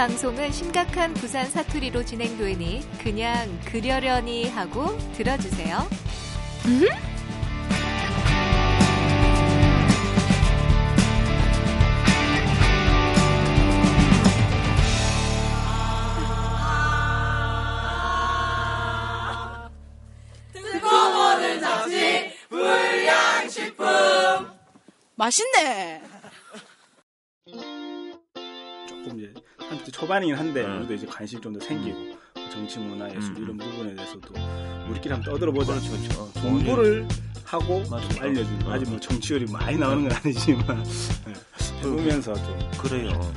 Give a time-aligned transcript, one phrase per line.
[0.00, 5.76] 방송은 심각한 부산 사투리로 진행되니 그냥 그려려니 하고 들어주세요.
[6.64, 6.86] 음?
[25.16, 26.19] 맛있네.
[29.70, 32.18] 한때 초반이긴 한데 아무래도 이제 관심이 좀더 생기고
[32.50, 34.34] 정치 문화 예술 이런 부분에 대해서도
[34.88, 35.74] 우리끼리 한번 떠들어보자.
[35.74, 36.22] 그렇죠, 그렇죠.
[36.22, 37.06] 어, 공부를
[37.44, 38.08] 하고 맞아.
[38.08, 38.72] 좀 알려주는 어.
[38.72, 40.84] 아직 뭐 정치율이 많이 나오는 건 아니지만
[41.24, 41.32] 네.
[41.78, 43.32] 해보면서 좀 그래요.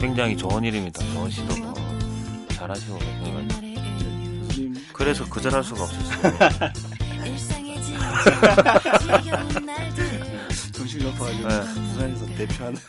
[0.00, 1.04] 굉장히 좋은 일입니다.
[1.12, 2.98] 좋은 시도고 어, 잘하시고
[4.92, 6.32] 그래서 거절할 수가 없었어요.
[10.90, 11.60] 정신이 높아가지고 네.
[11.74, 12.80] 부산에서 대표하는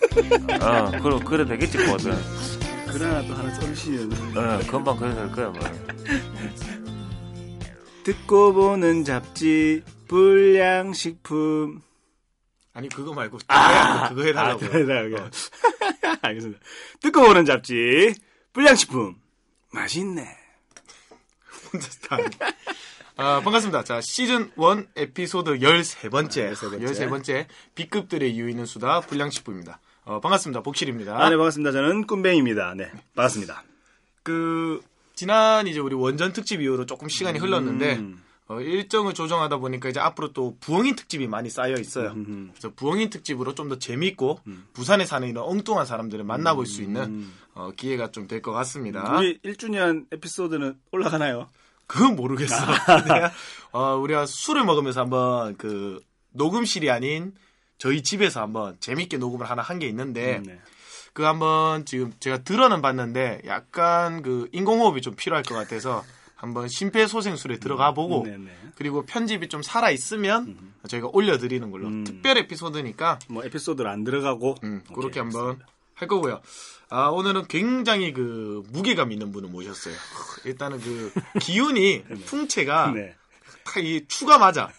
[0.62, 2.18] 어, 그래, 그래 되겠지, 뭐든.
[2.92, 5.60] 그러나 또 하나 썰시는 어, 금방 그래 될 거야, 뭐.
[8.04, 11.82] 듣고 보는 잡지 불량식품
[12.74, 14.66] 아니 그거 말고 아, 그거 해달라고.
[14.66, 15.30] 아, 해달라고.
[16.24, 16.60] 알겠습니다.
[17.02, 18.16] 듣고 보는 잡지
[18.54, 19.16] 불량식품
[19.72, 20.38] 맛있네.
[23.22, 23.84] 아, 반갑습니다.
[23.84, 26.54] 자, 시즌 1 에피소드 13번째.
[26.54, 26.82] 13번째.
[26.82, 27.46] 13번째.
[27.76, 29.80] B급들의 유인은 수다 불량식품입니다.
[30.06, 30.62] 어, 반갑습니다.
[30.64, 31.16] 복실입니다.
[31.24, 31.72] 아, 네, 반갑습니다.
[31.72, 32.74] 저는 꿈뱅입니다.
[32.76, 33.64] 네, 반갑습니다.
[34.24, 34.82] 그,
[35.14, 38.24] 지난 이제 우리 원전 특집 이후로 조금 시간이 흘렀는데, 음.
[38.48, 42.12] 어, 일정을 조정하다 보니까 이제 앞으로 또 부엉인 특집이 많이 쌓여 있어요.
[42.14, 42.50] 음.
[42.54, 44.40] 그래서 부엉인 특집으로 좀 더 재밌고,
[44.74, 49.12] 부산에 사는 이런 엉뚱한 사람들을 만나볼 수 있는 어, 기회가 좀 될 것 같습니다.
[49.12, 49.18] 음.
[49.20, 51.48] 우리 1주년 에피소드는 올라가나요?
[51.92, 52.56] 그건 모르겠어.
[52.56, 53.31] 내가,
[53.72, 56.00] 어, 우리가 술을 먹으면서 한번 그
[56.34, 57.34] 녹음실이 아닌
[57.78, 60.59] 저희 집에서 한번 재밌게 녹음을 하나 한 게 있는데 음, 네.
[61.14, 66.03] 그 한번 지금 제가 들어는 봤는데 약간 그 인공호흡이 좀 필요할 것 같아서
[66.35, 68.50] 한번 심폐소생술에 들어가 보고 네, 네.
[68.75, 72.03] 그리고 편집이 좀 살아 있으면 저희가 올려드리는 걸로 음.
[72.06, 75.72] 특별 에피소드니까 뭐 에피소드를 안 들어가고 음, 오케이, 그렇게 한번 알겠습니다.
[76.01, 76.41] 할 거고요.
[76.89, 79.94] 아, 오늘은 굉장히 그 무게감 있는 분을 모셨어요.
[80.45, 83.16] 일단은 그 기운이 풍채가 네.
[83.63, 84.69] 딱이 추가 맞아.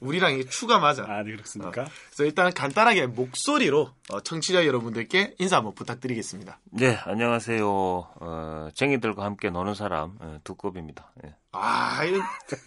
[0.00, 1.04] 우리랑 이 추가 맞아.
[1.04, 1.70] 아, 네, 그렇습니까?
[2.08, 6.58] 그래서 일단 간단하게 목소리로 어, 청취자 여러분들께 인사 한번 부탁드리겠습니다.
[6.72, 7.64] 네, 안녕하세요.
[7.64, 11.12] 어, 쟁이들과 함께 노는 사람, 어, 두껍입니다.
[11.24, 11.34] 예.
[11.52, 12.16] 아, 이,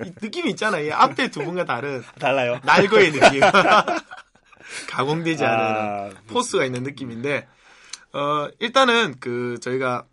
[0.08, 0.80] 이 느낌이 있잖아.
[0.80, 2.62] 이 앞에 두 분과 다른 달라요.
[2.64, 3.42] 날거의 느낌.
[4.90, 7.48] 가공되지 않은 아, 포스가 있는 느낌인데,
[8.16, 10.06] 어, 일단은 그 저희가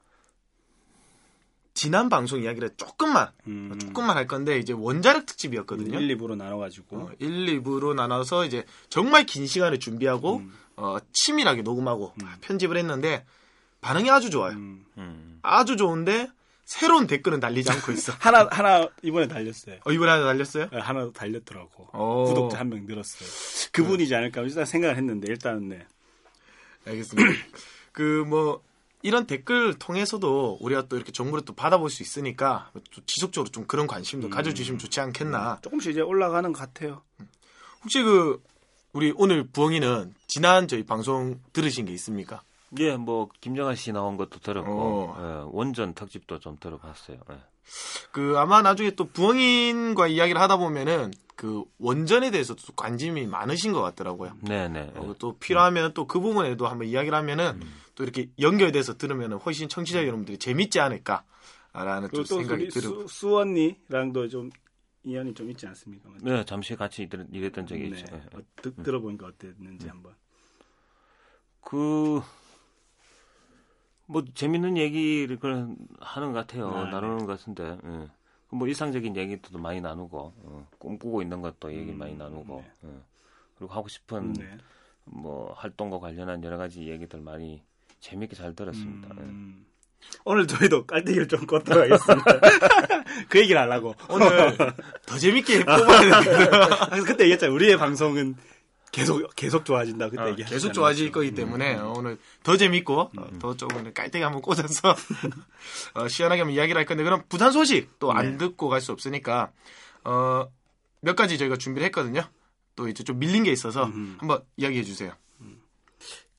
[1.75, 3.79] 지난 방송 이야기를 조금만, 음.
[3.79, 5.99] 조금만 할 건데, 이제 원자력 특집이었거든요.
[5.99, 10.53] 1, 2부로 나눠 가지고 어, 1, 2부로 나눠서 이제 정말 긴 시간을 준비하고 음.
[10.77, 13.25] 어, 치밀하게 녹음하고 편집을 했는데
[13.81, 14.53] 반응이 아주 좋아요.
[14.53, 14.85] 음.
[14.99, 15.39] 음.
[15.43, 16.29] 아주 좋은데
[16.65, 18.13] 새로운 댓글은 달리지 않고 있어.
[18.21, 19.81] 하나 하나 이번에 달렸어요.
[19.85, 20.69] 어, 이번에 하나 달렸어요?
[20.71, 21.89] 네, 하나 달렸더라고.
[21.99, 22.25] 오.
[22.27, 23.29] 구독자 한 명 늘었어요.
[23.73, 25.87] 그분이지 않을까 일단 생각을 했는데 일단은 네.
[26.87, 27.31] 알겠습니다.
[27.93, 28.63] 그 뭐
[29.03, 33.87] 이런 댓글 통해서도 우리가 또 이렇게 정보를 또 받아볼 수 있으니까 또 지속적으로 좀 그런
[33.89, 35.59] 관심도 가져주시면 좋지 않겠나.
[35.63, 37.03] 조금씩 이제 올라가는 것 같아요.
[37.83, 38.41] 혹시 그
[38.93, 42.43] 우리 오늘 부엉이는 지난 저희 방송 들으신 게 있습니까?
[42.79, 45.17] 예, 뭐, 김정아 씨 나온 것도 들었고, 어.
[45.19, 47.19] 예, 원전 특집도 좀 들어봤어요.
[47.31, 47.37] 예.
[48.13, 53.83] 그 아마 나중에 또 부엉인과 이야기를 하다 보면은 그 원전에 대해서도 또 관심이 많으신 것
[53.83, 54.37] 같더라고요.
[54.43, 54.93] 네네.
[54.97, 57.61] 어, 또 필요하면 또 그 부분에도 한번 이야기를 하면은
[57.95, 63.07] 또 이렇게 연결돼서 들으면 훨씬 청취자 여러분들이 재밌지 않을까라는 또 그리고 또 생각이 우리 들고
[63.09, 64.51] 수, 수언니랑도 좀
[65.05, 66.11] 인연이 좀 있지 않습니까?
[66.23, 67.99] 네, 잠시 같이 일했- 일했던 적이 네.
[67.99, 68.15] 있죠.
[68.15, 68.19] 예.
[68.37, 70.15] 어, 듣, 들어보니까 어땠는지 한번.
[71.61, 72.21] 그,
[74.07, 76.69] 뭐, 재밌는 얘기를 그런 하는 것 같아요.
[76.75, 76.91] 아, 네.
[76.91, 78.09] 나누는 것 같은데, 예.
[78.51, 82.89] 뭐, 일상적인 얘기도 많이 나누고, 어, 꿈꾸고 있는 것도 얘기 많이 나누고, 예.
[83.57, 84.59] 그리고 하고 싶은, 네.
[85.05, 87.63] 뭐, 활동과 관련한 여러 가지 얘기들 많이
[88.03, 89.09] 재밌게 잘 들었습니다.
[89.17, 89.23] 예.
[89.23, 89.65] 음.
[90.25, 92.25] 오늘 저희도 깔때기를 좀 꽂도록 하겠습니다.
[93.31, 93.95] 그 얘기를 하려고.
[94.09, 94.57] 오늘
[95.07, 97.55] 더 재밌게 뽑아야 되는데 그때 얘기했잖아요.
[97.55, 98.37] 우리의 방송은
[98.91, 100.11] 계속, 계속 좋아진다.
[100.11, 100.55] 그때 어, 얘기했잖아요.
[100.57, 104.95] 계속 좋아질 거기 때문에 어, 오늘 더 재밌고 어, 더 조금 깔때기 한번 꽂아서
[105.95, 108.39] 어, 시원하게 한번 이야기를 할 건데 그럼 부산 소식 또안 네.
[108.39, 109.53] 듣고 갈 수 없으니까
[110.05, 110.47] 어,
[111.01, 112.23] 몇 가지 저희가 준비를 했거든요.
[112.75, 113.85] 또 이제 좀 밀린 게 있어서
[114.19, 115.13] 한번 이야기해 주세요.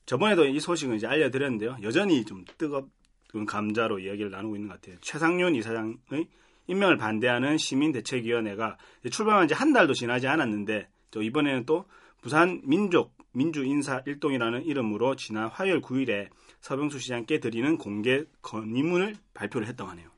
[0.06, 1.78] 저번에도 이 소식은 이제 알려드렸는데요.
[1.82, 4.96] 여전히 좀 뜨겁은 감자로 이야기를 나누고 있는 것 같아요.
[5.00, 6.28] 최상윤 이사장의
[6.66, 8.76] 임명을 반대하는 시민대책위원회가
[9.10, 11.84] 출범한 지 한 달도 지나지 않았는데 또 이번에는 또
[12.22, 16.28] 부산 민족 민주인사 일동이라는 이름으로 지난 화요일 9일에
[16.60, 20.08] 서병수 시장께 드리는 공개 건의문을 발표를 했다고 하네요.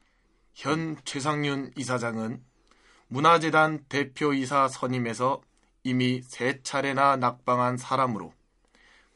[0.54, 2.42] 현 최상윤 이사장은
[3.08, 5.40] 문화재단 대표이사 선임에서
[5.82, 8.32] 이미 세 차례나 낙방한 사람으로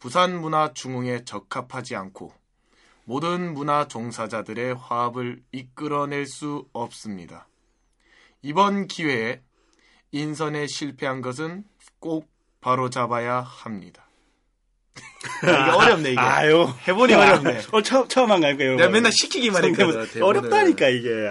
[0.01, 2.33] 부산 문화 중흥에 적합하지 않고
[3.05, 7.47] 모든 문화 종사자들의 화합을 이끌어낼 수 없습니다.
[8.43, 9.43] 이번 기회에
[10.13, 11.65] 인선에 실패한 것은
[11.99, 12.29] 꼭
[12.61, 14.07] 바로잡아야 합니다.
[15.43, 16.21] 이게 어렵네 이게.
[16.21, 17.61] 아유 해보니 어렵네.
[17.73, 18.77] 어, 처음 처음 한 거니까요.
[18.77, 20.23] 내가 맨날 시키기만 했거든.
[20.23, 21.31] 어렵다니까 이게.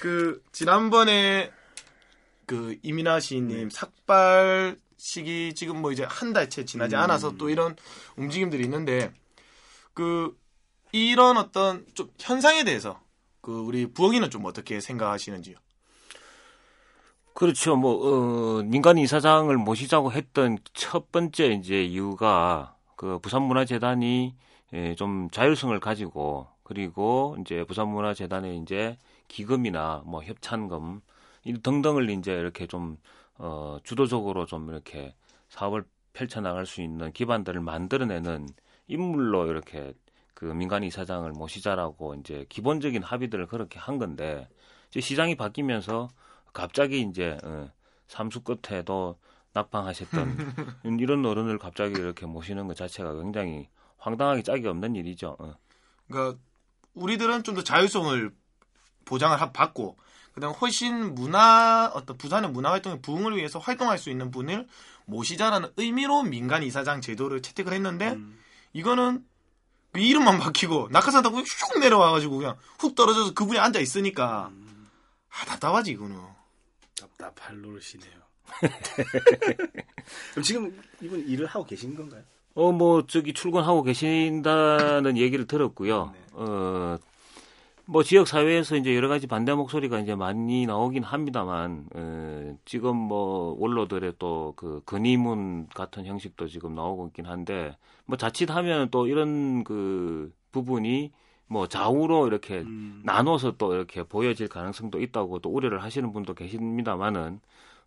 [0.00, 1.52] 그 지난번에
[2.46, 7.00] 그 이민아 시인님 삭발 시기 지금 뭐 이제 한 달째 지나지 음.
[7.00, 7.74] 않아서 또 이런
[8.16, 9.12] 움직임들이 있는데
[9.94, 10.38] 그
[10.92, 13.00] 이런 어떤 좀 현상에 대해서
[13.40, 15.56] 그 우리 부엉이는 좀 어떻게 생각하시는지요?
[17.32, 17.76] 그렇죠.
[17.76, 24.34] 뭐 어, 민간 이사장을 모시자고 했던 첫 번째 이제 이유가 그 부산문화재단이
[24.74, 28.98] 예, 좀 자율성을 가지고 그리고 이제 부산문화재단의 이제
[29.28, 31.00] 기금이나 뭐 협찬금
[31.44, 32.98] 이 등등을 이제 이렇게 좀
[33.42, 35.14] 어, 주도적으로 좀 이렇게
[35.48, 38.48] 사업을 펼쳐나갈 수 있는 기반들을 만들어내는
[38.88, 39.94] 인물로 이렇게
[40.34, 44.48] 그 민간 이사장을 모시자라고 이제 기본적인 합의들을 그렇게 한 건데
[44.90, 46.08] 이제 시장이 바뀌면서
[46.52, 47.70] 갑자기 이제 어,
[48.08, 49.18] 삼수 끝에도
[49.52, 50.36] 낙방하셨던
[51.00, 55.36] 이런 어른을 갑자기 이렇게 모시는 것 자체가 굉장히 황당하게 짝이 없는 일이죠.
[55.38, 55.54] 어.
[56.08, 56.38] 그러니까
[56.94, 58.32] 우리들은 좀 더 자율성을
[59.04, 59.96] 보장을 하- 받고
[60.40, 64.66] 그다음 훨씬 문화 어떤 부산의 문화 활동의 부흥을 위해서 활동할 수 있는 분을
[65.04, 68.40] 모시자라는 의미로 민간 이사장 제도를 채택을 했는데 음.
[68.72, 69.22] 이거는
[69.92, 74.50] 그 이름만 바뀌고 낙하산 타고 슉 내려와가지고 그냥 훅 떨어져서 그분이 앉아 있으니까
[75.28, 76.16] 아 답답하지 이거는
[76.98, 78.20] 답답할 노릇이네요.
[80.32, 82.22] 그럼 지금 이분 일을 하고 계신 건가요?
[82.54, 86.10] 어, 뭐, 저기 출근하고 계신다는 얘기를 들었고요.
[86.12, 86.20] 네.
[86.32, 86.98] 어,
[87.90, 93.56] 뭐, 지역 사회에서 이제 여러 가지 반대 목소리가 이제 많이 나오긴 합니다만, 어, 지금 뭐,
[93.58, 97.76] 원로들의 또그 건의문 같은 형식도 지금 나오고 있긴 한데,
[98.06, 101.10] 뭐, 자칫하면 또 이런 그 부분이
[101.48, 103.02] 뭐, 좌우로 이렇게 음.
[103.04, 107.40] 나눠서 또 이렇게 보여질 가능성도 있다고 또 우려를 하시는 분도 계십니다만은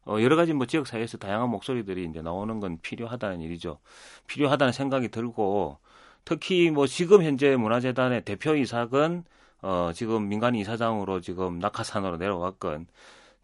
[0.05, 3.79] 어, 여러 가지 뭐 지역 사회에서 다양한 목소리들이 이제 나오는 건 필요하다는 일이죠.
[4.27, 5.77] 필요하다는 생각이 들고
[6.25, 9.23] 특히 뭐 지금 현재 문화재단의 대표이사건
[9.63, 12.87] 어, 지금 민간 이사장으로 지금 낙하산으로 내려왔건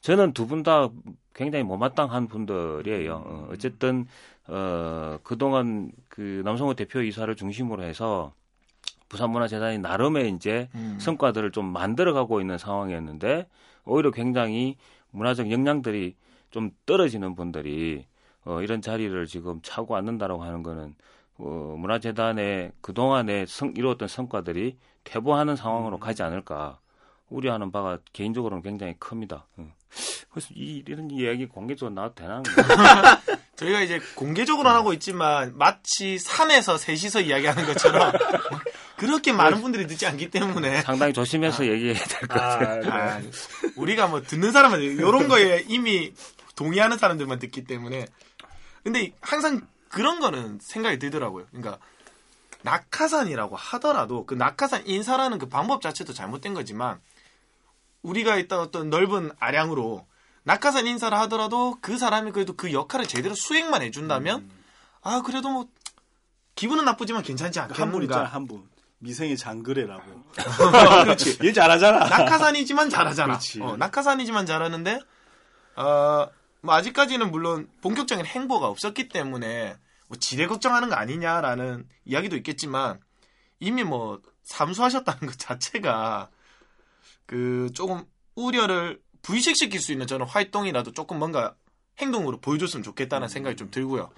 [0.01, 0.89] 저는 두 분 다
[1.33, 3.15] 굉장히 못마땅한 분들이에요.
[3.25, 4.07] 어, 어쨌든
[4.47, 8.33] 어, 그동안 그 남성호 대표 이사를 중심으로 해서
[9.09, 10.97] 부산문화재단이 나름의 이제 음.
[10.99, 13.47] 성과들을 좀 만들어가고 있는 상황이었는데
[13.85, 14.77] 오히려 굉장히
[15.11, 16.15] 문화적 역량들이
[16.51, 18.05] 좀 떨어지는 분들이
[18.45, 20.95] 어, 이런 자리를 지금 차고 앉는다라고 하는 거는
[21.39, 26.79] 어, 문화재단의 그동안에 성, 이루었던 성과들이 퇴보하는 상황으로 가지 않을까
[27.29, 29.47] 우려하는 바가 개인적으로는 굉장히 큽니다.
[29.57, 29.73] 어.
[30.31, 32.43] 그래서 이, 이런 이야기 공개적으로 나와도 되나?
[33.55, 38.11] 저희가 이제 공개적으로 하고 있지만 마치 산에서 셋이서 이야기하는 것처럼
[38.97, 42.91] 그렇게 많은 분들이 듣지 않기 때문에 상당히 조심해서 얘기해야 될 것 같아요.
[42.91, 43.21] 아,
[43.75, 46.13] 우리가 뭐 듣는 사람은 이런 거에 이미
[46.55, 48.05] 동의하는 사람들만 듣기 때문에
[48.83, 51.47] 근데 항상 그런 거는 생각이 들더라고요.
[51.51, 51.79] 그러니까
[52.61, 56.99] 낙하산이라고 하더라도 그 낙하산 인사라는 그 방법 자체도 잘못된 거지만
[58.01, 60.07] 우리가 있던 어떤 넓은 아량으로
[60.43, 64.49] 낙하산 인사를 하더라도 그 사람이 그래도 그 역할을 제대로 수행만 해준다면
[65.01, 65.67] 아 그래도 뭐
[66.55, 68.69] 기분은 나쁘지만 괜찮지 한분 있잖아 않겠는가 한 분.
[68.99, 70.03] 미생의 장그래라고.
[71.03, 71.99] 그렇지 일 잘하잖아.
[72.09, 73.33] 낙하산이지만 잘하잖아.
[73.33, 73.61] 그렇지.
[73.61, 74.99] 어, 낙하산이지만 잘하는데,
[75.77, 76.27] 어,
[76.61, 82.99] 뭐 아직까지는 물론 본격적인 행보가 없었기 때문에 뭐 지대 걱정하는 거 아니냐라는 이야기도 있겠지만
[83.59, 86.29] 이미 뭐 삼수하셨다는 것 자체가
[87.25, 91.55] 그 조금 우려를 부의식시킬 수 있는 저는 활동이라도 조금 뭔가
[91.99, 94.09] 행동으로 보여줬으면 좋겠다는 생각이 좀 들고요.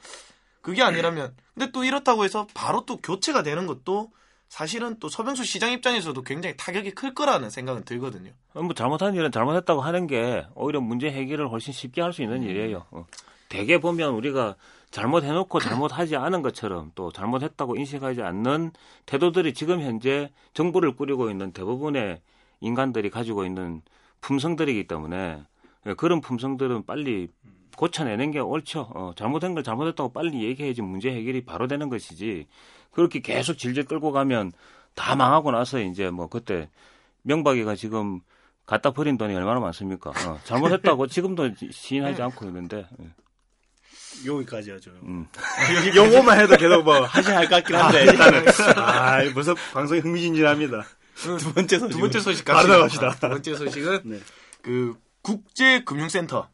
[0.62, 4.12] 그게 아니라면 근데 또 이렇다고 해서 바로 또 교체가 되는 것도
[4.52, 8.32] 사실은 또 서병수 시장 입장에서도 굉장히 타격이 클 거라는 생각은 들거든요.
[8.54, 12.44] 어, 뭐 잘못한 일은 잘못했다고 하는 게 오히려 문제 해결을 훨씬 쉽게 할 수 있는
[12.44, 12.86] 일이에요.
[12.92, 13.06] 어.
[13.48, 14.58] 대개 보면 우리가
[14.92, 18.74] 잘못해놓고 잘못하지 않은 것처럼 또 잘못했다고 인식하지 않는
[19.06, 22.20] 태도들이 지금 현재 정부를 꾸리고 있는 대부분의
[22.60, 23.82] 인간들이 가지고 있는
[24.20, 25.44] 품성들이기 때문에
[25.86, 27.30] 예, 그런 품성들은 빨리
[27.78, 28.92] 고쳐내는 게 옳죠.
[28.94, 32.48] 어, 잘못한 걸 잘못했다고 빨리 얘기해야지 문제 해결이 바로 되는 것이지
[32.92, 34.52] 그렇게 계속 질질 끌고 가면
[34.96, 36.70] 다 망하고 나서 이제 뭐 그때
[37.24, 38.22] 명박이가 지금
[38.66, 40.12] 갖다 버린 돈이 얼마나 많습니까?
[40.12, 43.10] 어, 잘못했다고 지금도 시인하지 않고 있는데 예.
[44.26, 44.92] 여기까지 하죠.
[45.04, 45.28] 음.
[45.96, 48.46] 영어만 해도 계속 뭐 하셔야 할것 같긴 한데 일단은
[48.78, 50.86] 아 벌써 방송이 흥미진진합니다.
[51.16, 53.06] 두 번째 소식 두 번째 소식 바로 갑시다.
[53.06, 53.08] 나갑시다.
[53.08, 54.20] 아, 두 번째 소식은 네.
[54.62, 56.50] 그 국제금융센터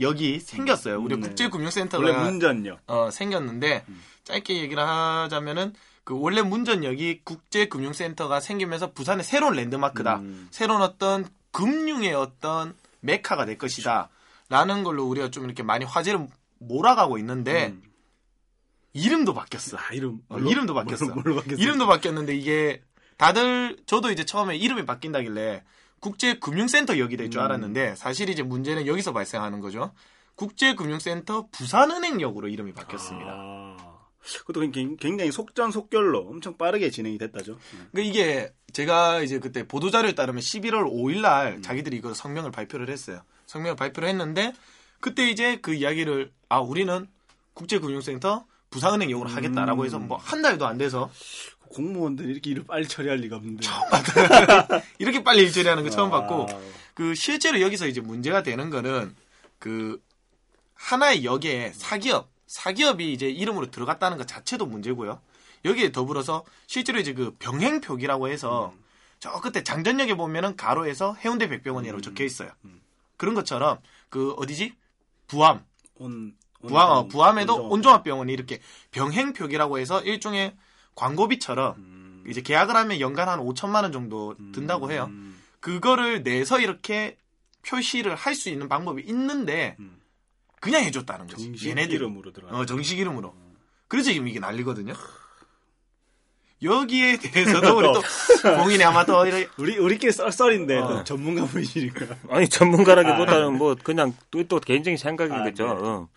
[0.00, 1.00] 여기 생겼어요.
[1.00, 1.28] 우리 음, 네.
[1.28, 2.78] 국제금융센터가 원래 문전요.
[2.86, 3.84] 어, 생겼는데
[4.24, 10.16] 짧게 얘기를 하자면은 그 원래 문전역이 국제금융센터가 생기면서 부산의 새로운 랜드마크다.
[10.16, 10.48] 음.
[10.50, 14.10] 새로운 어떤 금융의 어떤 메카가 될 것이다.
[14.48, 16.26] 라는 걸로 우리가 좀 이렇게 많이 화제를
[16.58, 17.82] 몰아가고 있는데 음.
[18.92, 19.76] 이름도 바뀌었어.
[19.76, 21.06] 아 이름 어, 이름도 바뀌었어.
[21.06, 21.62] 뭘로, 뭘로 바뀌었어?
[21.62, 22.82] 이름도 바뀌었는데 이게
[23.16, 25.64] 다들 저도 이제 처음에 이름이 바뀐다길래
[26.00, 27.44] 국제금융센터 여기 될줄 음.
[27.44, 29.92] 알았는데 사실 이제 문제는 여기서 발생하는 거죠.
[30.36, 33.30] 국제금융센터 부산은행역으로 이름이 바뀌었습니다.
[33.30, 33.93] 아,
[34.46, 37.58] 그것도 굉- 굉장히 속전속결로 엄청 빠르게 진행이 됐다죠.
[37.92, 41.22] 그러니까 이게 제가 이제 그때 보도 자료에 따르면 11월 5일 음.
[41.22, 43.22] 날 자기들이 이거 성명을 발표를 했어요.
[43.46, 44.52] 성명을 발표를 했는데
[45.00, 47.06] 그때 이제 그 이야기를 아 우리는
[47.54, 50.08] 국제금융센터 부산은행역으로 하겠다라고 해서 음.
[50.08, 51.10] 뭐한 달도 안 돼서
[51.68, 53.66] 공무원들이 이렇게 일을 빨리 처리할 리가 없는데.
[54.98, 56.46] 이렇게 빨리 일 처리하는 거 처음 아, 봤고
[56.94, 59.14] 그 실제로 여기서 이제 문제가 되는 거는
[59.58, 60.00] 그
[60.74, 65.20] 하나의 역에 사기업 사기업이 이제 이름으로 들어갔다는 것 자체도 문제고요.
[65.64, 68.84] 여기에 더불어서 실제로 이제 그 병행표기라고 해서 음.
[69.18, 72.02] 저 끝에 장전역에 보면은 가로에서 해운대 백병원이라고 음.
[72.02, 72.50] 적혀 있어요.
[72.64, 72.80] 음.
[73.16, 74.74] 그런 것처럼 그 어디지
[75.26, 75.64] 부암
[75.96, 77.72] 온, 온- 부암 어, 온- 부암에도 온종합.
[77.72, 78.60] 온종합병원이 이렇게
[78.92, 80.54] 병행표기라고 해서 일종의
[80.94, 82.24] 광고비처럼 음.
[82.28, 85.06] 이제 계약을 하면 연간 한 5천만 원 정도 든다고 해요.
[85.10, 85.40] 음.
[85.60, 87.16] 그거를 내서 이렇게
[87.66, 89.98] 표시를 할 수 있는 방법이 있는데 음.
[90.64, 91.44] 그냥 해줬다는 거지.
[91.44, 91.96] 정식 얘네들.
[91.96, 92.56] 이름으로 들어가.
[92.56, 93.34] 어, 정식 이름으로.
[93.86, 94.94] 그래서 지금 이게 난리거든요.
[96.62, 98.02] 여기에 대해서도 우리 또
[98.62, 100.88] 공인이 아마 또 이렇게 우리 우리끼리 썰썰인데 어.
[100.88, 102.06] 또 전문가 분이시니까.
[102.30, 105.68] 아니 전문가라기보다는 뭐 그냥 또, 또 개인적인 생각이겠죠.
[105.68, 105.80] 아, 네.
[105.82, 106.08] 어.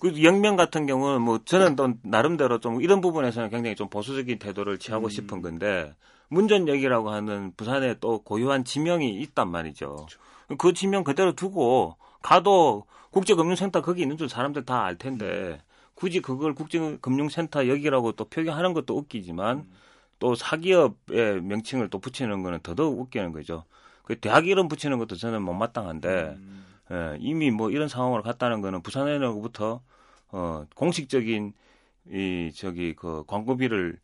[0.00, 4.78] 그 영명 같은 경우는 뭐 저는 또 나름대로 좀 이런 부분에서는 굉장히 좀 보수적인 태도를
[4.78, 5.10] 취하고 음.
[5.10, 5.94] 싶은 건데
[6.28, 10.06] 문전역이라고 하는 부산에 또 고유한 지명이 있단 말이죠.
[10.58, 15.60] 그 지명 그대로 두고 가도 국제금융센터 거기 있는 줄 사람들 다 알 텐데
[15.94, 19.66] 굳이 그걸 국제금융센터 여기라고 또 표기하는 것도 웃기지만
[20.18, 23.64] 또 사기업의 명칭을 또 붙이는 거는 더더욱 웃기는 거죠.
[24.04, 26.64] 그 대학 이름 붙이는 것도 저는 못마땅한데 음.
[26.90, 29.80] 예, 이미 뭐 이런 상황으로 갔다는 거는 부산에로부터
[30.30, 31.52] 어, 공식적인
[32.10, 33.98] 이 저기 그 광고비를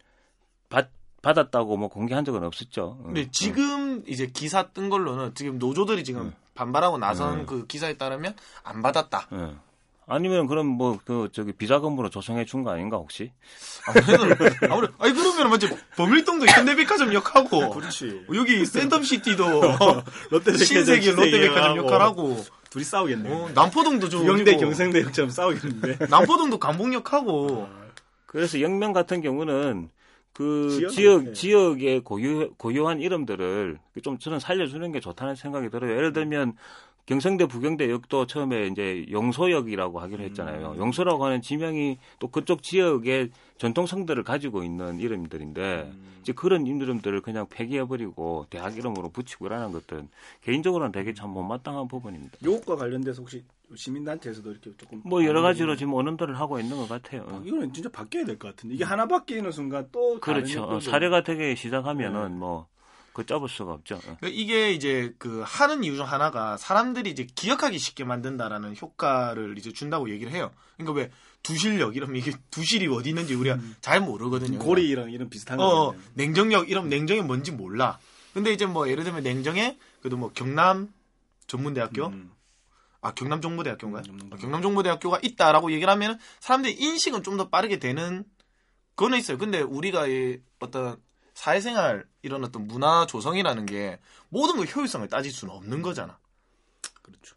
[0.69, 0.91] 받
[1.25, 2.99] 받았다고 뭐 공개한 적은 없었죠.
[3.01, 7.47] 어, 근데 지금 이제 기사 뜬 걸로는 지금 노조들이 지금 반발하고 나선 음.
[7.47, 9.29] 그 기사에 따르면 안 받았다.
[9.33, 9.37] 예.
[9.39, 9.55] 예.
[10.07, 13.33] 아니면 그럼 뭐 그 저기 비자금으로 조성해 준 거 아닌가 혹시?
[13.89, 15.67] 아무래도 아무래도 아니 그러면 먼저
[15.97, 18.27] 범일동도 현대백화점 역하고 그렇지.
[18.35, 20.05] 여기 센텀시티도
[20.63, 22.37] 신세계 롯데백화점 역할하고
[22.69, 23.33] 둘이 싸우겠네.
[23.33, 26.07] 어, 남포동도 저 경대 어디고, 경생대역처럼 싸우겠는데.
[26.11, 27.67] 남포동도 감봉역하고
[28.27, 29.89] 그래서 영명 같은 경우는
[30.35, 31.33] 그 지역 네.
[31.33, 35.93] 지역 의 고유 고유한 이름들을 좀 저는 살려주는 게 좋다는 생각이 들어요.
[35.93, 36.57] 예를 들면
[37.07, 40.73] 경성대 부경대 역도 처음에 이제 용소역이라고 하기로 했잖아요.
[40.73, 40.79] 음.
[40.79, 46.15] 용소라고 하는 지명이 또 그쪽 지역의 전통 성들을 가지고 있는 이름들인데 음.
[46.23, 50.09] 이제 그런 이름들을 그냥 폐기해버리고 대학 이름으로 붙이고 이라는 것들은
[50.41, 52.39] 개인적으로는 되게 참 못마땅한 부분입니다.
[52.43, 53.45] 요것과 관련돼서 혹시
[53.75, 57.27] 시민단체에서도 이렇게 조금 뭐 여러 가지로 지금 언론들을 하고 있는 것 같아요.
[57.29, 60.81] 아, 이거는 진짜 바뀌어야 될 것 같은데 이게 하나 바뀌는 순간 또 그렇죠.
[60.81, 62.39] 사례가 되게 시작하면은 네.
[62.39, 62.67] 뭐
[63.15, 63.95] 그 접을 수가 없죠.
[63.95, 64.01] 어.
[64.01, 69.73] 그러니까 이게 이제 그 하는 이유 중 하나가 사람들이 이제 기억하기 쉽게 만든다라는 효과를 이제
[69.73, 70.51] 준다고 얘기를 해요.
[70.77, 71.11] 그러니까 왜
[71.43, 74.59] 두실역 이러면 이게 두실이 어디 있는지 우리가 잘 모르거든요.
[74.59, 75.89] 고리랑 이런 비슷한 어, 거.
[75.89, 77.99] 어, 냉정역 이러면 냉정이 뭔지 몰라.
[78.35, 80.93] 근데 이제 뭐 예를 들면 냉정에 그래도 뭐 경남
[81.47, 82.33] 전문대학교 음.
[83.01, 84.03] 아 경남 정보대학교인가요?
[84.09, 88.25] 음, 경남 어, 경남 정보대학교가 있다라고 얘기를 하면 사람들이 인식은 좀 더 빠르게 되는
[88.97, 89.39] 거는 있어요.
[89.39, 90.97] 근데 우리가 이 어떤
[91.35, 93.99] 사회생활 이런 어떤 문화 조성이라는 게
[94.29, 96.19] 모든 걸 효율성을 따질 수는 없는 거잖아.
[97.03, 97.37] 그렇죠.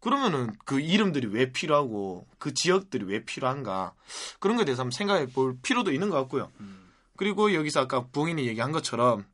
[0.00, 3.94] 그러면은 그 이름들이 왜 필요하고 그 지역들이 왜 필요한가
[4.38, 6.50] 그런 거에 대해서 한번 생각해 볼 필요도 있는 것 같고요.
[6.60, 6.90] 음.
[7.16, 9.24] 그리고 여기서 아까 부엉이이 얘기한 것처럼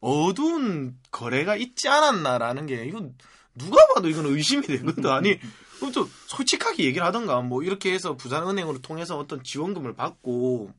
[0.00, 3.16] 어두운 거래가 있지 않았나라는 게 이건
[3.54, 5.04] 누가 봐도 이건 의심이 되거든.
[5.06, 5.38] 아니
[5.76, 10.72] 그럼 또 솔직하게 얘기를 하던가 뭐 이렇게 해서 부산은행으로 통해서 어떤 지원금을 받고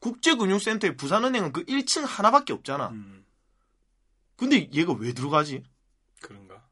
[0.00, 2.88] 국제금융센터에 부산은행은 그 1층 하나밖에 없잖아.
[2.88, 3.24] 음.
[4.36, 5.62] 근데 얘가 왜 들어가지?
[6.20, 6.62] 그런가?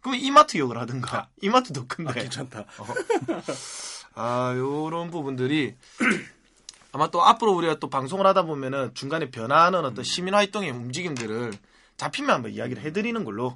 [0.00, 2.10] 그러면 이마트역을 하든가 이마트 더 큰데.
[2.10, 2.64] 아, 괜찮다.
[4.14, 5.76] 아, 요런 부분들이
[6.92, 11.52] 아마 또 앞으로 우리가 또 방송을 하다 보면은 중간에 변화하는 어떤 시민 활동의 움직임들을
[11.98, 13.54] 잡히면 한번 이야기를 해드리는 걸로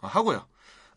[0.00, 0.46] 하고요.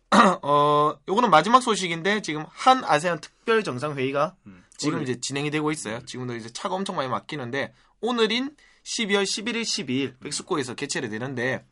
[0.42, 4.63] 어, 요거는 마지막 소식인데 지금 한 아세안 특별 정상 회의가 음.
[4.78, 6.04] 지금 오늘- 이제 진행이 되고 있어요.
[6.06, 11.66] 지금도 이제 차가 엄청 많이 막히는데 오늘인 12월 11일, 12일 멕시코에서 개최를 되는데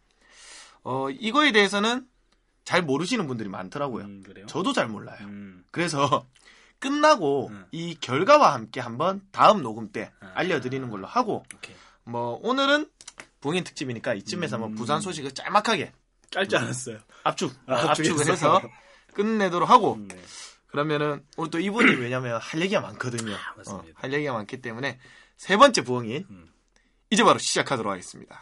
[0.83, 2.07] 어, 이거에 대해서는
[2.63, 4.05] 잘 모르시는 분들이 많더라고요.
[4.05, 4.23] 음?
[4.47, 5.17] 저도 잘 몰라요.
[5.21, 5.63] 음.
[5.71, 6.27] 그래서
[6.79, 7.65] 끝나고 음.
[7.71, 10.31] 이 결과와 함께 한번 다음 녹음 때 아.
[10.35, 11.75] 알려드리는 걸로 하고 오케이.
[12.03, 12.89] 뭐 오늘은
[13.39, 14.59] 부인 특집이니까 이쯤에서 음.
[14.59, 15.91] 뭐 부산 소식을 짤막하게
[16.31, 16.99] 짧지 않았어요.
[17.23, 18.31] 압축 아, 압축을 압축해서.
[18.31, 18.61] 해서
[19.13, 20.19] 끝내도록 하고 음, 네.
[20.71, 23.35] 그러면은 오늘 또 이분이 왜냐면 할 얘기가 많거든요.
[23.35, 23.87] 아, 맞습니다.
[23.87, 24.99] 어, 할 얘기가 많기 때문에
[25.37, 26.49] 세 번째 부엉인 음.
[27.09, 28.41] 이제 바로 시작하도록 하겠습니다.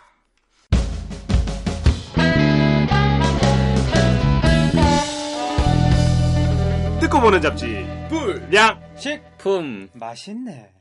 [7.01, 10.74] 듣고 보는 잡지 불량 식품 맛있네.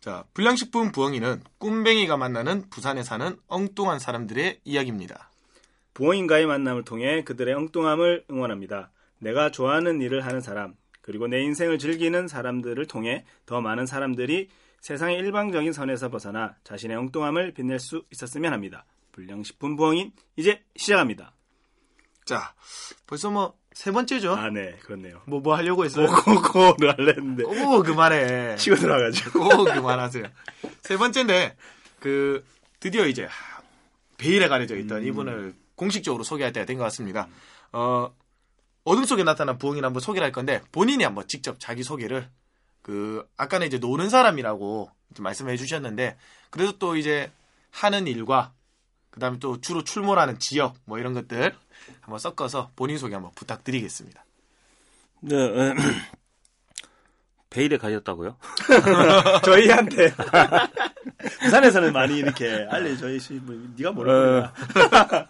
[0.00, 5.30] 자, 불량식품 부엉이는 꿈뱅이가 만나는 부산에 사는 엉뚱한 사람들의 이야기입니다.
[5.92, 8.92] 부모님과의 만남을 통해 그들의 엉뚱함을 응원합니다.
[9.20, 14.48] 내가 좋아하는 일을 하는 사람, 그리고 내 인생을 즐기는 사람들을 통해 더 많은 사람들이
[14.80, 18.84] 세상의 일방적인 선에서 벗어나 자신의 엉뚱함을 빛낼 수 있었으면 합니다.
[19.12, 21.32] 불량식품 부엉인 이제 시작합니다.
[22.24, 22.54] 자,
[23.06, 24.34] 벌써 뭐 세 번째죠?
[24.34, 25.22] 아, 네, 그렇네요.
[25.26, 26.08] 뭐 뭐 하려고 했어요?
[26.24, 28.56] 고고고를 할려 했는데 오 그만해.
[28.56, 29.40] 치고 들어가가지고.
[29.44, 30.24] 오 그만하세요.
[30.82, 31.56] 세 번째인데
[32.00, 32.44] 그
[32.80, 33.28] 드디어 이제
[34.18, 35.06] 베일에 가려져 있던 음.
[35.06, 37.28] 이분을 공식적으로 소개할 때가 된 것 같습니다.
[37.72, 38.12] 어
[38.90, 42.28] 어둠 속에 나타난 부엉이를 한번 소개를 할 건데 본인이 한번 직접 자기 소개를
[42.82, 46.16] 그 아까는 이제 노는 사람이라고 말씀해 주셨는데
[46.50, 47.30] 그래도 또 이제
[47.70, 48.52] 하는 일과
[49.12, 51.54] 그다음에 또 주로 출몰하는 지역 뭐 이런 것들
[52.00, 54.24] 한번 섞어서 본인 소개 한번 부탁드리겠습니다.
[55.20, 55.74] 네, 에,
[57.48, 58.36] 베일에 가셨다고요?
[59.44, 60.12] 저희한테
[61.42, 64.52] 부산에서는 많이 이렇게 알려 저희 씨 뭐, 네가 모르구나.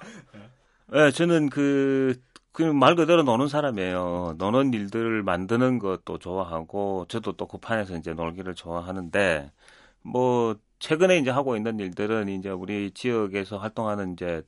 [0.92, 2.18] 네, 저는 그,
[2.52, 4.34] 그말 그대로 노는 사람이에요.
[4.38, 9.52] 노는 일들을 만드는 것도 좋아하고, 저도 또그 판에서 이제 놀기를 좋아하는데,
[10.02, 14.42] 뭐, 최근에 이제 하고 있는 일들은 이제 우리 지역에서 활동하는 이제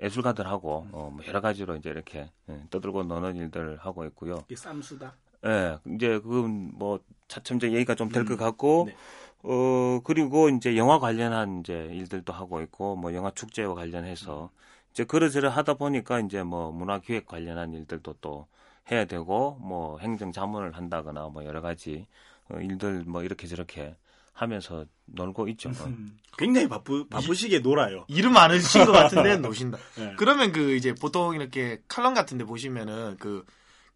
[0.00, 4.44] 예술가들하고, 어, 뭐 여러 가지로 이제 이렇게 예, 떠들고 노는 일들을 하고 있고요.
[4.46, 5.14] 이게 쌈수다.
[5.46, 8.96] 예, 이제 그건 뭐 차츰 이제 얘기가 좀 될것 음, 같고, 네.
[9.44, 14.50] 어 그리고 이제 영화 관련한 이제 일들도 하고 있고, 뭐 영화 축제와 관련해서
[14.98, 18.48] 이제 그러저러 하다 보니까 이제 뭐 문화 기획 관련한 일들도 또
[18.90, 22.08] 해야 되고, 뭐 행정 자문을 한다거나 뭐 여러 가지
[22.48, 23.94] 어, 일들 뭐 이렇게 저렇게
[24.32, 25.68] 하면서 놀고 있죠.
[25.68, 25.84] 어.
[25.86, 28.06] 음, 굉장히 바쁘 바쁘시게 놀아요.
[28.10, 29.78] 이름 많으신 것 같은데 노신다.
[29.98, 30.14] 네.
[30.16, 33.44] 그러면 그 이제 보통 이렇게 칼럼 같은데 보시면은 그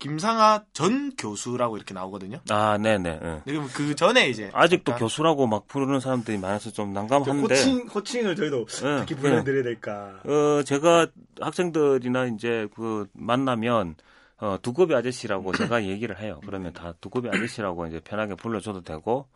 [0.03, 2.41] 김상하 전 교수라고 이렇게 나오거든요.
[2.51, 3.09] 아, 네네.
[3.09, 3.19] 예.
[3.19, 7.41] 근데 그럼 그 전에 이제 아직도 잠깐 교수라고 막 부르는 사람들이 많아서 좀 난감한데.
[7.41, 10.21] 호칭 호칭을 저희도 예, 어떻게 불러드려야 될까?
[10.25, 11.07] 어, 제가
[11.41, 13.95] 학생들이나 이제 그 만나면
[14.39, 16.41] 어, 두꺼비 아저씨라고 제가 얘기를 해요.
[16.45, 19.29] 그러면 다 두꺼비 아저씨라고 이제 편하게 불러줘도 되고,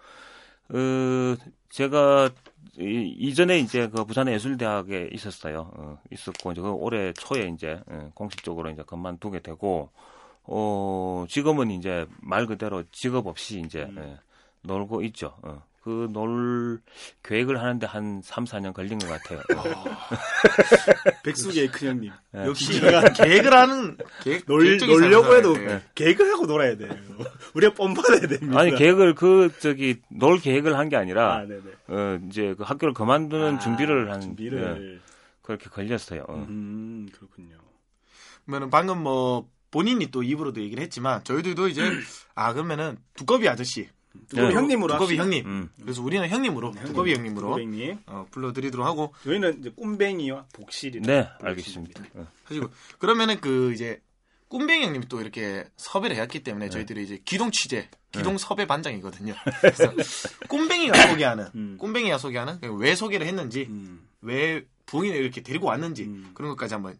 [0.70, 1.36] 어,
[1.70, 2.30] 제가
[2.80, 5.70] 이, 이전에 이제 그 부산의 예술대학에 있었어요.
[5.76, 9.90] 어, 있었고, 이제 그 올해 초에 이제 어, 공식적으로 이제 그만두게 되고,
[10.48, 13.96] 어, 지금은 이제 말 그대로 직업 없이 이제 음.
[13.98, 14.18] 예,
[14.62, 15.34] 놀고 있죠.
[15.42, 15.62] 어.
[15.82, 16.80] 그놀
[17.22, 19.38] 계획을 하는데 한 3, 4년 걸린 것 같아요.
[19.56, 19.84] 어.
[21.22, 22.10] 백수계의 큰형님.
[22.34, 22.38] 예.
[22.44, 25.52] 역시 계획을 하는 계획, 놀, 놀려고 해도.
[25.56, 25.80] 네.
[25.94, 26.90] 계획을 하고 놀아야 돼요.
[27.54, 28.58] 우리가 뻔 받아야 됩니다.
[28.60, 31.46] 아니 계획을 그 저기 놀 계획을 한 게 아니라 아.
[31.92, 35.00] 어 이제 그 학교를 그만두는 아, 준비를 한 예, 준비를.
[35.42, 36.24] 그렇게 걸렸어요.
[36.28, 36.34] 어.
[36.48, 37.56] 음, 그렇군요.
[38.44, 41.82] 그러면은 방금 뭐 본인이 또 입으로도 얘기를 했지만 저희들도 이제
[42.34, 43.88] 아 그러면은 두꺼비 아저씨,
[44.28, 44.54] 두꺼비 네.
[44.54, 45.22] 형님으로 두꺼비 합시다.
[45.24, 45.46] 형님.
[45.46, 45.70] 음.
[45.80, 47.98] 그래서 우리는 형님으로 두꺼비 형님으로 두꺼비님.
[48.06, 51.00] 어, 불러드리도록 하고 저희는 이제 꿈뱅이와 복실이.
[51.02, 52.04] 네, 알겠습니다.
[52.14, 52.26] 어.
[52.44, 54.00] 하시고 그러면은 그 이제
[54.48, 59.34] 꿈뱅이 형님이 또 이렇게 섭외를 해왔기 때문에 저희들이 이제 기동 취재, 기동 섭외 반장이거든요.
[59.60, 59.92] 그래서
[60.48, 61.76] 꿈뱅이가 소개하는, 음.
[61.78, 64.06] 꿈뱅이가 소개하는 왜 소개를 했는지, 음.
[64.20, 66.30] 왜 부인을 이렇게 데리고 왔는지 음.
[66.34, 66.96] 그런 것까지 한번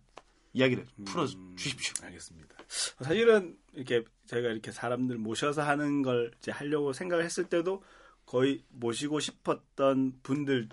[0.54, 1.94] 이야기를 풀어 음, 주십시오.
[2.02, 2.45] 알겠습니다.
[2.68, 7.82] 사실은 이렇게 저희가 이렇게 사람들 모셔서 하는 걸 이제 하려고 생각을 했을 때도
[8.24, 10.68] 거의 모시고 싶었던 분들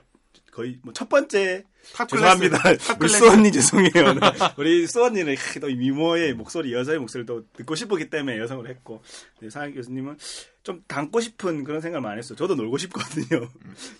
[0.52, 2.58] 거의 뭐 첫 번째 탑 죄송합니다.
[2.70, 3.18] 우리 클래스.
[3.18, 4.14] 수언니 죄송해요.
[4.14, 4.20] 네.
[4.58, 9.02] 우리 수 언니는 또 미모의 목소리, 여자의 목소리를 또 듣고 싶었기 때문에 여성을 했고,
[9.42, 10.18] 네, 상화 교수님은
[10.64, 12.38] 좀 닮고 싶은 그런 생각을 많이 했어요.
[12.38, 13.50] 저도 놀고 싶거든요.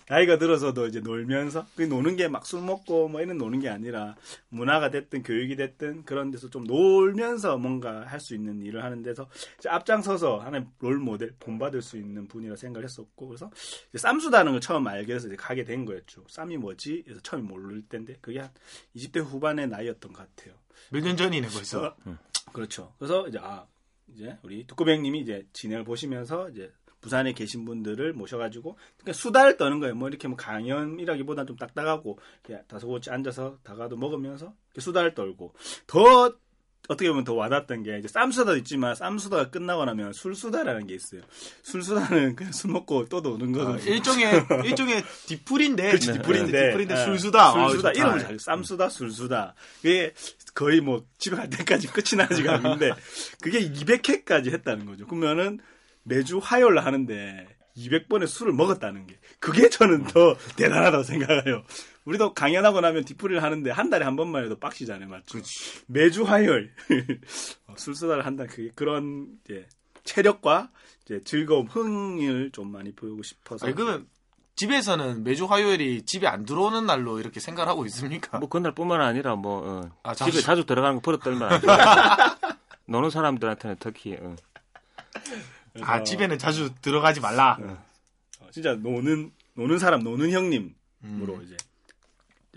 [0.08, 4.16] 나이가 들어서도 이제 놀면서, 그 노는 게 막 술 먹고 뭐 이런 노는 게 아니라,
[4.48, 9.28] 문화가 됐든 교육이 됐든 그런 데서 좀 놀면서 뭔가 할 수 있는 일을 하는 데서
[9.68, 13.50] 앞장서서 하나의 롤 모델, 본받을 수 있는 분이라 생각을 했었고, 그래서
[13.90, 16.24] 이제 쌈수다는 걸 처음 알게 돼서 이제 가게 된 거였죠.
[16.28, 17.02] 쌈이 뭐지?
[17.04, 18.50] 그래서 처음에 모를 때인데 그게 한
[18.96, 20.54] 20대 후반의 나이였던 것 같아요.
[20.90, 21.94] 몇 년 전이네 벌써.
[22.06, 22.18] 어,
[22.54, 22.94] 그렇죠.
[22.98, 23.66] 그래서 이제 아
[24.08, 29.94] 이제 우리 두꺼뱅님이 이제 진행을 보시면서 이제 부산에 계신 분들을 모셔가지고 그러니까 수다를 떠는 거예요.
[29.94, 32.18] 뭐 이렇게 뭐 강연이라기보다는 좀 딱딱하고
[32.66, 35.54] 다소곳이 앉아서 다가도 먹으면서 수다를 떨고
[35.86, 36.34] 더
[36.88, 41.22] 어떻게 보면 더 와닿았던 게 이제 쌈수다도 있지만 쌈수다가 끝나고 나면 술수다라는 게 있어요.
[41.62, 43.92] 술수다는 그냥 술 먹고 또 노는 거거든요.
[43.92, 45.88] 아, 일종의 일종의 디풀인데.
[45.88, 46.52] 그렇지, 디풀인데.
[46.52, 47.04] 네, 디풀인데 네.
[47.04, 47.68] 술수다.
[47.70, 48.28] 술수다 아, 이름을 좋다.
[48.28, 49.54] 잘 쌈수다 술수다.
[49.76, 50.12] 그게
[50.54, 52.92] 거의 뭐 집에 갈 때까지 끝이 나지가 않는데
[53.40, 55.06] 그게 200회까지 했다는 거죠.
[55.06, 55.60] 그러면은
[56.02, 61.64] 매주 화요일 날 하는데 200번의 술을 먹었다는 게 그게 저는 더 대단하다고 생각해요.
[62.04, 65.38] 우리도 강연하고 나면 디프리를 하는데 한 달에 한 번만 해도 빡시잖아요, 맞죠?
[65.86, 66.72] 매주 화요일
[67.66, 68.44] 어, 술수다를 한다.
[68.46, 69.66] 그게 그런 이제
[70.04, 70.70] 체력과
[71.04, 73.66] 이제 즐거움, 흥을 좀 많이 보이고 싶어서.
[73.66, 74.06] 아니 그러면
[74.56, 78.38] 집에서는 매주 화요일이 집에 안 들어오는 날로 이렇게 생각을 하고 있습니까?
[78.38, 81.60] 뭐 그날뿐만 아니라 뭐 어, 아, 집에 자주- 들어가는 거 버릇 떨면.
[82.86, 84.36] 노는 사람들한테는 특히 어.
[85.80, 87.58] 아 집에는 자주 들어가지 말라.
[88.40, 91.42] 어, 진짜 노는 노는 사람 노는 형님으로 음.
[91.42, 91.56] 이제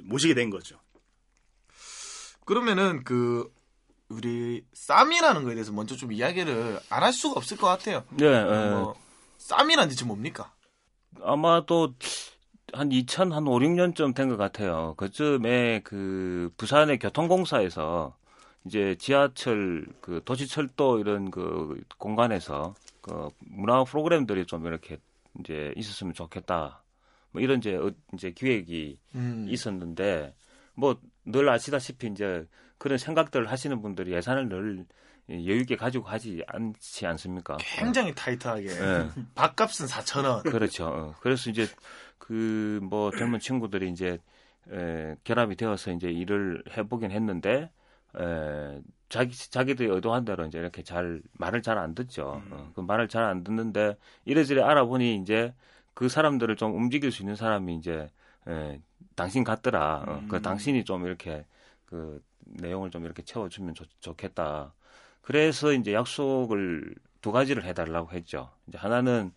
[0.04, 0.80] 모시게 된 거죠.
[2.46, 3.52] 그러면은 그
[4.10, 8.04] 우리 쌈이라는 거에 대해서 먼저 좀 이야기를 안 할 수가 없을 것 같아요.
[8.12, 8.70] 네, 예.
[8.70, 8.96] 뭐
[9.38, 10.54] 쌈이란 대체 뭡니까?
[11.22, 11.94] 아마도
[12.74, 14.94] 한 2000, 한 5, 6년쯤 된 것 같아요.
[14.98, 18.16] 그쯤에 그 부산의 교통공사에서
[18.66, 24.98] 이제 지하철, 그 도시철도 이런 그 공간에서 그 문화 프로그램들이 좀 이렇게
[25.40, 26.82] 이제 있었으면 좋겠다.
[27.38, 29.46] 뭐 이런 이제, 어- 이제 기획이 음.
[29.48, 30.34] 있었는데
[30.76, 32.48] 뭐 늘 아시다시피 이제
[32.78, 34.86] 그런 생각들을 하시는 분들이 예산을 늘
[35.30, 37.58] 여유 있게 가지고 하지 않지 않습니까?
[37.76, 39.10] 굉장히 타이트하게 예.
[39.36, 40.42] 밥값은 4천 원.
[40.44, 40.86] 그렇죠.
[40.88, 41.68] 어, 그래서 이제
[42.18, 44.20] 그 뭐 젊은 친구들이 이제
[44.72, 47.70] 에, 결합이 되어서 이제 일을 해보긴 했는데
[48.18, 52.42] 에, 자기 자기들이 의도한 대로 이제 이렇게 잘 말을 잘 안 듣죠.
[52.50, 55.54] 어, 그 말을 잘 안 듣는데 이래저래 알아보니 이제
[55.98, 58.08] 그 사람들을 좀 움직일 수 있는 사람이 이제
[58.48, 58.80] 에,
[59.16, 60.04] 당신 같더라.
[60.06, 61.44] 어, 그 당신이 좀 이렇게
[61.88, 64.76] 그 내용을 좀 이렇게 채워주면 좋, 좋겠다.
[65.24, 68.52] 그래서 이제 약속을 두 가지를 해달라고 했죠.
[68.68, 69.32] 이제 하나는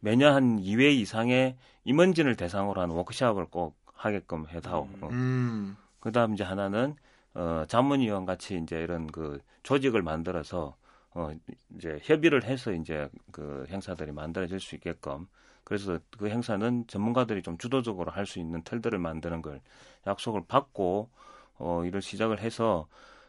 [0.00, 4.88] 매년 한 2회 이상의 임원진을 대상으로 한 워크숍을 꼭 하게끔 해다오.
[5.02, 5.08] 어.
[5.10, 5.76] 음.
[6.00, 6.96] 그다음 이제 하나는
[7.34, 10.76] 어 자문위원 같이 이제 이런 그 조직을 만들어서
[11.10, 11.30] 어
[11.76, 15.26] 이제 협의를 해서 이제 그 행사들이 만들어질 수 있게끔
[15.66, 19.60] 그래서 그 행사는 전문가들이 좀 주도적으로 할 수 있는 틀들을 만드는 걸
[20.06, 21.10] 약속을 받고
[21.58, 22.86] 어 이를 시작을 해서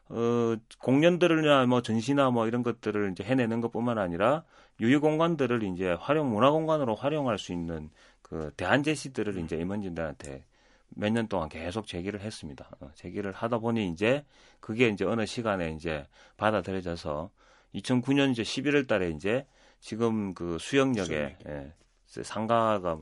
[0.09, 4.43] 어 공연들이나 뭐 전시나 뭐 이런 것들을 이제 해내는 것뿐만 아니라
[4.79, 7.89] 유휴 공간들을 이제 활용 문화 공간으로 활용할 수 있는
[8.21, 10.45] 그 대안 제시들을 이제 임원진들한테
[10.89, 12.69] 몇 년 동안 계속 제기를 했습니다.
[12.79, 14.23] 어, 제기를 하다 보니 이제
[14.59, 16.05] 그게 이제 어느 시간에 이제
[16.37, 17.31] 받아들여져서
[17.73, 19.45] 2009년 이제 11월 달에 이제
[19.79, 21.73] 지금 그 수영역에 예,
[22.07, 22.99] 상가가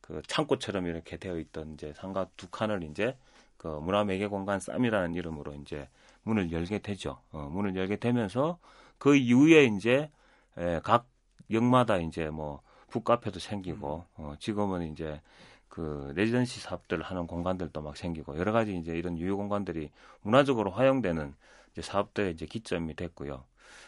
[0.00, 3.16] 그 창고처럼 이렇게 되어 있던 이제 상가 두 칸을 이제
[3.56, 5.88] 그 문화 매개 공간 쌈이라는 이름으로 이제
[6.24, 7.20] 문을 열게 되죠.
[7.30, 8.58] 어, 문을 열게 되면서
[8.98, 10.10] 그 이후에 이제
[10.58, 11.06] 예, 각
[11.50, 12.60] 역마다 이제 뭐
[12.90, 15.20] 북카페도 생기고 어, 지금은 이제
[15.68, 21.34] 그 레지던시 사업들을 하는 공간들도 막 생기고 여러 가지 이제 이런 유휴 공간들이 문화적으로 활용되는
[21.72, 23.44] 이제 사업들의 이제 기점이 됐고요.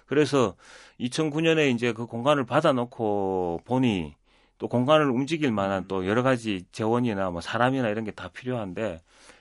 [0.07, 0.57] 그래서
[1.01, 4.15] 2009년에 이제 그 공간을 받아놓고 보니
[4.59, 9.01] 또 공간을 움직일 만한 또 여러 가지 재원이나 뭐 사람이나 이런 게 다 필요한데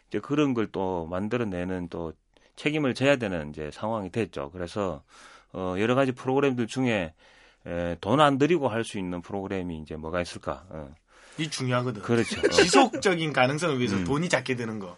[0.10, 2.14] 이제 그런 걸 또 만들어내는 또
[2.56, 4.50] 책임을 져야 되는 이제 상황이 됐죠.
[4.52, 5.04] 그래서
[5.54, 7.14] 어 여러 가지 프로그램들 중에
[8.02, 10.66] 돈 안 들이고 할 수 있는 프로그램이 이제 뭐가 있을까?
[10.70, 10.90] 어.
[11.38, 12.02] 이 중요하거든.
[12.02, 12.40] 그렇죠.
[12.40, 12.50] 어.
[12.52, 14.04] 지속적인 가능성을 위해서 음.
[14.04, 14.98] 돈이 작게 드는 거.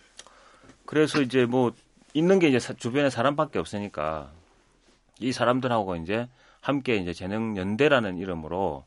[0.86, 1.72] 그래서 이제 뭐
[2.14, 4.32] 있는 게 이제 사- 주변에 사람밖에 없으니까
[5.20, 6.28] 이 사람들하고 이제
[6.62, 8.86] 함께 이제 재능 연대라는 이름으로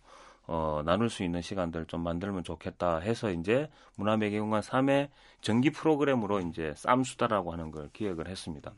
[0.51, 5.11] 어 나눌 수 있는 시간들 좀 만들면 좋겠다 해서 이제 문화매개공간 3회
[5.43, 8.73] 정기 프로그램으로 이제 쌈수다라고 하는 걸 기획을 했습니다.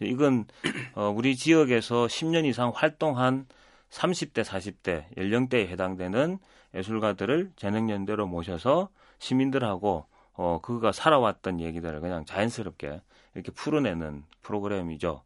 [0.00, 0.44] 이건
[0.94, 3.46] 어 우리 지역에서 10년 이상 활동한
[3.88, 6.38] 30대, 40대 연령대에 해당되는
[6.74, 13.00] 예술가들을 재능연대로 모셔서 시민들하고 어 그가 살아왔던 얘기들을 그냥 자연스럽게
[13.34, 15.22] 이렇게 풀어내는 프로그램이죠.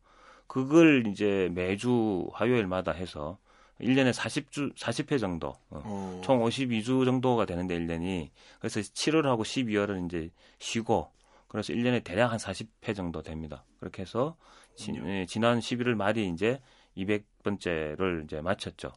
[0.46, 3.36] 그걸 이제 매주 화요일마다 해서
[3.80, 6.20] 1년에 40주 40회 정도 어, 어.
[6.24, 11.10] 총 52주 정도가 되는데 1년이 그래서 7월하고 12월은 이제 쉬고
[11.48, 13.64] 그래서 1년에 대략 한 40회 정도 됩니다.
[13.80, 14.36] 그렇게 해서
[14.74, 16.60] 지, 예, 지난 11월 말이 이제
[16.96, 18.92] 200번째를 이제 마쳤죠.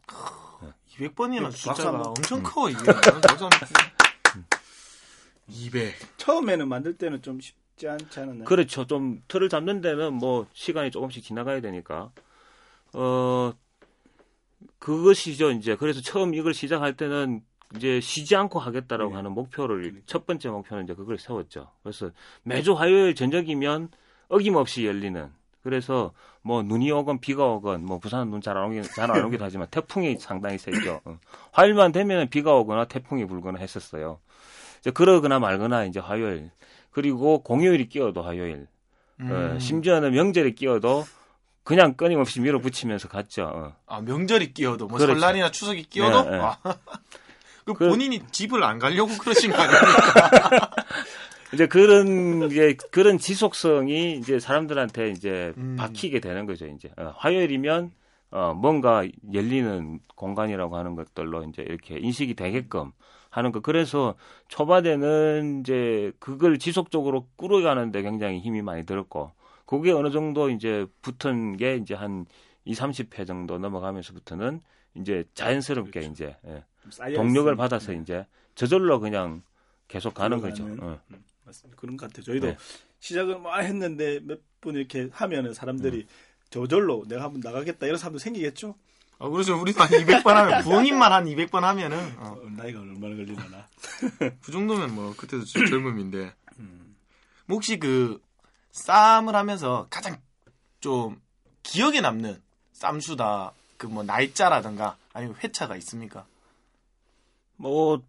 [0.98, 2.08] 200번이나 박수 숫자가 한번.
[2.08, 2.80] 엄청 커 이게.
[2.84, 3.50] 그래서
[5.48, 5.96] 200.
[6.18, 8.46] 처음에는 만들 때는 좀 쉽지 않지 않았나요?
[8.46, 8.86] 그렇죠.
[8.86, 12.12] 좀 틀을 잡는 데는 뭐 시간이 조금씩 지나가야 되니까.
[12.94, 13.54] 어,
[14.80, 15.76] 그것이죠, 이제.
[15.76, 17.42] 그래서 처음 이걸 시작할 때는
[17.76, 19.16] 이제 쉬지 않고 하겠다라고 네.
[19.16, 20.02] 하는 목표를, 그러니까.
[20.06, 21.70] 첫 번째 목표는 이제 그걸 세웠죠.
[21.84, 22.10] 그래서
[22.44, 23.90] 매주 화요일 저녁이면
[24.28, 25.30] 어김없이 열리는.
[25.64, 29.68] 그래서 뭐 눈이 오건 비가 오건 뭐 부산은 눈 잘 안 오긴 잘안 오기도 하지만
[29.72, 31.02] 태풍이 상당히 세죠.
[31.06, 31.20] 어.
[31.52, 34.20] 화요일만 되면 비가 오거나 태풍이 불거나 했었어요.
[34.80, 36.50] 이제 그러거나 말거나 이제 화요일
[36.90, 38.68] 그리고 공휴일이 끼어도 화요일
[39.20, 39.32] 음.
[39.32, 41.06] 어, 심지어는 명절이 끼어도
[41.64, 43.44] 그냥 끊임없이 밀어붙이면서 갔죠.
[43.44, 43.76] 어.
[43.88, 45.14] 아, 명절이 끼어도, 뭐 그렇죠.
[45.14, 46.24] 설날이나 추석이 끼어도?
[46.24, 46.38] 네, 네.
[46.42, 46.58] 아.
[47.66, 50.72] 그 그- 본인이 집을 안 가려고 그러신 거 아닙니까?
[51.54, 55.76] 이제 그런 이제 그런 지속성이 이제 사람들한테 이제 음.
[55.78, 56.66] 박히게 되는 거죠.
[56.68, 57.92] 이제 어, 화요일이면
[58.32, 62.94] 어, 뭔가 열리는 공간이라고 하는 것들로 이제 이렇게 인식이 되게끔
[63.30, 63.60] 하는 거.
[63.60, 64.16] 그래서
[64.48, 69.32] 초반에는 이제 그걸 지속적으로 꾸려가는데 굉장히 힘이 많이 들었고,
[69.72, 72.26] 그게 어느 정도 이제 붙은 게 이제 한
[72.66, 74.60] 2, 30회 정도 넘어가면서부터는
[74.96, 76.12] 이제 자연스럽게 그렇죠.
[76.12, 76.64] 이제 예,
[77.14, 77.56] 동력을 있으니까.
[77.56, 79.44] 받아서 이제 저절로 그냥
[79.88, 80.66] 계속 가는 거죠.
[80.66, 81.00] 어.
[81.12, 81.80] 음, 맞습니다.
[81.80, 82.24] 그런 것 같아요.
[82.26, 82.58] 저희도 네.
[83.00, 86.08] 시작을 막 했는데 몇 분 이렇게 하면은 사람들이 음.
[86.52, 88.76] 저절로 내가 한번 나가겠다 이런 사람도 생기겠죠?
[89.18, 93.68] 아, 그래서 우리도 한 200번 하면, 부엉이만 한 200번 하면은, 어, 어, 나이가 얼마나 걸리려나.
[94.42, 96.32] 그 정도면 뭐, 그때도 좀 젊음인데.
[97.48, 98.22] 뭐 혹시 그,
[98.72, 100.18] 쌈을 하면서 가장
[100.80, 101.22] 좀
[101.64, 102.42] 기억에 남는
[102.74, 106.26] 쌈수다, 그 뭐, 날짜라든가, 아니면 회차가 있습니까?
[107.58, 108.02] 뭐,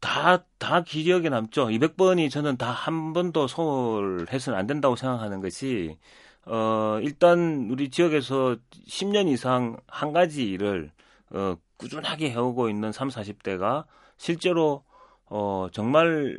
[0.00, 1.66] 다, 다 기억에 남죠.
[1.66, 5.98] 200번이 저는 다 한 번도 소홀해서는 안 된다고 생각하는 것이,
[6.46, 8.56] 어, 일단 우리 지역에서
[8.86, 10.90] 10년 이상 한 가지 일을,
[11.30, 13.84] 어, 꾸준하게 해오고 있는 30, 40대가
[14.16, 14.84] 실제로,
[15.26, 16.38] 어, 정말,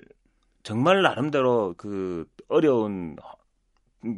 [0.64, 3.16] 정말 나름대로 그 어려운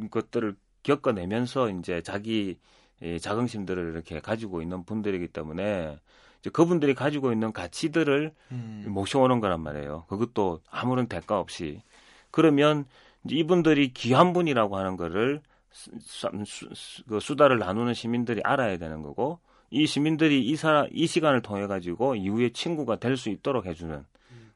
[0.10, 2.58] 것들을 겪어내면서 이제 자기
[3.02, 5.98] 이 자긍심들을 이렇게 가지고 있는 분들이기 때문에
[6.40, 8.86] 이제 그분들이 가지고 있는 가치들을 음.
[8.88, 10.06] 모셔오는 거란 말이에요.
[10.08, 11.82] 그것도 아무런 대가 없이.
[12.32, 12.86] 그러면
[13.30, 15.42] 이분들이 귀한 분이라고 하는 거를
[15.72, 16.30] 수, 수,
[16.74, 21.66] 수, 그 수다를 나누는 시민들이 알아야 되는 거고 이 시민들이 이 사, 이 시간을 통해
[21.68, 24.06] 가지고 이후에 친구가 될 수 있도록 해주는.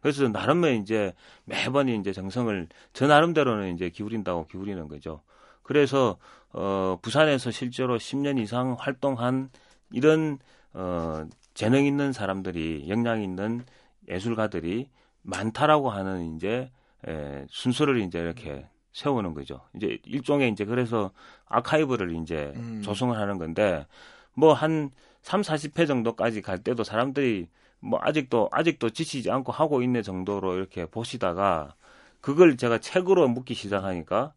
[0.01, 1.13] 그래서 나름의 이제
[1.45, 5.21] 매번 이제 정성을 저 나름대로는 이제 기울인다고 기울이는 거죠.
[5.63, 6.17] 그래서
[6.51, 9.49] 어 부산에서 실제로 10년 이상 활동한
[9.91, 10.39] 이런
[10.73, 13.65] 어 재능 있는 사람들이 역량 있는
[14.07, 14.89] 예술가들이
[15.23, 16.71] 많다라고 하는 이제
[17.07, 19.61] 에, 순서를 이제 이렇게 세우는 거죠.
[19.75, 21.11] 이제 일종의 이제 그래서
[21.45, 22.81] 아카이브를 이제 음.
[22.83, 23.85] 조성을 하는 건데
[24.33, 24.91] 뭐 한
[25.23, 30.85] 3, 40회 정도까지 갈 때도 사람들이 뭐 아직도 아직도 지치지 않고 하고 있는 정도로 이렇게
[30.85, 31.75] 보시다가
[32.21, 34.33] 그걸 제가 책으로 묻기 시작하니까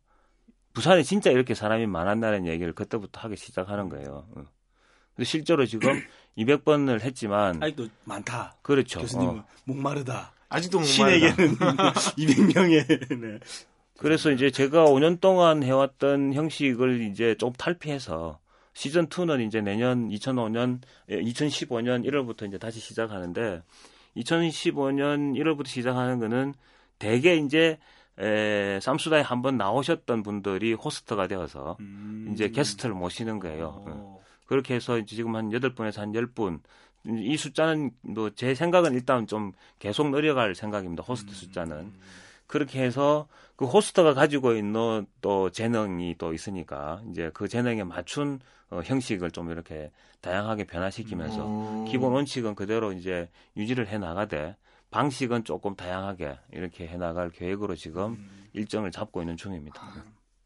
[0.73, 4.27] 부산에 진짜 이렇게 사람이 많았나는 얘기를 그때부터 하기 시작하는 거예요.
[4.37, 4.45] 어.
[5.17, 6.01] 근데 실제로 지금
[6.39, 8.57] 200번을 했지만 아직도 많다.
[8.63, 9.01] 그렇죠.
[9.01, 9.45] 교수님은 어.
[9.65, 10.33] 목마르다.
[10.49, 10.83] 아직도.
[10.83, 11.57] 신에게는
[12.19, 13.39] 200명의 네.
[13.99, 18.39] 그래서 이제 제가 5년 동안 해왔던 형식을 이제 좀 탈피해서
[18.81, 23.63] 시즌 2는 이제 내년 2005년, 2015년 1월부터 이제 다시 시작하는데
[24.17, 26.55] 2015년 1월부터 시작하는 거는
[26.99, 27.79] 대개 이제
[28.19, 32.31] 에, 쌈수다에 한번 나오셨던 분들이 호스트가 되어서 음.
[32.33, 33.67] 이제 게스트를 모시는 거예요.
[33.67, 33.85] 어.
[33.87, 34.21] 어.
[34.47, 36.61] 그렇게 해서 지금 한 8분에서 한 10분.
[37.05, 41.03] 이 숫자는 뭐 제 생각은 일단 좀 계속 늘어갈 생각입니다.
[41.03, 41.93] 호스트 숫자는.
[42.51, 48.81] 그렇게 해서 그 호스트가 가지고 있는 또 재능이 또 있으니까 이제 그 재능에 맞춘 어,
[48.85, 51.85] 형식을 좀 이렇게 다양하게 변화시키면서 어.
[51.89, 54.57] 기본 원칙은 그대로 이제 유지를 해 나가되
[54.91, 58.19] 방식은 조금 다양하게 이렇게 해 나갈 계획으로 지금
[58.53, 59.81] 일정을 잡고 있는 중입니다.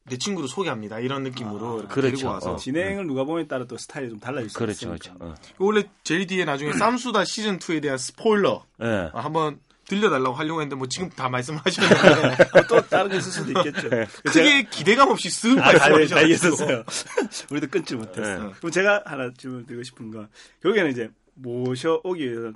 [0.06, 1.00] 내 친구를 소개합니다.
[1.00, 2.16] 이런 느낌으로 이렇게 그렇죠.
[2.16, 2.52] 데리고 와서.
[2.52, 2.56] 어.
[2.56, 5.14] 진행을 누가 보냐에 따라 또 스타일이 좀 달라질 수 그렇죠, 있으니까.
[5.18, 5.24] 그렇죠.
[5.24, 5.54] 어.
[5.58, 9.10] 원래 제일 뒤에 나중에 쌈수다 시즌 2에 대한 스포일러 예.
[9.14, 12.36] 아, 한번 들려달라고 하려고 했는데 뭐 지금 다 말씀하셨는데
[12.68, 13.88] 또 다른 게 있을 수도 있겠죠.
[14.24, 16.84] 크게 기대감 없이 쓱 아, 다 말씀하셔가지고 알겠었어요.
[17.50, 18.44] 우리도 끊지 못했어.
[18.44, 18.52] 네.
[18.58, 20.28] 그럼 제가 하나 질문 드리고 싶은 건
[20.62, 22.52] 결국에는 이제 모셔오기 위해서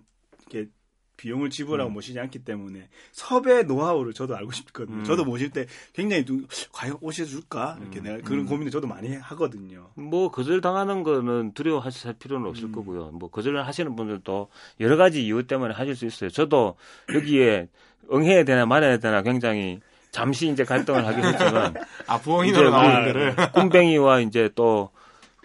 [0.50, 0.70] 이렇게
[1.18, 4.98] 비용을 지불하고 모시지 않기 때문에 섭외 노하우를 저도 알고 싶거든요.
[5.00, 5.04] 음.
[5.04, 8.04] 저도 모실 때 굉장히 누, 과연 오셔줄까 이렇게 음.
[8.04, 9.90] 내가 그런 고민을 저도 많이 하거든요.
[9.96, 12.72] 뭐 거절 당하는 거는 두려워하실 필요는 없을 음.
[12.72, 13.10] 거고요.
[13.10, 14.48] 뭐 거절을 하시는 분들도
[14.80, 16.30] 여러 가지 이유 때문에 하실 수 있어요.
[16.30, 16.76] 저도
[17.12, 17.68] 여기에
[18.10, 19.80] 응해야 되나 말아야 되나 굉장히
[20.12, 21.74] 잠시 이제 갈등을 하긴 했지만
[22.06, 24.90] 아 부엉이로 나오는 아, 거를 꿈뱅이와 이제 또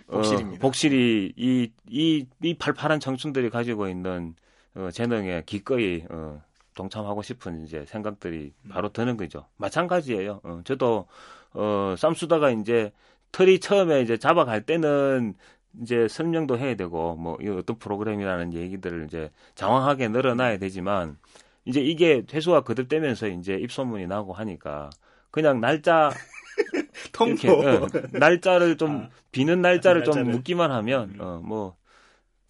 [0.07, 0.61] 어, 복실입니다.
[0.61, 4.35] 복실이 이 이 이 팔팔한 청춘들이 가지고 있는
[4.75, 6.41] 어, 재능에 기꺼이 어,
[6.75, 9.45] 동참하고 싶은 이제 생각들이 바로 드는 거죠.
[9.57, 10.41] 마찬가지예요.
[10.43, 11.07] 어, 저도
[11.53, 12.91] 어, 쌈수다가 이제
[13.31, 15.35] 털이 처음에 이제 잡아갈 때는
[15.81, 21.17] 이제 설명도 해야 되고 뭐 이 어떤 프로그램이라는 얘기들을 이제 장황하게 늘어놔야 되지만
[21.65, 24.89] 이제 이게 회수가 거듭되면서 이제 입소문이 나고 하니까
[25.31, 26.11] 그냥 날짜
[27.13, 27.47] 통보.
[27.47, 30.31] 이렇게 어, 날짜를 좀 아, 비는 날짜를 좀 날짜를.
[30.33, 31.21] 묻기만 하면 음.
[31.21, 31.75] 어뭐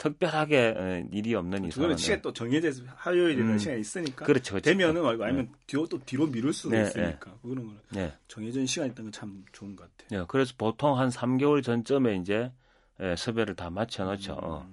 [0.03, 3.57] 특별하게 어, 일이 없는 그거는 이상은 시간 또 정해져 있어 화요일이나 음.
[3.57, 4.69] 시간이 있으니까 그렇죠, 그렇죠.
[4.71, 8.13] 되면은 말고 아니면 뒤로 또 뒤로 미룰 수도 네, 있으니까 그런 거는 네.
[8.27, 10.19] 정해진 시간 있다는 건 참 좋은 것 같아요.
[10.21, 12.51] 네, 그래서 보통 한 3개월 전쯤에 이제
[12.99, 14.33] 예, 섭외를 다 맞춰 놓죠.
[14.33, 14.67] 어.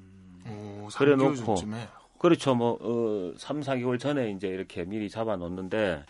[0.49, 1.55] 오, 그래 3개월 놓고.
[1.55, 1.88] 전쯤에.
[2.19, 2.55] 그렇죠.
[2.55, 6.05] 뭐, 어, 3, 4개월 전에 이제 이렇게 미리 잡아 놓는데,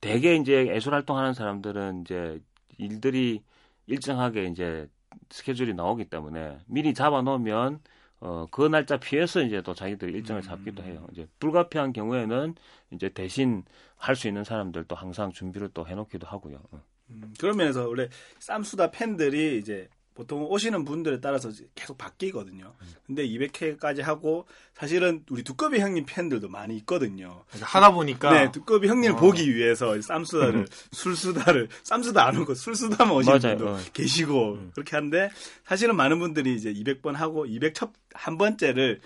[0.00, 2.40] 대개 이제 예술 활동하는 사람들은 이제
[2.78, 3.42] 일들이
[3.86, 4.88] 일정하게 이제
[5.30, 7.80] 스케줄이 나오기 때문에 미리 잡아 놓으면,
[8.20, 11.06] 어, 그 날짜 피해서 이제 또 자기들 일정을 잡기도 해요.
[11.12, 12.54] 이제 불가피한 경우에는
[12.92, 13.64] 이제 대신
[13.96, 16.62] 할 수 있는 사람들도 항상 준비를 또 해놓기도 하고요.
[16.72, 16.82] 어.
[17.10, 18.08] 음, 그런 면에서 원래
[18.40, 22.72] 쌈수다 팬들이 이제 보통 오시는 분들에 따라서 계속 바뀌거든요.
[23.06, 27.44] 근데 200회까지 하고 사실은 우리 두꺼비 형님 팬들도 많이 있거든요.
[27.60, 29.20] 하다 보니까 네, 두꺼비 형님을 어.
[29.20, 33.56] 보기 위해서 쌈수다를 술수다를 쌈수다 안 오고 술수다만 오시는 맞아요.
[33.58, 33.78] 분도 어.
[33.92, 35.30] 계시고 그렇게 하는데
[35.64, 39.00] 사실은 많은 분들이 이제 200번 하고 200첫 한 번째를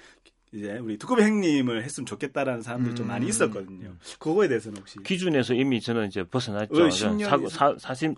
[0.53, 3.29] 이제 우리 두꺼비 형님을 했으면 좋겠다라는 사람들이 좀 많이 음.
[3.29, 3.97] 있었거든요.
[4.21, 6.75] 그거에 대해서는 혹시 기준에서 이미 저는 이제 벗어났죠.
[6.75, 7.71] 어, 10년 사?
[7.71, 8.15] 사, 사실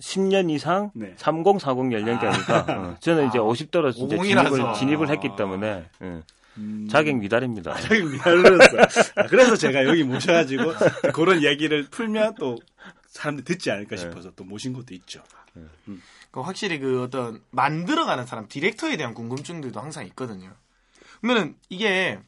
[0.00, 1.14] 10년 이상 네.
[1.16, 4.50] 3040 연령대니까 어, 저는 이제 아, 50대로 이제 50이라서.
[4.50, 6.22] 진입을, 진입을 했기 때문에 예,
[6.56, 6.88] 음.
[6.90, 7.74] 자격 미달입니다.
[7.80, 8.82] 자기 미안했어요.
[9.16, 10.72] 아, 그래서 제가 여기 모셔가지고
[11.12, 12.56] 그런 얘기를 풀면 또
[13.06, 14.02] 사람들이 듣지 않을까 네.
[14.02, 15.22] 싶어서 또 모신 것도 있죠.
[16.30, 20.52] 그 확실히 그 어떤 만들어가는 사람 디렉터에 대한 궁금증들도 항상 있거든요.
[21.20, 22.18] 그러면은 이게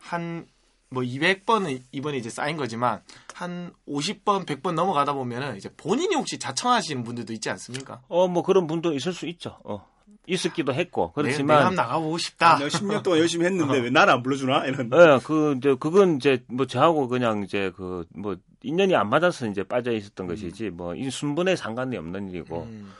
[0.00, 0.46] 한
[0.90, 3.02] 뭐 200번은 이번에 이제 쌓인 거지만
[3.34, 8.00] 한 50번, 100번 넘어가다 보면은 이제 본인이 혹시 자청하시는 분들도 있지 않습니까?
[8.08, 9.58] 어, 뭐 그런 분도 있을 수 있죠.
[9.64, 9.86] 어,
[10.26, 12.58] 있었기도 했고 내가, 내가 그렇지만 한번 나가보고 싶다.
[12.58, 14.90] 내가 10년 동안 열심히 했는데 왜 나를 안 불러주나 이런.
[14.92, 19.62] 예, 그 이제 그건 이제 뭐 저하고 그냥 이제 그 뭐 인연이 안 맞아서 이제
[19.62, 22.92] 빠져 있었던 것이지 뭐 이 순번에 상관이 없는 일이고 음.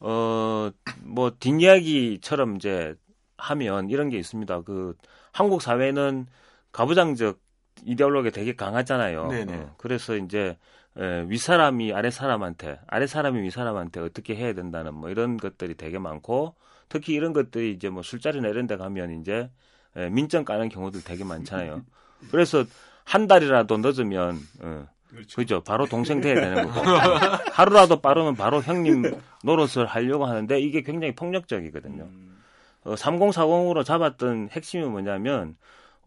[0.00, 0.70] 어,
[1.02, 2.94] 뭐, 뒷이야기처럼 이제
[3.38, 4.60] 하면 이런 게 있습니다.
[4.62, 4.94] 그,
[5.32, 6.26] 한국 사회는
[6.74, 7.38] 가부장적
[7.84, 9.28] 이데올로기가 되게 강하잖아요.
[9.28, 9.54] 네네.
[9.54, 10.58] 어, 그래서 이제,
[10.98, 16.54] 에, 윗사람이 아랫사람한테, 아랫사람이 윗사람한테 어떻게 해야 된다는 뭐 이런 것들이 되게 많고,
[16.88, 19.50] 특히 이런 것들이 이제 뭐 술자리나 이런 데 가면 이제,
[19.96, 21.82] 에, 민정 까는 경우들 되게 많잖아요.
[22.32, 22.64] 그래서
[23.04, 25.36] 한 달이라도 늦으면, 어, 그렇죠.
[25.36, 25.60] 그죠.
[25.62, 26.80] 바로 동생 돼야 되는 거고.
[27.54, 32.02] 하루라도 빠르면 바로 형님 노릇을 하려고 하는데 이게 굉장히 폭력적이거든요.
[32.02, 32.42] 음.
[32.82, 35.56] 어, 3040으로 잡았던 핵심이 뭐냐면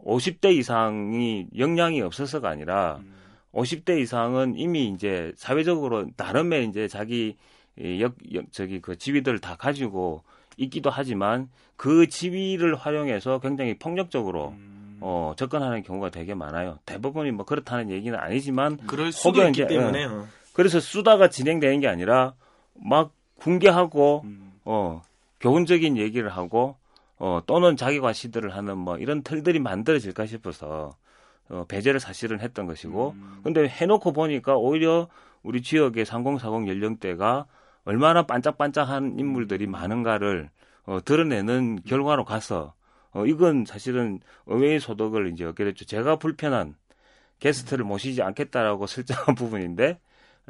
[0.05, 3.13] 50대 이상이 역량이 없어서가 아니라 음.
[3.53, 7.37] 50대 이상은 이미 이제 사회적으로 나름의 이제 자기
[7.79, 10.23] 이 역, 역 저기 그 지위들을 다 가지고
[10.57, 14.97] 있기도 하지만 그 지위를 활용해서 굉장히 폭력적으로 음.
[14.99, 16.79] 어, 접근하는 경우가 되게 많아요.
[16.85, 20.05] 대부분이 뭐 그렇다는 얘기는 아니지만 그럴 수도 있기 이제, 때문에 예.
[20.05, 20.27] 어.
[20.53, 22.33] 그래서 수다가 진행되는 게 아니라
[22.73, 24.53] 막 궁계하고 음.
[24.65, 25.03] 어
[25.39, 26.76] 교훈적인 얘기를 하고
[27.19, 30.95] 어 또는 자기가 시들을 하는 뭐 이런 틀들이 만들어질까 싶어서
[31.49, 33.39] 어 배제를 사실은 했던 것이고 음.
[33.43, 35.07] 근데 해놓고 보니까 오히려
[35.43, 37.45] 우리 지역의 3040 연령대가
[37.85, 40.49] 얼마나 반짝반짝한 인물들이 많은가를
[40.85, 42.73] 어 드러내는 결과로 가서
[43.11, 45.85] 어 이건 사실은 의외의 소득을 이제 얻게 됐죠.
[45.85, 46.75] 제가 불편한
[47.39, 49.99] 게스트를 모시지 않겠다라고 설정한 부분인데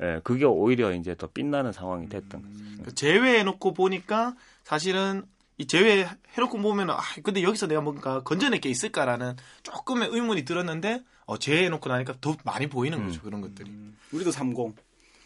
[0.01, 2.83] 예, 그게 오히려 이제 더 빛나는 상황이 됐던 거죠.
[2.83, 5.23] 그 제외해놓고 보니까 사실은
[5.57, 11.01] 이 제외 해놓고 보면은 아 근데 여기서 내가 뭔가 건져낼 게 있을까라는 조금의 의문이 들었는데
[11.25, 13.69] 어 제외해놓고 나니까 더 많이 보이는 거죠 그런 것들이.
[13.69, 13.97] 음.
[14.11, 14.57] 우리도 30.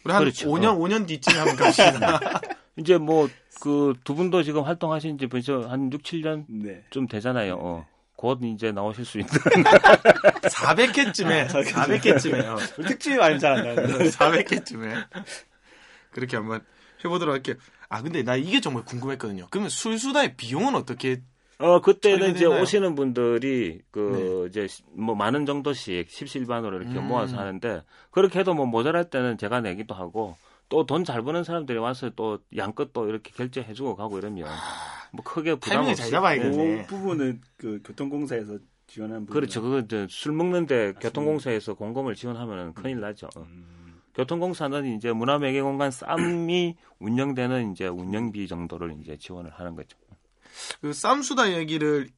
[0.04, 0.48] 우리 한 그렇죠.
[0.48, 2.20] 5년 5년 뒤쯤에 한번 갑시다.
[2.78, 3.28] 이제 뭐
[3.60, 6.82] 그 두 분도 지금 활동하신 지 벌써 한 6, 7년 네.
[6.90, 7.56] 좀 되잖아요.
[7.60, 7.86] 어.
[8.16, 9.30] 곧 이제 나오실 수 있는
[10.42, 12.78] 400회쯤에 400회쯤에요.
[12.78, 14.10] 우리 특집이 많이 잘안 나는데.
[14.10, 15.06] 400회쯤에
[16.10, 16.60] 그렇게 한번
[17.04, 17.54] 해보도록 할게요.
[17.92, 19.48] 아 근데 나 이게 정말 궁금했거든요.
[19.50, 21.20] 그러면 술수다의 비용은 어떻게?
[21.58, 22.46] 어 그때는 이제?
[22.46, 24.66] 오시는 분들이 그 이제
[24.96, 27.06] 뭐 많은 정도씩 십실반으로 이렇게 음.
[27.08, 30.36] 모아서 하는데 그렇게 해도 뭐 모자랄 때는 제가 내기도 하고
[30.70, 34.48] 또 돈 잘 버는 사람들이 와서 또 양껏 또 이렇게 결제해주고 가고 이러면
[35.12, 36.10] 뭐 크게 부담 없이.
[36.86, 39.34] 그 부분은 그 교통공사에서 지원한 부분.
[39.34, 39.60] 그렇죠.
[39.60, 43.28] 그거 이제 술 먹는데 교통공사에서 공금을 지원하면 큰일 나죠.
[43.36, 43.42] 어.
[43.42, 43.81] 음.
[44.14, 49.96] 교통공사는 이제 문화매개공간 쌈이 운영되는 이제 운영비 정도를 이제 지원을 하는 거죠.
[50.80, 52.08] 그 쌈수다 얘기를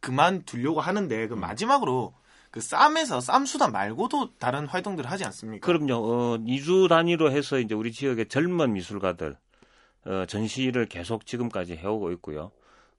[0.00, 2.14] 그만두려고 하는데 그 마지막으로
[2.50, 5.66] 그 쌈에서 쌈수다 말고도 다른 활동들을 하지 않습니까?
[5.66, 5.94] 그럼요.
[5.94, 9.36] 어, 2주 단위로 해서 이제 우리 지역의 젊은 미술가들
[10.06, 12.52] 어, 전시를 계속 지금까지 해오고 있고요.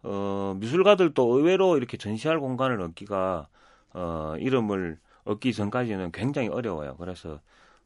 [0.04, 3.48] 어, 미술가들도 의외로 이렇게 전시할 공간을 얻기가
[3.94, 6.96] 어, 이름을 얻기 전까지는 굉장히 어려워요.
[6.98, 7.40] 그래서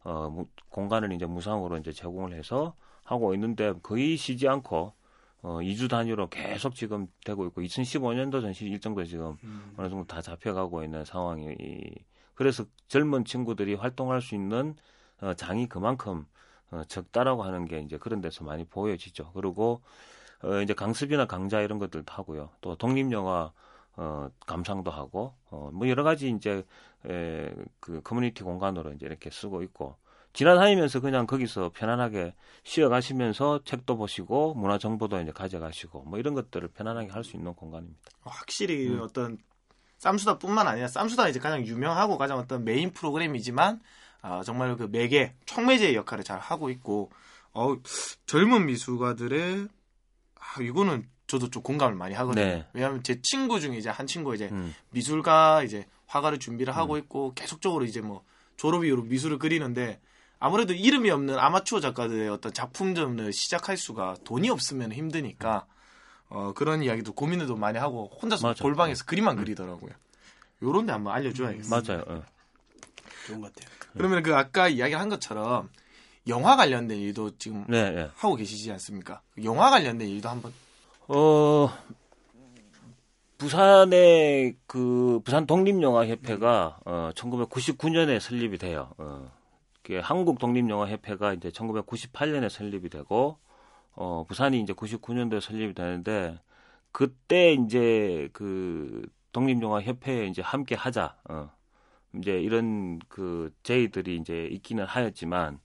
[0.04, 4.93] 어, 무, 공간을 이제 무상으로 이제 제공을 해서 하고 있는데 거의 쉬지 않고
[5.43, 9.74] 어, 2주 단위로 계속 지금 되고 있고 2015년도 전시 일정도 지금 음.
[9.78, 11.56] 어느 정도 다 잡혀가고 있는 상황이
[12.36, 14.76] 그래서 젊은 친구들이 활동할 수 있는
[15.20, 16.26] 어, 장이 그만큼
[16.72, 19.32] 어, 적다라고 하는 게 이제 그런 데서 많이 보여지죠.
[19.34, 19.82] 그리고
[20.43, 22.49] 어, 이제 강습이나 강좌 이런 것들도 하고요.
[22.62, 23.52] 또 독립영화
[23.96, 26.64] 어, 감상도 하고 어, 뭐 여러 가지 이제
[27.06, 29.98] 에, 그 커뮤니티 공간으로 이제 이렇게 쓰고 있고
[30.34, 32.34] 지나다니면서 그냥 거기서 편안하게
[32.64, 38.00] 쉬어가시면서 책도 보시고 문화 정보도 이제 가져가시고 뭐 이런 것들을 편안하게 할 수 있는 공간입니다.
[38.22, 39.02] 확실히 음.
[39.02, 39.38] 어떤
[39.98, 43.82] 쌈수다뿐만 아니라 쌈수다 이제 가장 유명하고 가장 어떤 메인 프로그램이지만
[44.22, 47.12] 아, 정말 그 매개 촉매제의 역할을 잘 하고 있고
[47.54, 47.76] 어,
[48.26, 49.68] 젊은 미술가들의
[50.39, 52.44] 아, 이거는 저도 좀 공감을 많이 하거든요.
[52.44, 52.66] 네.
[52.74, 54.76] 왜냐하면 제 친구 중에 이제 한 친구 이제 음.
[54.90, 58.26] 미술가 이제 화가를 준비를 하고 있고 계속적으로 이제 뭐
[58.58, 60.02] 졸업 이후로 미술을 그리는데
[60.40, 65.66] 아무래도 이름이 없는 아마추어 작가들의 어떤 작품점을 시작할 수가 돈이 없으면 힘드니까
[66.28, 68.62] 어, 그런 이야기도 고민도 많이 하고 혼자서 맞아.
[68.62, 69.92] 골방에서 그림만 그리더라고요.
[70.62, 71.82] 요런 데 한번 알려줘야겠어요.
[71.82, 72.04] 맞아요.
[72.08, 72.24] 어.
[73.28, 73.72] 좋은 것 같아요.
[73.94, 75.70] 그러면 그 아까 이야기한 것처럼
[76.28, 78.10] 영화 관련된 일도 지금 네, 네.
[78.16, 79.22] 하고 계시지 않습니까?
[79.46, 80.52] 영화 관련된 일도 한번
[81.14, 81.70] 어,
[83.38, 88.91] 부산의 그 부산 독립영화협회가 어, 1999년에 설립이 돼요.
[88.97, 89.30] 어,
[89.84, 93.39] 그게 한국 독립영화협회가 이제 1998년에 설립이 되고
[93.93, 96.39] 어, 부산이 이제 99년도에 설립이 되는데
[96.93, 101.18] 그때 이제 그 독립영화협회에 이제 함께 하자.
[101.30, 101.51] 어,
[102.16, 105.59] 이제 이런 그 제의들이 이제 있기는 하였지만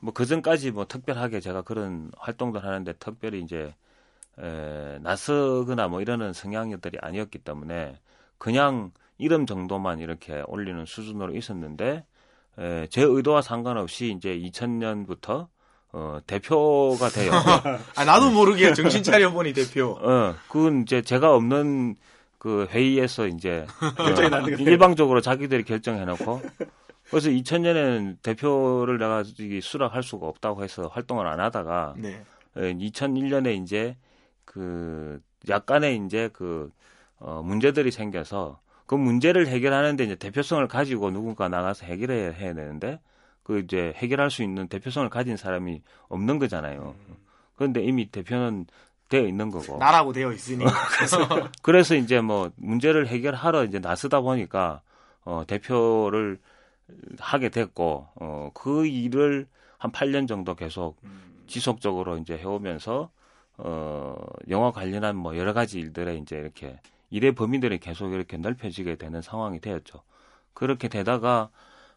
[0.00, 3.74] 뭐 그 전까지 뭐 특별하게 제가 그런 활동들 하는데 특별히 이제
[4.40, 7.98] 에, 나서거나 뭐 이러는 성향들이 아니었기 때문에
[8.38, 12.04] 그냥 이름 정도만 이렇게 올리는 수준으로 있었는데
[12.58, 15.48] 에, 제 의도와 상관없이 이제 2000년부터
[15.92, 17.30] 어, 대표가 돼요.
[17.94, 19.96] 아 나도 모르게 정신 차려 보니 대표.
[20.00, 21.94] 어, 그건 이제 제가 없는
[22.38, 24.48] 그 회의에서 이제 어.
[24.58, 26.42] 일방적으로 자기들이 결정해놓고
[27.10, 32.22] 그래서 2000년에는 대표를 내가 이 수락할 수가 없다고 해서 활동을 안 하다가 네.
[32.56, 33.96] 2001년에 이제
[34.44, 36.70] 그 약간의 이제 그
[37.18, 43.00] 어, 문제들이 생겨서 그 문제를 해결하는데 이제 대표성을 가지고 누군가 나가서 해결해야 해야 되는데
[43.42, 46.94] 그 이제 해결할 수 있는 대표성을 가진 사람이 없는 거잖아요.
[47.56, 48.66] 그런데 이미 대표는
[49.08, 49.78] 되어 있는 거고.
[49.78, 50.64] 나라고 되어 있으니.
[51.62, 54.80] 그래서 이제 뭐 문제를 해결하러 이제 나서다 보니까
[55.24, 56.38] 어 대표를
[57.18, 59.46] 하게 됐고 어그 일을
[59.78, 60.96] 한 8년 정도 계속
[61.46, 63.10] 지속적으로 이제 해오면서
[63.58, 64.16] 어
[64.48, 66.80] 영화 관련한 뭐 여러 가지 일들에 이제 이렇게
[67.10, 70.02] 일의 범위들이 계속 이렇게 넓혀지게 되는 상황이 되었죠.
[70.54, 71.50] 그렇게 되다가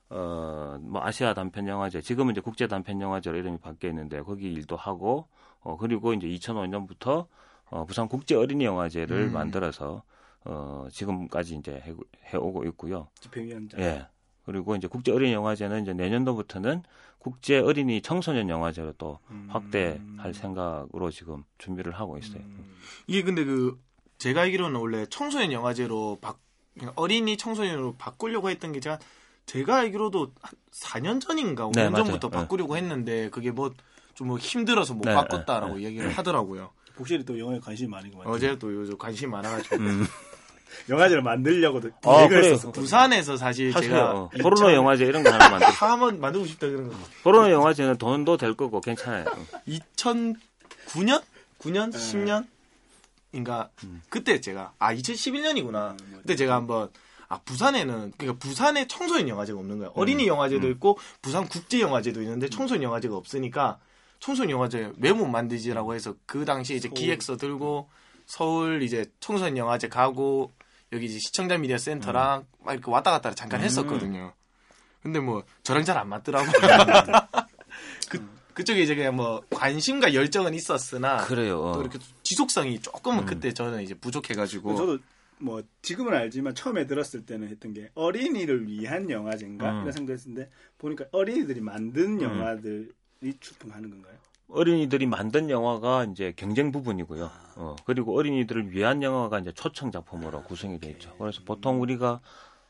[0.10, 4.76] 어 뭐 아시아 단편 영화제 지금은 이제 국제 단편 영화제로 이름이 바뀌어 있는데 거기 일도
[4.76, 5.28] 하고
[5.62, 7.28] 어 그리고 이제 2005년부터
[7.70, 9.34] 어 부산 국제 어린이 영화제를 음.
[9.34, 10.04] 만들어서
[10.46, 11.94] 어 지금까지 이제 해,
[12.34, 13.08] 해오고 있고요.
[13.20, 13.80] 집행위원장.
[13.82, 14.08] 예.
[14.48, 16.82] 그리고 이제 국제 어린이 영화제는 이제 내년도부터는
[17.20, 19.48] 국제 어린이 청소년 영화제로 또 음.
[19.52, 22.42] 확대할 생각으로 지금 준비를 하고 있어요.
[23.06, 23.78] 이게 근데 그
[24.18, 26.36] 제가 알기로는 원래 청소년 영화제로 바,
[26.96, 28.98] 어린이 청소년으로 바꾸려고 했던 게 제가
[29.46, 31.96] 제가 알기로도 한 4년 전인가 5년 네.
[31.98, 32.38] 전부터 네.
[32.38, 33.72] 바꾸려고 했는데 그게 뭐
[34.18, 36.72] 좀 뭐 힘들어서 못 네, 바꿨다라고 네, 얘기를 하더라고요.
[36.96, 38.34] 복실이 또 영화에 관심이 많은 것 같아요.
[38.34, 40.04] 어제 또 요즘 관심 많아가지고 음.
[40.90, 42.54] 영화제를 만들려고도 아, 계획을 그래요.
[42.54, 42.72] 했었어.
[42.72, 44.30] 부산에서 사실 제가 하세요.
[44.42, 45.68] 포르노 영화제 이런 거 하나 만들.
[45.68, 46.96] 한번 만들고 싶다 그런 거.
[47.24, 49.26] 포르노 영화제는 돈도 될 거고 괜찮아요.
[49.68, 51.22] 2009년?
[51.60, 51.92] 9년?
[51.94, 52.46] 10년?
[53.34, 54.02] 인가 음.
[54.10, 55.98] 그때 제가 아 2011년이구나.
[56.22, 56.90] 그때 제가 한번
[57.28, 59.92] 아 부산에는 그러니까 부산에 청소년 영화제가 없는 거야.
[59.96, 63.80] 어린이 영화제도 있고 부산 국제 영화제도 있는데 청소년 영화제가 없으니까
[64.20, 66.88] 청소년 영화제 왜 못 만들지라고 해서 그 당시에 이제.
[66.90, 67.90] 기획서 들고
[68.26, 70.54] 서울 이제 청소년 영화제 가고
[70.94, 74.34] 여기 이제 시청자 미디어 센터랑 막 이렇게 왔다 갔다 잠깐 했었거든요.
[75.02, 76.52] 근데 뭐 저랑 잘 안 맞더라고요.
[78.10, 81.58] 그 그쪽에 이제 그냥 뭐 관심과 열정은 있었으나 그래요.
[81.58, 81.82] 또 어.
[81.82, 83.26] 이렇게 지속성이 조금은 음.
[83.26, 85.00] 그때 저는 이제 부족해가지고 저도
[85.40, 89.82] 뭐 지금은 알지만 처음에 들었을 때는 했던 게 어린이를 위한 영화제인가 음.
[89.82, 92.22] 이런 생각했는데 보니까 어린이들이 만든 음.
[92.22, 92.90] 영화들이
[93.40, 94.16] 출품하는 건가요?
[94.50, 97.30] 어린이들이 만든 영화가 이제 경쟁 부분이고요.
[97.56, 101.14] 어, 그리고 어린이들을 위한 영화가 이제 초청 작품으로 구성이 되어 있죠.
[101.18, 102.22] 그래서 보통 우리가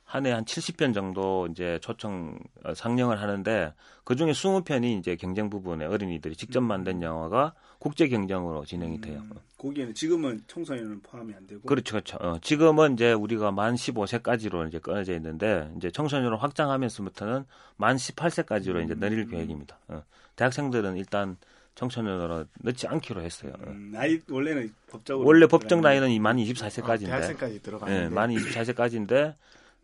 [0.03, 3.73] 한 해한 70편 정도 이제 초청 어, 상영을 하는데
[4.05, 9.19] 그 중에 20편이 이제 경쟁 부분에 어린이들이 직접 만든 영화가 국제 경쟁으로 진행이 돼요.
[9.19, 12.17] 음, 거기에는 지금은 청소년은 포함이 안 되고 그렇죠, 그렇죠.
[12.21, 17.43] 어, 지금은 이제 우리가 만 15세까지로 이제 끊어져 있는데 이제 청소년으로 확장하면서부터는
[17.75, 19.29] 만 18세까지로 이제 늘릴 음.
[19.29, 19.77] 계획입니다.
[19.89, 20.03] 어,
[20.37, 21.37] 대학생들은 일단
[21.77, 23.53] 청소년으로 넣지 않기로 했어요.
[23.59, 23.69] 어.
[23.69, 28.31] 음, 나이 원래는 법적으로 원래 법정 들어가는 나이는 만 어, 24세까지인데 대학생까지 들어가는데 예, 만
[28.31, 29.35] 24세까지인데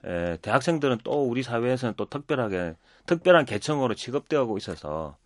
[0.05, 2.75] 에, 대학생들은 또 우리 사회에서는 또 특별하게
[3.05, 5.17] 특별한 계층으로 취급되고 있어서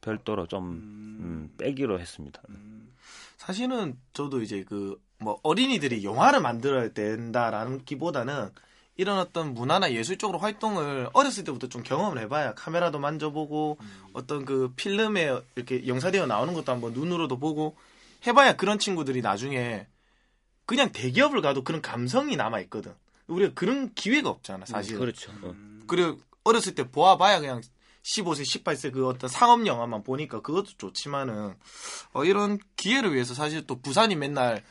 [0.00, 2.42] 별도로 좀 음, 빼기로 했습니다.
[3.36, 8.50] 사실은 저도 이제 그 뭐 어린이들이 영화를 만들어야 된다라는 기보다는
[8.96, 13.78] 이런 어떤 문화나 예술 쪽으로 활동을 어렸을 때부터 좀 경험을 해봐야 카메라도 만져보고
[14.12, 17.76] 어떤 그 필름에 이렇게 영사되어 나오는 것도 한번 눈으로도 보고
[18.26, 19.86] 해봐야 그런 친구들이 나중에
[20.66, 22.94] 그냥 대기업을 가도 그런 감성이 남아 있거든.
[23.26, 24.98] 우리가 그런 기회가 없잖아 사실.
[24.98, 25.32] 그렇죠.
[25.42, 25.50] 어.
[25.50, 25.84] 음.
[25.86, 27.62] 그리고 어렸을 때 보아봐야 그냥
[28.02, 31.54] 15세, 18세 그 어떤 상업 영화만 보니까 그것도 좋지만은
[32.12, 34.62] 어, 이런 기회를 위해서 사실 또 부산이 맨날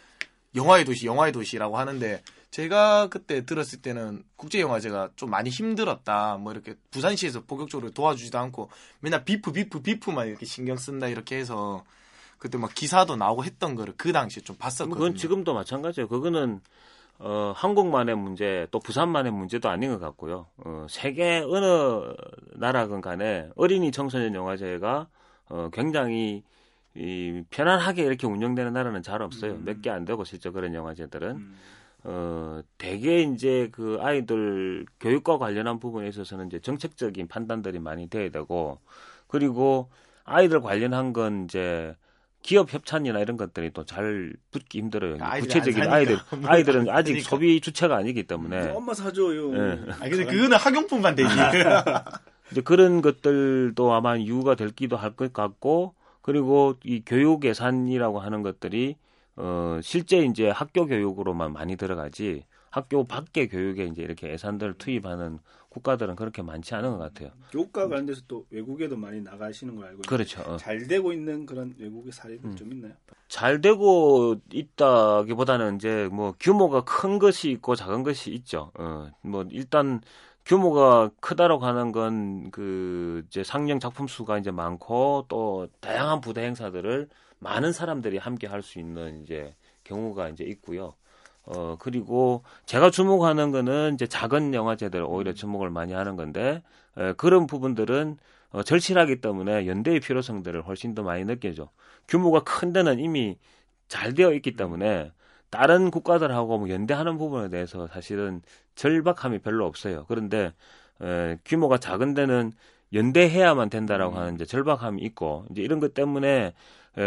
[0.55, 2.21] 영화의 도시, 영화의 도시라고 하는데
[2.53, 6.37] 제가 그때 들었을 때는 국제영화제가 좀 많이 힘들었다.
[6.37, 11.83] 뭐 이렇게 부산시에서 본격적으로 도와주지도 않고 맨날 비프, 비프, 비프만 이렇게 신경 쓴다 이렇게 해서
[12.37, 14.93] 그때 막 기사도 나오고 했던 거를 그 당시에 좀 봤었거든요.
[14.93, 16.07] 그건 지금도 마찬가지예요.
[16.07, 16.61] 그거는
[17.17, 20.45] 어, 한국만의 문제 또 부산만의 문제도 아닌 것 같고요.
[20.57, 22.13] 어, 세계 어느
[22.53, 25.07] 나라건 간에 어린이 청소년 영화제가
[25.49, 26.43] 어, 굉장히
[26.93, 29.57] 이 편안하게 이렇게 운영되는 나라는 잘 없어요.
[29.63, 31.55] 몇개 안 되고 실제 그런 영화제들은 음.
[32.05, 38.79] 어, 대개 이제 그 아이들 교육과 관련한 부분에 있어서는 이제 정책적인 판단들이 많이 돼야 되고,
[39.27, 39.89] 그리고
[40.25, 41.95] 아이들 관련한 건 이제
[42.41, 45.15] 기업 협찬이나 이런 것들이 또 잘 붙기 힘들어요.
[45.21, 46.17] 아이들이 구체적인 안 아이들.
[46.43, 47.29] 아이들은 아직 그러니까.
[47.29, 49.51] 소비 주체가 아니기 때문에 엄마 사줘요.
[49.51, 49.81] 네.
[50.01, 51.29] 아 근데 그거는 학용품만 되지.
[52.51, 58.41] 이제 그런 것들도 아마 이유가 될 기도 할 것 같고, 그리고 이 교육 예산이라고 하는
[58.43, 58.97] 것들이
[59.36, 66.15] 어 실제 이제 학교 교육으로만 많이 들어가지 학교 밖의 교육에 이제 이렇게 예산들을 투입하는 국가들은
[66.15, 67.31] 그렇게 많지 않은 것 같아요.
[67.51, 70.41] 교육과 관련돼서 또 외국에도 많이 나가시는 걸 알고 그렇죠.
[70.41, 70.57] 어.
[70.57, 72.55] 잘 되고 있는 그런 외국의 사례들 음.
[72.55, 72.93] 좀 있나요?
[73.27, 78.71] 잘 되고 있다기보다는 이제 뭐 규모가 큰 것이 있고 작은 것이 있죠.
[78.77, 80.01] 어, 뭐 일단
[80.45, 87.07] 규모가 크다라고 하는 건 그 이제 상영 작품 수가 이제 많고 또 다양한 부대 행사들을
[87.43, 90.93] 많은 사람들이 함께 할 수 있는 이제 경우가 이제 있고요.
[91.45, 96.63] 어 그리고 제가 주목하는 거는 이제 작은 영화제들 오히려 주목을 많이 하는 건데
[96.97, 98.17] 에, 그런 부분들은
[98.51, 101.69] 어, 절실하기 때문에 연대의 필요성들을 훨씬 더 많이 느껴져.
[102.07, 103.37] 규모가 큰 데는 이미
[103.87, 105.11] 잘 되어 있기 때문에
[105.49, 108.41] 다른 국가들하고 뭐 연대하는 부분에 대해서 사실은
[108.75, 110.05] 절박함이 별로 없어요.
[110.07, 110.53] 그런데
[111.01, 112.53] 에, 규모가 작은 데는
[112.93, 116.53] 연대해야만 된다라고 하는 이제 절박함이 있고 이제 이런 것 때문에 에,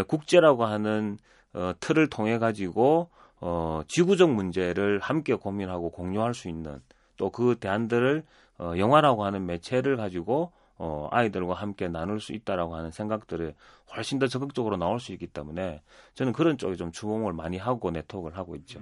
[0.08, 1.18] 국제라고 하는
[1.52, 3.08] 어, 틀을 통해 가지고
[3.40, 6.80] 어, 지구적 문제를 함께 고민하고 공유할 수 있는
[7.16, 8.24] 또 그 대안들을
[8.58, 13.54] 어, 영화라고 하는 매체를 가지고 어, 아이들과 함께 나눌 수 있다라고 하는 생각들을
[13.94, 15.82] 훨씬 더 적극적으로 나올 수 있기 때문에
[16.14, 18.80] 저는 그런 쪽에 좀 주목을 많이 하고 네트워크를 하고 있죠.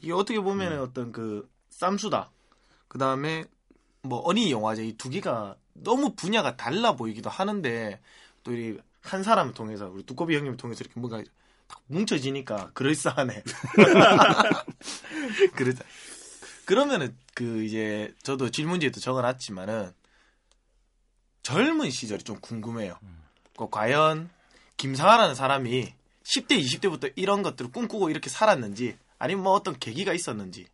[0.00, 2.30] 이게 어떻게 보면 은 어떤 그 쌈수다.
[2.88, 3.44] 그 다음에
[4.02, 8.00] 뭐 어린이 영화제 이 두 개가 너무 분야가 달라 보이기도 하는데
[8.42, 11.22] 또 이 한 사람을 통해서 우리 두꺼비 형님을 통해서 이렇게 뭔가
[11.68, 13.42] 딱 뭉쳐지니까 그럴싸하네.
[15.54, 15.84] 그러자.
[16.64, 19.92] 그러면은 그 이제 저도 질문지에도 적어놨지만은
[21.42, 22.98] 젊은 시절이 좀 궁금해요.
[23.56, 24.30] 그 과연
[24.76, 25.92] 김상아라는 사람이
[26.24, 30.66] 10대, 20대부터 이런 것들을 꿈꾸고 이렇게 살았는지 아니면 뭐 어떤 계기가 있었는지.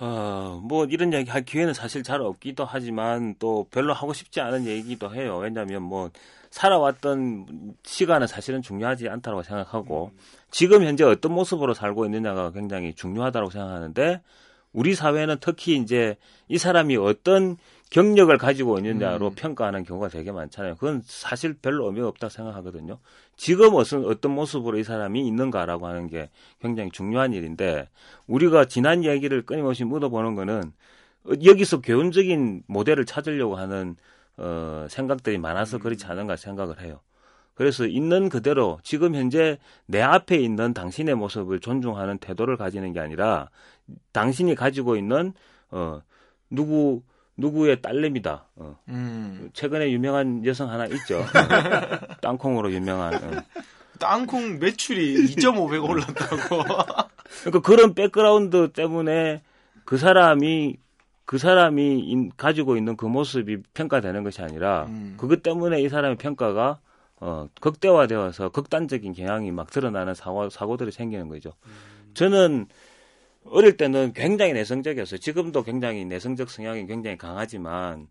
[0.00, 4.66] 어, 뭐 이런 얘기 할 기회는 사실 잘 없기도 하지만 또 별로 하고 싶지 않은
[4.66, 5.38] 얘기도 해요.
[5.38, 6.10] 왜냐하면 뭐
[6.50, 10.12] 살아왔던 시간은 사실은 중요하지 않다고 생각하고
[10.50, 14.20] 지금 현재 어떤 모습으로 살고 있느냐가 굉장히 중요하다고 생각하는데
[14.72, 16.16] 우리 사회는 특히 이제
[16.48, 17.56] 이 사람이 어떤
[17.90, 19.34] 경력을 가지고 있느냐로 음.
[19.34, 20.74] 평가하는 경우가 되게 많잖아요.
[20.76, 22.98] 그건 사실 별로 의미가 없다고 생각하거든요.
[23.36, 26.30] 지금 어떤, 어떤 모습으로 이 사람이 있는가라고 하는 게
[26.60, 27.88] 굉장히 중요한 일인데
[28.26, 30.72] 우리가 지난 얘기를 끊임없이 묻어보는 거는
[31.24, 33.96] 어, 여기서 교훈적인 모델을 찾으려고 하는
[34.36, 37.00] 어, 생각들이 많아서 그렇지 않은가 생각을 해요.
[37.54, 43.48] 그래서 있는 그대로 지금 현재 내 앞에 있는 당신의 모습을 존중하는 태도를 가지는 게 아니라
[44.12, 45.32] 당신이 가지고 있는
[45.70, 46.00] 어
[46.50, 47.02] 누구
[47.36, 48.46] 누구의 딸내미다.
[48.56, 49.50] 어, 음.
[49.52, 51.24] 최근에 유명한 여성 하나 있죠.
[52.22, 53.14] 땅콩으로 유명한.
[53.14, 53.42] 어.
[53.98, 56.64] 땅콩 매출이 2.5배가 올랐다고.
[57.42, 59.42] 그러니까 그런 백그라운드 때문에
[59.84, 60.76] 그 사람이
[61.24, 65.14] 그 사람이 인, 가지고 있는 그 모습이 평가되는 것이 아니라 음.
[65.18, 66.78] 그것 때문에 이 사람의 평가가
[67.20, 71.52] 어, 극대화되어서 극단적인 경향이 막 드러나는 사고, 사고들이 생기는 거죠.
[72.12, 72.66] 저는
[73.46, 75.18] 어릴 때는 굉장히 내성적이었어요.
[75.18, 78.08] 지금도 굉장히 내성적 성향이 굉장히 강하지만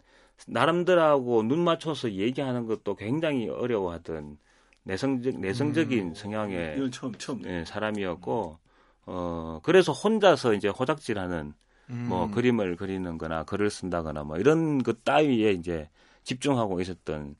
[0.47, 4.37] 나름들하고 눈 맞춰서 얘기하는 것도 굉장히 어려워하던
[4.83, 7.41] 내성적 내성적인 성향의 이건 처음 처음.
[7.45, 8.57] 예, 사람이었고
[9.05, 11.53] 어 그래서 혼자서 이제 호작질하는
[11.89, 12.05] 음.
[12.09, 15.89] 뭐 그림을 그리는거나 글을 쓴다거나 뭐 이런 것 따위에 이제
[16.23, 17.35] 집중하고 있었던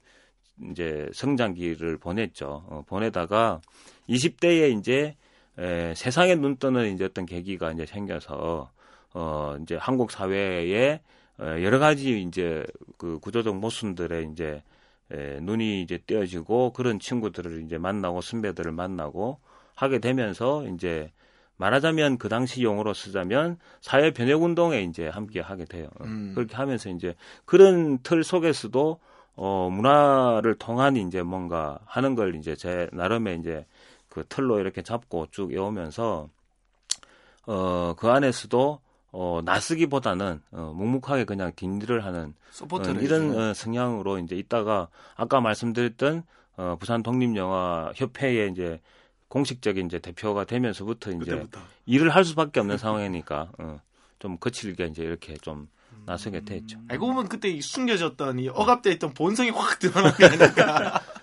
[0.71, 2.63] 이제 성장기를 보냈죠.
[2.67, 3.61] 어, 보내다가
[4.09, 5.15] 20대에 이제
[5.57, 8.71] 에, 세상에 눈 뜨는 이제 어떤 계기가 이제 생겨서
[9.13, 11.01] 어 이제 한국 사회에
[11.39, 12.65] 어, 여러 가지 이제
[12.97, 14.63] 그 구조적 모순들에 이제
[15.11, 19.39] 에, 눈이 이제 띄어지고 그런 친구들을 이제 만나고 선배들을 만나고
[19.75, 21.11] 하게 되면서 이제
[21.57, 25.87] 말하자면 그 당시 용어로 쓰자면 사회 변혁 운동에 이제 함께 하게 돼요.
[25.99, 26.31] 어, 음.
[26.35, 28.99] 그렇게 하면서 이제 그런 틀 속에서도
[29.35, 33.65] 어 문화를 통한 이제 뭔가 하는 걸 이제 제 나름의 이제
[34.13, 36.29] 그 틀로 이렇게 잡고 쭉 해오면서
[37.47, 38.79] 어 그 안에서도
[39.11, 43.35] 어 나서기보다는 어 묵묵하게 그냥 뒷일을 하는 support를 어, 이런.
[43.35, 46.23] 어, 성향으로 이제 있다가 아까 말씀드렸던
[46.57, 48.79] 어 부산 독립영화 협회의 이제
[49.29, 51.59] 공식적인 이제 대표가 되면서부터 이제 그때부터.
[51.87, 53.79] 일을 할 수밖에 없는 상황이니까 어,
[54.19, 55.67] 좀 거칠게 이제 이렇게 좀
[56.05, 56.79] 나서게 됐죠.
[56.87, 61.01] 알고 보면 그때 이 숨겨졌던 이 억압돼 있던 본성이 확 드러난 게 아닐까.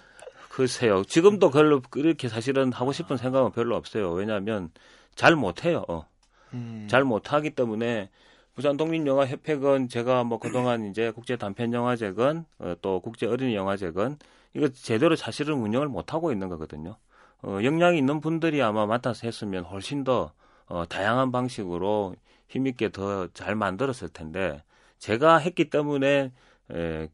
[0.51, 1.05] 글쎄요.
[1.05, 4.11] 지금도 별로 그렇게 사실은 하고 싶은 생각은 별로 없어요.
[4.13, 4.71] 왜냐하면
[5.15, 5.85] 잘 못해요.
[5.89, 6.07] 어.
[6.55, 6.87] 음.
[6.91, 8.11] 잘 못하기 때문에
[8.57, 14.19] 부산 독립영화협회건 제가 뭐 그동안 이제 국제 단편 영화제건 어, 또 국제 어린이 영화제건
[14.55, 16.97] 이거 제대로 사실은 운영을 못 하고 있는 거거든요.
[17.43, 20.33] 어, 역량이 있는 분들이 아마 맡아서 했으면 훨씬 더
[20.67, 22.17] 어, 다양한 방식으로
[22.49, 24.63] 힘있게 더 잘 만들었을 텐데
[24.99, 26.33] 제가 했기 때문에
[26.73, 27.09] 에,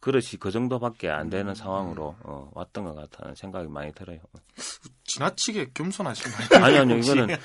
[0.00, 4.18] 그릇이 그 정도밖에 안 되는 상황으로 어, 왔던 것 같다는 생각이 많이 들어요.
[5.04, 6.80] 지나치게 겸손하신 거 아니 아니에요?
[6.82, 7.12] 아니요 혹시?
[7.12, 7.36] 이거는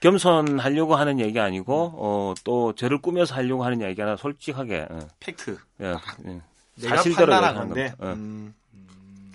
[0.00, 5.58] 겸손하려고 하는 얘기 아니고 어, 또 저를 꾸며서 하려고 하는 얘기 하나 솔직하게 어, 팩트.
[5.80, 5.86] 예,
[6.26, 6.40] 예.
[6.76, 7.88] 내가 사실대로 판단한 얘기하는 건데.
[7.96, 8.06] 겁니다.
[8.06, 8.12] 어.
[8.12, 8.54] 음,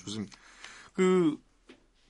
[0.04, 0.38] 좋습니다.
[0.94, 1.38] 그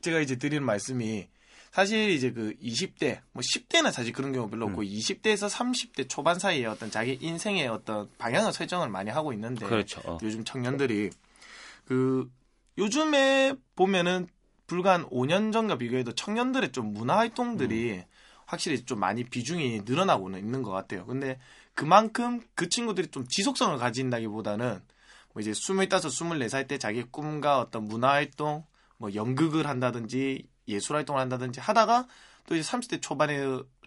[0.02, 1.28] 제가 이제 드리는 말씀이
[1.72, 4.72] 사실 이제 그 20대, 뭐 10대는 사실 그런 경우 별로 음.
[4.72, 10.02] 없고 20대에서 30대 초반 사이에 어떤 자기 인생의 어떤 방향을 설정을 많이 하고 있는데 그렇죠.
[10.06, 10.18] 어.
[10.22, 11.12] 요즘 청년들이
[11.86, 12.30] 그
[12.78, 14.28] 요즘에 보면은
[14.68, 18.04] 불과 한 5년 전과 비교해도 청년들의 좀 문화 활동들이 음.
[18.46, 21.06] 확실히 좀 많이 비중이 늘어나고는 있는 것 같아요.
[21.06, 21.40] 근데
[21.74, 24.82] 그만큼 그 친구들이 좀 지속성을 가진다기보다는
[25.34, 28.66] 뭐 이제 25, 24살 때 자기 꿈과 어떤 문화 활동,
[28.98, 32.08] 뭐 연극을 한다든지 예술 활동을 한다든지 하다가
[32.48, 33.40] 또 이제 30대 초반에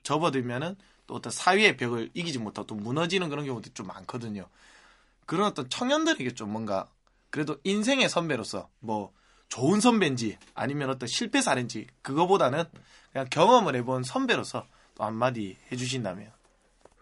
[0.02, 0.76] 접어들면은
[1.06, 4.46] 또 어떤 사회의 벽을 이기지 못하고 또 무너지는 그런 경우도 좀 많거든요.
[5.26, 6.86] 그런 어떤 청년들에게 좀 뭔가
[7.30, 9.12] 그래도 인생의 선배로서 뭐
[9.48, 12.64] 좋은 선배인지 아니면 어떤 실패 사례인지 그거보다는
[13.12, 16.30] 그냥 경험을 해본 선배로서 또 한마디 해주신다면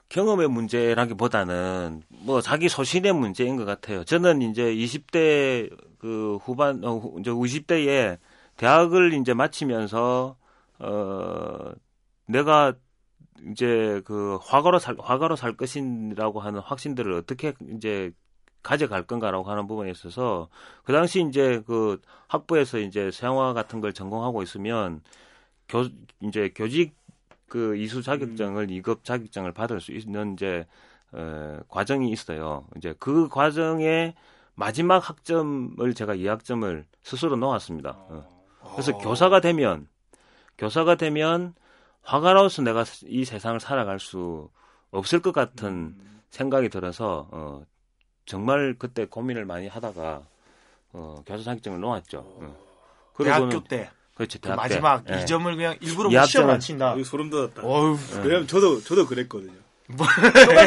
[0.09, 4.05] 경험의 문제라기보다는 뭐 자기 소신의 문제인 것 같아요.
[4.05, 8.19] 저는 이제 20대 그 후반 어 후- 이제 20대에
[8.63, 10.37] 대학을 이제 마치면서
[10.79, 11.73] 어
[12.27, 12.75] 내가
[13.51, 18.13] 이제 그 화가로 살 화가로 살 것이라고 하는 확신들을 어떻게 이제
[18.63, 20.49] 가져갈 건가라고 하는 부분에 있어서
[20.85, 25.03] 그 당시 이제 그 학부에서 이제 서양화 같은 걸 전공하고 있으면
[25.69, 25.87] 교
[26.21, 26.95] 이제 교직
[27.49, 30.67] 그 이수 자격증을 이 2급 자격증을 받을 수 있는 이제
[31.11, 32.69] 어, 과정이 있어요.
[32.77, 34.15] 이제 그 과정의
[34.55, 37.91] 마지막 학점을 제가 2학점을 스스로 놓았습니다.
[37.91, 38.32] 어.
[38.73, 39.89] 그래서 교사가 되면
[40.59, 41.55] 교사가 되면
[42.03, 44.51] 화가로서 내가 이 세상을 살아갈 수
[44.91, 45.97] 없을 것 같은
[46.31, 47.65] 생각이 들어서 어,
[48.27, 50.23] 정말 그때 고민을 많이 하다가
[50.93, 52.19] 어, 교사 자격증을 놓았죠.
[52.19, 52.57] 어.
[53.23, 54.39] 대학교 때 그렇죠.
[54.39, 54.63] 그 대학 때.
[54.63, 55.23] 마지막 예.
[55.23, 56.97] 이 점을 그냥 일부러 이안 친다.
[57.03, 57.63] 소름 돋았다.
[57.63, 59.53] 어휴, 왜냐면 저도 저도 그랬거든요.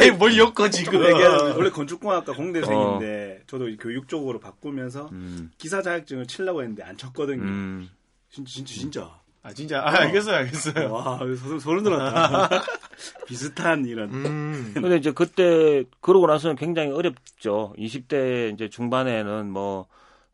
[0.03, 1.01] 에이, 뭘 엮어 지금.
[1.01, 7.41] 원래 건축공학과 공대생인데 저도 이 교육 쪽으로 바꾸면서 음, 기사 자격증을 치려고 했는데 안 쳤거든요.
[7.43, 7.89] 음.
[8.30, 9.19] 진짜 진짜 진짜.
[9.43, 10.91] 아 진짜 아, 알겠어요, 알겠어요.
[10.91, 12.63] 와 소름, 소름 돋았다.
[13.28, 14.09] 비슷한 이런.
[14.11, 17.73] 음, 근데 이제 그때 그러고 나서는 굉장히 어렵죠.
[17.78, 19.86] 20대 이제 중반에는 뭐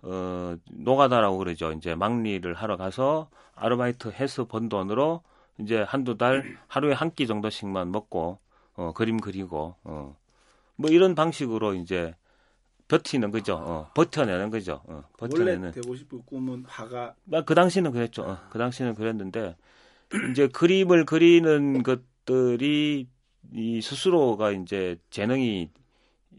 [0.03, 1.73] 어, 노가다라고 그러죠.
[1.73, 5.21] 이제 막리를 하러 가서 아르바이트 해서 번 돈으로
[5.59, 8.39] 이제 한두 달 하루에 한 끼 정도씩만 먹고
[8.76, 10.15] 어, 그림 그리고 어,
[10.76, 12.15] 뭐 이런 방식으로 이제
[12.88, 13.55] 버티는 거죠.
[13.55, 14.82] 어, 버텨내는 거죠.
[14.86, 15.72] 어, 원래 버텨내는.
[15.72, 17.15] 되고 싶은 꿈은 화가.
[17.34, 18.24] 아, 그 당시는 그랬죠.
[18.24, 19.55] 어, 그 당시는 그랬는데
[20.32, 23.07] 이제 그림을 그리는 것들이
[23.53, 25.69] 이 스스로가 이제 재능이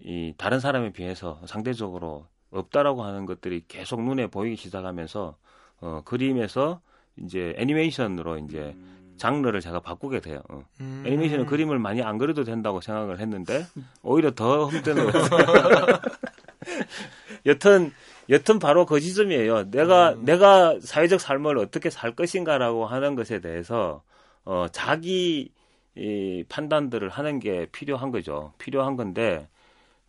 [0.04, 5.36] 이 다른 사람에 비해서 상대적으로 없다라고 하는 것들이 계속 눈에 보이기 시작하면서
[5.80, 6.80] 어, 그림에서
[7.16, 8.76] 이제 애니메이션으로 이제
[9.22, 10.42] 장르를 제가 바꾸게 돼요.
[10.48, 10.64] 어.
[10.80, 11.04] 음.
[11.06, 13.64] 애니메이션은 그림을 많이 안 그려도 된다고 생각을 했는데
[14.02, 15.06] 오히려 더 흠드는
[17.46, 17.92] 여튼
[18.28, 19.70] 여튼 바로 그 지점이에요.
[19.70, 20.24] 내가 음.
[20.24, 24.02] 내가 사회적 삶을 어떻게 살 것인가라고 하는 것에 대해서
[24.44, 25.52] 어 자기
[25.94, 28.52] 이 판단들을 하는 게 필요한 거죠.
[28.58, 29.46] 필요한 건데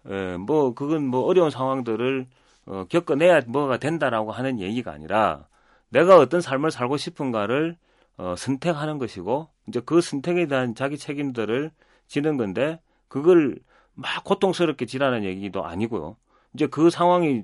[0.09, 2.25] 에, 뭐 그건 뭐 어려운 상황들을
[2.65, 5.45] 어, 겪어내야 뭐가 된다라고 하는 얘기가 아니라
[5.89, 7.77] 내가 어떤 삶을 살고 싶은가를
[8.17, 11.71] 어, 선택하는 것이고 이제 그 선택에 대한 자기 책임들을
[12.07, 13.59] 지는 건데 그걸
[13.93, 16.17] 막 고통스럽게 지라는 얘기도 아니고요.
[16.53, 17.43] 이제 그 상황이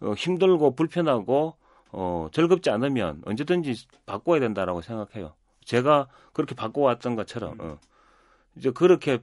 [0.00, 1.56] 어, 힘들고 불편하고
[1.92, 5.34] 어, 즐겁지 않으면 언제든지 바꿔야 된다라고 생각해요.
[5.64, 7.78] 제가 그렇게 바꿔왔던 것처럼 어.
[8.56, 9.18] 이제 그렇게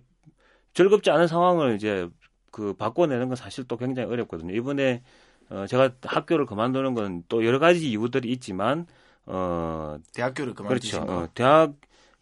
[0.74, 2.10] 즐겁지 않은 상황을 이제
[2.52, 4.54] 그 바꿔내는 건 사실 또 굉장히 어렵거든요.
[4.54, 5.04] 이번에
[5.50, 8.86] 어, 제가 학교를 그만두는 건 또 여러 가지 이유들이 있지만
[9.28, 11.08] 어, 대학교를 그만두신 그렇죠.
[11.08, 11.20] 거.
[11.24, 11.74] 어, 대학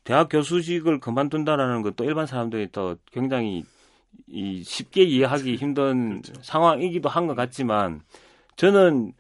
[0.04, 3.64] 대학 교수직을 그만둔다라는 건또 일반 사람들이 또 굉장히
[4.28, 6.42] 이 쉽게 이해하기 힘든 그렇죠.
[6.44, 8.02] 상황이기도 한 것 같지만
[8.56, 9.14] 저는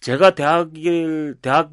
[0.00, 1.70] 제가 대학을 대학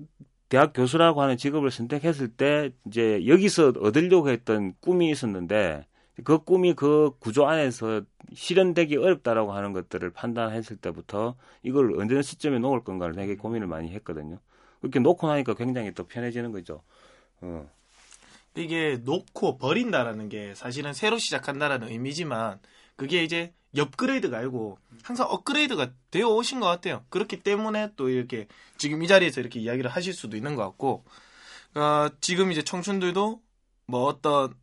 [0.49, 5.85] 대학 교수라고 하는 직업을 선택했을 때 이제 여기서 얻으려고 했던 꿈이 있었는데
[6.23, 8.01] 그 꿈이 그 구조 안에서
[8.33, 14.39] 실현되기 어렵다라고 하는 것들을 판단했을 때부터 이걸 언제 시점에 놓을 건가를 되게 고민을 많이 했거든요.
[14.81, 16.81] 그렇게 놓고 나니까 굉장히 또 편해지는 거죠.
[17.41, 17.69] 어.
[18.55, 22.59] 이게 놓고 버린다라는 게 사실은 새로 시작한다라는 의미지만
[22.97, 27.05] 그게 이제 업그레이드가 아니고 항상 업그레이드가 되어 오신 것 같아요.
[27.09, 31.05] 그렇기 때문에 또 이렇게 지금 이 자리에서 이렇게 이야기를 하실 수도 있는 것 같고
[31.75, 33.41] 어, 지금 이제 청춘들도
[33.85, 34.53] 뭐 어떤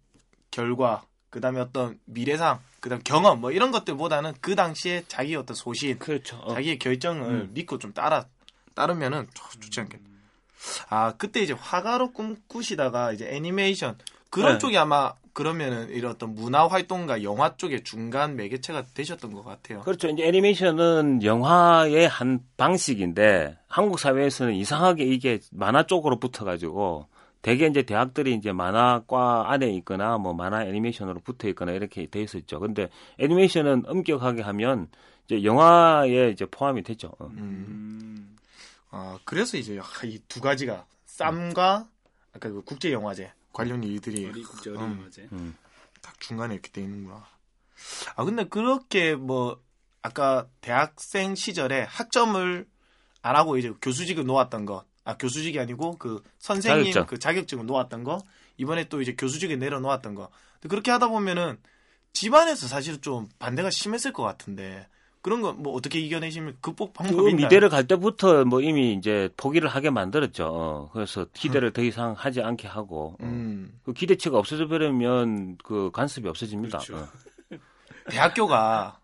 [0.51, 6.37] 결과 그다음에 어떤 미래상 그다음 경험 뭐 이런 것들보다는 그 당시에 자기 어떤 소신 그렇죠.
[6.39, 6.53] 어.
[6.55, 7.51] 자기의 결정을 음.
[7.55, 8.27] 믿고 좀 따라
[8.75, 10.08] 따르면은 좋- 좋지 않겠나.
[10.89, 13.97] 아 그때 이제 화가로 꿈꾸시다가 이제 애니메이션
[14.31, 14.59] 그런 네.
[14.59, 19.83] 쪽이 아마 그러면은 이런 어떤 문화 활동과 영화 쪽의 중간 매개체가 되셨던 것 같아요.
[19.83, 20.09] 그렇죠.
[20.09, 27.07] 이제 애니메이션은 영화의 한 방식인데 한국 사회에서는 이상하게 이게 만화 쪽으로 붙어가지고
[27.41, 32.59] 대개 이제 대학들이 이제 만화과 안에 있거나 뭐 만화 애니메이션으로 붙어 있거나 이렇게 돼 있었죠.
[32.59, 32.89] 근데
[33.19, 34.89] 애니메이션은 엄격하게 하면
[35.27, 37.13] 이제 영화에 이제 포함이 되죠.
[37.21, 37.27] 어.
[37.27, 38.37] 음.
[38.91, 41.89] 아 그래서 이제 이 두 가지가 쌈과
[42.35, 44.77] 아까 그 국제 영화제 관련 일들이 어리 국제 음.
[44.77, 45.29] 어린 영화제.
[46.01, 47.27] 딱 중간에 이렇게 돼 있는구나.
[48.17, 49.61] 아 근데 그렇게 뭐
[50.03, 52.67] 아까 대학생 시절에 학점을
[53.23, 57.07] 안 하고 이제 교수직을 놓았던 거, 아 교수직이 아니고 그 선생님 자격증.
[57.07, 58.19] 그 자격증을 놓았던 거,
[58.57, 60.31] 이번에 또 이제 교수직을 내려놓았던 거.
[60.55, 61.59] 근데 그렇게 하다 보면은
[62.13, 64.87] 집안에서 사실 좀 반대가 심했을 것 같은데
[65.23, 67.47] 그런 거 뭐 어떻게 이겨내시면 극복 그 방법이 있나요?
[67.47, 70.47] 미대를 갈 때부터 뭐 이미 이제 포기를 하게 만들었죠.
[70.47, 70.91] 어.
[70.93, 73.25] 그래서 기대를 더 이상 하지 않게 하고 어.
[73.25, 76.79] 음, 그 기대치가 없어져 버리면 그 간섭이 없어집니다.
[76.79, 76.97] 그렇죠.
[77.05, 77.59] 어.
[78.11, 78.99] 대학교가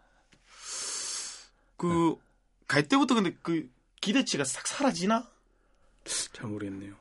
[1.76, 2.16] 그
[2.66, 3.68] 갈 때부터 근데 그
[4.00, 5.28] 기대치가 싹 사라지나?
[6.32, 6.94] 잘 모르겠네요.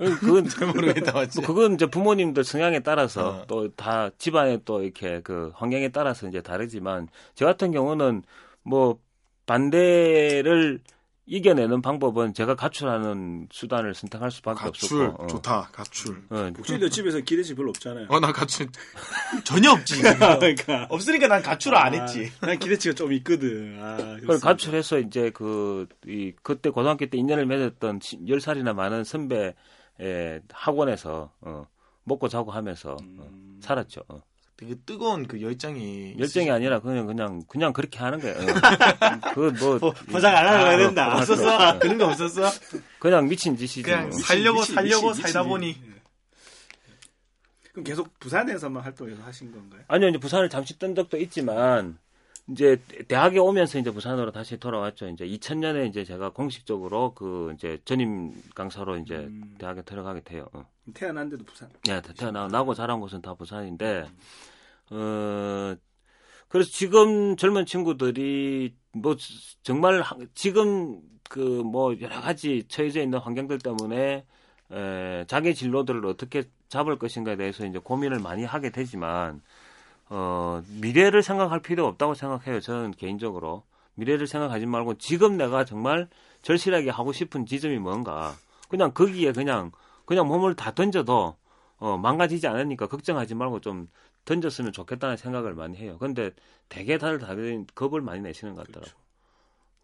[0.00, 1.40] 어, 그건 잘 모르겠다 맞지?
[1.40, 3.46] 뭐 그건 이제 부모님들 성향에 따라서 어.
[3.46, 8.22] 또다 집안에 또 이렇게 그 환경에 따라서 이제 다르지만 저 같은 경우는
[8.64, 8.98] 뭐
[9.46, 10.80] 반대를
[11.26, 15.22] 이겨내는 방법은 제가 가출하는 수단을 선택할 수밖에 가출 없었고.
[15.22, 15.26] 어.
[15.26, 16.22] 좋다 가출.
[16.28, 18.08] 어, 복지도 집에서 기대치 별로 없잖아요.
[18.10, 18.68] 어 나 가출
[19.44, 19.94] 전혀 없지.
[19.96, 20.18] 지금.
[20.18, 22.30] 그러니까 없으니까 난 가출을 안 했지.
[22.40, 23.78] 아, 난 기대치가 좀 있거든.
[23.82, 24.38] 아, 그걸.
[24.38, 29.54] 가출해서 이제 그, 이, 그때 고등학교 때 인연을 맺었던 10살이나 많은 선배,
[29.98, 31.66] 의 학원에서, 어,
[32.02, 33.58] 먹고 자고 하면서, 어, 음.
[33.62, 34.02] 살았죠.
[34.54, 34.56] 어.
[34.56, 38.36] 되게 뜨거운 그 열정이 열정이 아니라 그냥, 그냥, 그냥 그렇게 하는 거예요.
[38.38, 39.34] 어.
[39.34, 39.78] 그 뭐.
[39.78, 41.14] 보- 보상 안 하려고 해야 된다.
[41.14, 41.56] 어, 없었어?
[41.70, 41.78] 어.
[41.78, 42.42] 그런 거 없었어?
[42.98, 43.82] 그냥 미친 짓이지.
[43.82, 44.18] 그냥 뭐.
[44.18, 45.50] 살려고 미친, 살려고 미친, 살다 미친.
[45.50, 45.94] 보니 예.
[47.72, 49.82] 그럼 계속 부산에서만 활동해서 하신 건가요?
[49.88, 51.98] 아니요, 이제 부산을 잠시 뜬 적도 있지만,
[52.48, 55.08] 이제 대학에 오면서 이제 부산으로 다시 돌아왔죠.
[55.08, 59.56] 이제 2000년에 이제 제가 공식적으로 그 이제 전임 강사로 이제 음.
[59.58, 60.46] 대학에 들어가게 돼요.
[60.52, 60.64] 어.
[60.92, 61.70] 태어난 데도 부산.
[61.86, 64.06] 네, 태어나 나고 자란 곳은 다 부산인데,
[64.90, 65.76] 어,
[66.48, 69.16] 그래서 지금 젊은 친구들이 뭐
[69.62, 74.24] 정말 하- 지금 그 뭐 여러 가지 처해져 있는 환경들 때문에
[74.70, 79.42] 에, 자기 진로들을 어떻게 잡을 것인가에 대해서 이제 고민을 많이 하게 되지만,
[80.08, 82.60] 어, 미래를 생각할 필요 없다고 생각해요.
[82.60, 83.64] 저는 개인적으로.
[83.96, 86.08] 미래를 생각하지 말고 지금 내가 정말
[86.42, 88.34] 절실하게 하고 싶은 지점이 뭔가.
[88.68, 89.70] 그냥 거기에 그냥,
[90.06, 91.36] 그냥 몸을 다 던져도,
[91.78, 93.88] 어, 망가지지 않으니까 걱정하지 말고 좀
[94.24, 95.98] 던졌으면 좋겠다는 생각을 많이 해요.
[95.98, 96.30] 근데
[96.68, 98.98] 대개 다들 다들 겁을 많이 내시는 것 같더라고.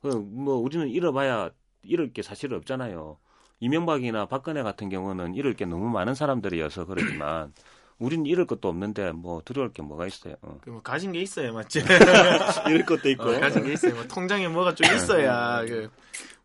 [0.00, 0.20] 그렇죠.
[0.20, 1.50] 뭐 우리는 잃어봐야
[1.82, 3.18] 잃을 게 사실 없잖아요.
[3.60, 7.52] 이명박이나 박근혜 같은 경우는 잃을 게 너무 많은 사람들이어서 그러지만
[7.98, 10.34] 우리는 잃을 것도 없는데 뭐 두려울 게 뭐가 있어요.
[10.40, 10.58] 어.
[10.66, 11.80] 뭐 가진 게 있어야 맞지.
[12.68, 13.24] 잃을 것도 있고.
[13.24, 13.94] 어, 가진 게 있어요.
[13.94, 15.90] 뭐 통장에 뭐가 좀 있어야 그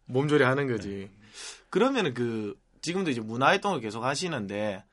[0.05, 1.09] 몸조리 하는 거지.
[1.69, 2.55] 그러면은 그
[2.85, 4.83] 지금도 이제 문화활동을 계속 하시는데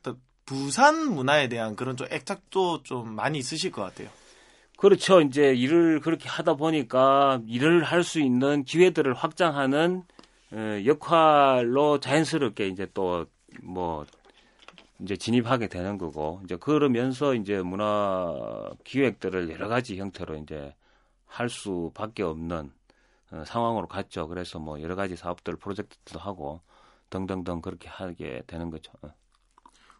[0.00, 4.08] 어떤 부산 문화에 대한 그런 좀 애착도 좀 많이 있으실 것 같아요.
[4.78, 5.20] 그렇죠.
[5.20, 10.02] 이제 일을 그렇게 하다 보니까 일을 할 수 있는 기회들을 확장하는
[10.52, 13.26] 어, 역할로 자연스럽게 이제 또
[13.62, 14.06] 뭐
[15.00, 20.74] 이제 진입하게 되는 거고 이제 그러면서 이제 문화 기획들을 여러 가지 형태로 이제
[21.26, 22.72] 할 수밖에 없는
[23.32, 24.28] 어, 상황으로 갔죠.
[24.28, 26.60] 그래서 뭐 여러 가지 사업들 프로젝트도 하고
[27.12, 28.92] 등등등 그렇게 하게 되는 거죠.
[29.02, 29.14] 어.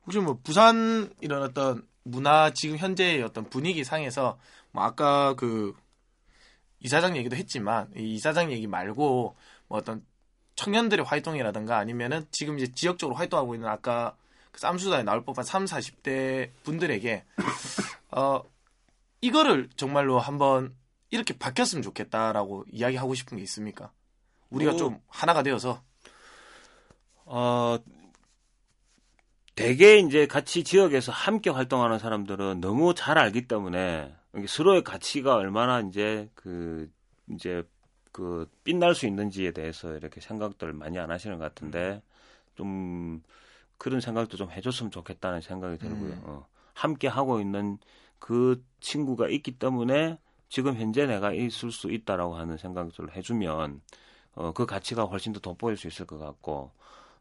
[0.05, 4.39] 혹시 뭐 부산 이런 어떤 문화 지금 현재의 어떤 분위기 상에서
[4.73, 5.77] 뭐 아까 그
[6.81, 9.37] 이사장 얘기도 했지만 이 이사장 얘기 말고
[9.69, 10.05] 뭐 어떤
[10.57, 14.17] 청년들의 활동이라든가 아니면은 지금 이제 지역적으로 활동하고 있는 아까
[14.51, 17.25] 그 쌈수다에 나올 법한 3, 40대 분들에게
[18.11, 18.43] 어
[19.21, 20.75] 이거를 정말로 한번
[21.11, 23.93] 이렇게 바뀌었으면 좋겠다라고 이야기하고 싶은 게 있습니까?
[24.51, 24.77] 우리가 오.
[24.77, 25.83] 좀 하나가 되어서
[27.25, 27.79] 어,
[29.55, 34.15] 대개 이제 같이 지역에서 함께 활동하는 사람들은 너무 잘 알기 때문에
[34.47, 36.91] 서로의 가치가 얼마나 이제 그
[37.31, 37.63] 이제
[38.13, 42.03] 그 빛날 수 있는지에 대해서 이렇게 생각들을 많이 안 하시는 것 같은데
[42.55, 43.23] 좀
[43.79, 46.13] 그런 생각도 좀 해줬으면 좋겠다는 생각이 들고요.
[46.13, 46.21] 음.
[46.25, 47.79] 어, 함께 하고 있는
[48.19, 50.19] 그 친구가 있기 때문에
[50.49, 53.81] 지금 현재 내가 있을 수 있다라고 하는 생각들을 해주면
[54.35, 56.71] 어, 그 가치가 훨씬 더 돋보일 수 있을 것 같고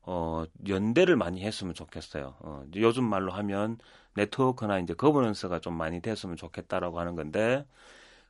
[0.04, 2.36] 어, 연대를 많이 했으면 좋겠어요.
[2.40, 3.78] 어, 요즘 말로 하면
[4.16, 7.66] 네트워크나 이제 거버넌스가 좀 많이 됐으면 좋겠다라고 하는 건데,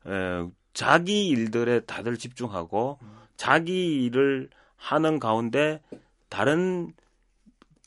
[0.07, 2.99] 에, 자기 일들에 다들 집중하고,
[3.37, 5.81] 자기 일을 하는 가운데
[6.29, 6.93] 다른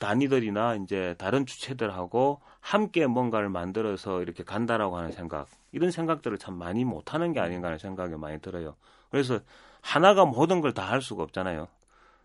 [0.00, 6.84] 단위들이나 이제 다른 주체들하고 함께 뭔가를 만들어서 이렇게 간다라고 하는 생각, 이런 생각들을 참 많이
[6.84, 8.76] 못하는 게 아닌가 하는 생각이 많이 들어요.
[9.10, 9.40] 그래서
[9.80, 11.68] 하나가 모든 걸 다 할 수가 없잖아요.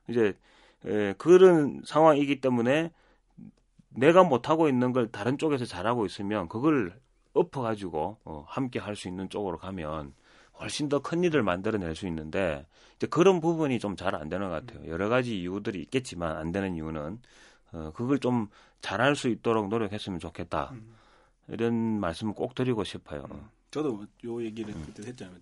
[0.10, 0.34] 이제
[0.86, 2.92] 에, 그런 상황이기 때문에
[3.90, 7.00] 내가 못하고 있는 걸 다른 쪽에서 잘하고 있으면 그걸
[7.34, 10.14] 엎어가지고 어, 함께 할 수 있는 쪽으로 가면
[10.60, 12.66] 훨씬 더 큰 일을 만들어낼 수 있는데
[12.98, 14.88] 이제 그런 부분이 좀 잘 안 되는 것 같아요.
[14.90, 17.20] 여러 가지 이유들이 있겠지만 안 되는 이유는
[17.72, 18.48] 어, 그걸 좀
[18.82, 20.74] 잘할 수 있도록 노력했으면 좋겠다.
[21.50, 23.26] 이런 말씀을 꼭 드리고 싶어요.
[23.72, 25.38] 저도 요 얘기를 그때 했잖아요.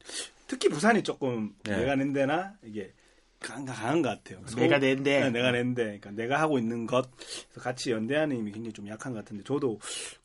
[0.48, 1.78] 특히 부산이 조금 네.
[1.78, 2.94] 내가 낸 데나 이게
[3.40, 4.44] 강한, 것 같아요.
[4.56, 5.20] 내가 낸데.
[5.22, 5.84] 네, 내가 낸데.
[5.84, 9.80] 그러니까 내가 하고 있는 것 그래서 같이 연대하는 힘이 굉장히 좀 약한 것 같은데 저도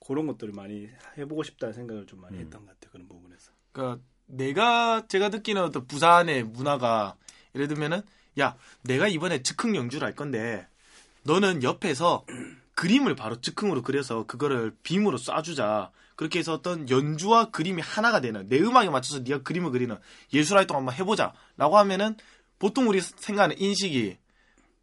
[0.04, 0.88] 그런 것들을 많이
[1.18, 2.90] 해보고 싶다는 생각을 좀 많이 했던 것 같아요.
[2.92, 3.52] 그런 부분에서.
[3.72, 7.16] 그러니까 내가 제가 느끼는 어떤 부산의 문화가
[7.54, 8.02] 예를 들면은
[8.38, 10.66] 야 내가 이번에 즉흥 연주를 할 건데
[11.24, 12.24] 너는 옆에서
[12.74, 18.58] 그림을 바로 즉흥으로 그려서 그거를 빔으로 쏴주자 그렇게 해서 어떤 연주와 그림이 하나가 되는 내
[18.58, 19.96] 음악에 맞춰서 네가 그림을 그리는
[20.32, 22.16] 예술 활동 한번 해보자라고 하면은
[22.62, 24.18] 보통 우리 생각하는 인식이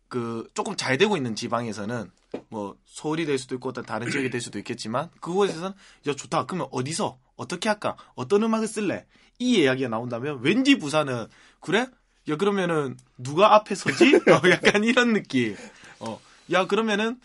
[0.10, 2.12] 그 조금 잘 되고 있는 지방에서는
[2.50, 5.72] 뭐 서울이 될 수도 있고 다른 지역이 될 수도 있겠지만 그곳에서는
[6.08, 6.46] 야 좋다.
[6.46, 7.18] 그러면 어디서?
[7.38, 7.96] 어떻게 할까?
[8.16, 9.06] 어떤 음악을 쓸래?
[9.40, 11.28] 이 이야기가 나온다면 왠지 부산은
[11.62, 11.88] 그래?
[12.28, 14.16] 야 그러면은 누가 앞에 서지?
[14.28, 15.56] 어, 약간 이런 느낌.
[16.00, 17.18] 어야 그러면은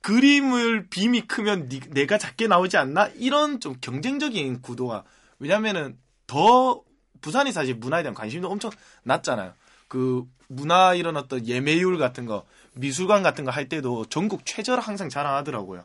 [0.00, 3.06] 그림을 빔이 크면 니- 내가 작게 나오지 않나?
[3.14, 5.04] 이런 좀 경쟁적인 구도가
[5.38, 5.96] 왜냐면은
[6.26, 6.82] 더
[7.20, 8.70] 부산이 사실 문화에 대한 관심도 엄청
[9.04, 9.52] 낮잖아요.
[9.88, 12.44] 그 문화 이런 어떤 예매율 같은 거
[12.74, 15.84] 미술관 같은 거 할 때도 전국 최저를 항상 자랑하더라고요.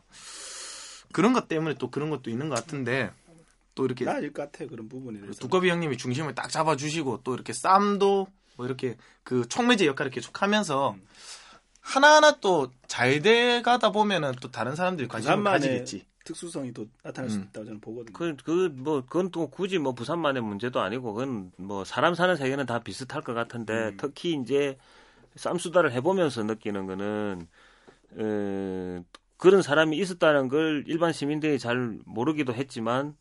[1.11, 3.11] 그런 것 때문에 또 그런 것도 있는 것 같은데
[3.73, 4.69] 또 이렇게 것 같아요.
[4.69, 5.39] 그런 부분에 대해서.
[5.39, 8.27] 두꺼비 형님이 중심을 딱 잡아주시고 또 이렇게 쌈도
[8.57, 10.95] 뭐 이렇게 그 촉매제 역할을 계속 하면서
[11.81, 16.05] 하나하나 또 잘 돼가다 보면은 또 다른 사람들이 관심을 가지겠지.
[16.25, 17.43] 특수성이 또 나타날 수 음.
[17.43, 18.13] 있다고 저는 보거든요.
[18.13, 22.65] 그, 그, 뭐, 그건 또 굳이 뭐 부산만의 문제도 아니고, 그건 뭐 사람 사는 세계는
[22.65, 23.97] 다 비슷할 것 같은데, 음.
[23.97, 24.77] 특히 이제
[25.35, 27.47] 쌈수다를 해보면서 느끼는 거는,
[28.17, 29.03] 어,
[29.37, 33.15] 그런 사람이 있었다는 걸 일반 시민들이 잘 모르기도 했지만,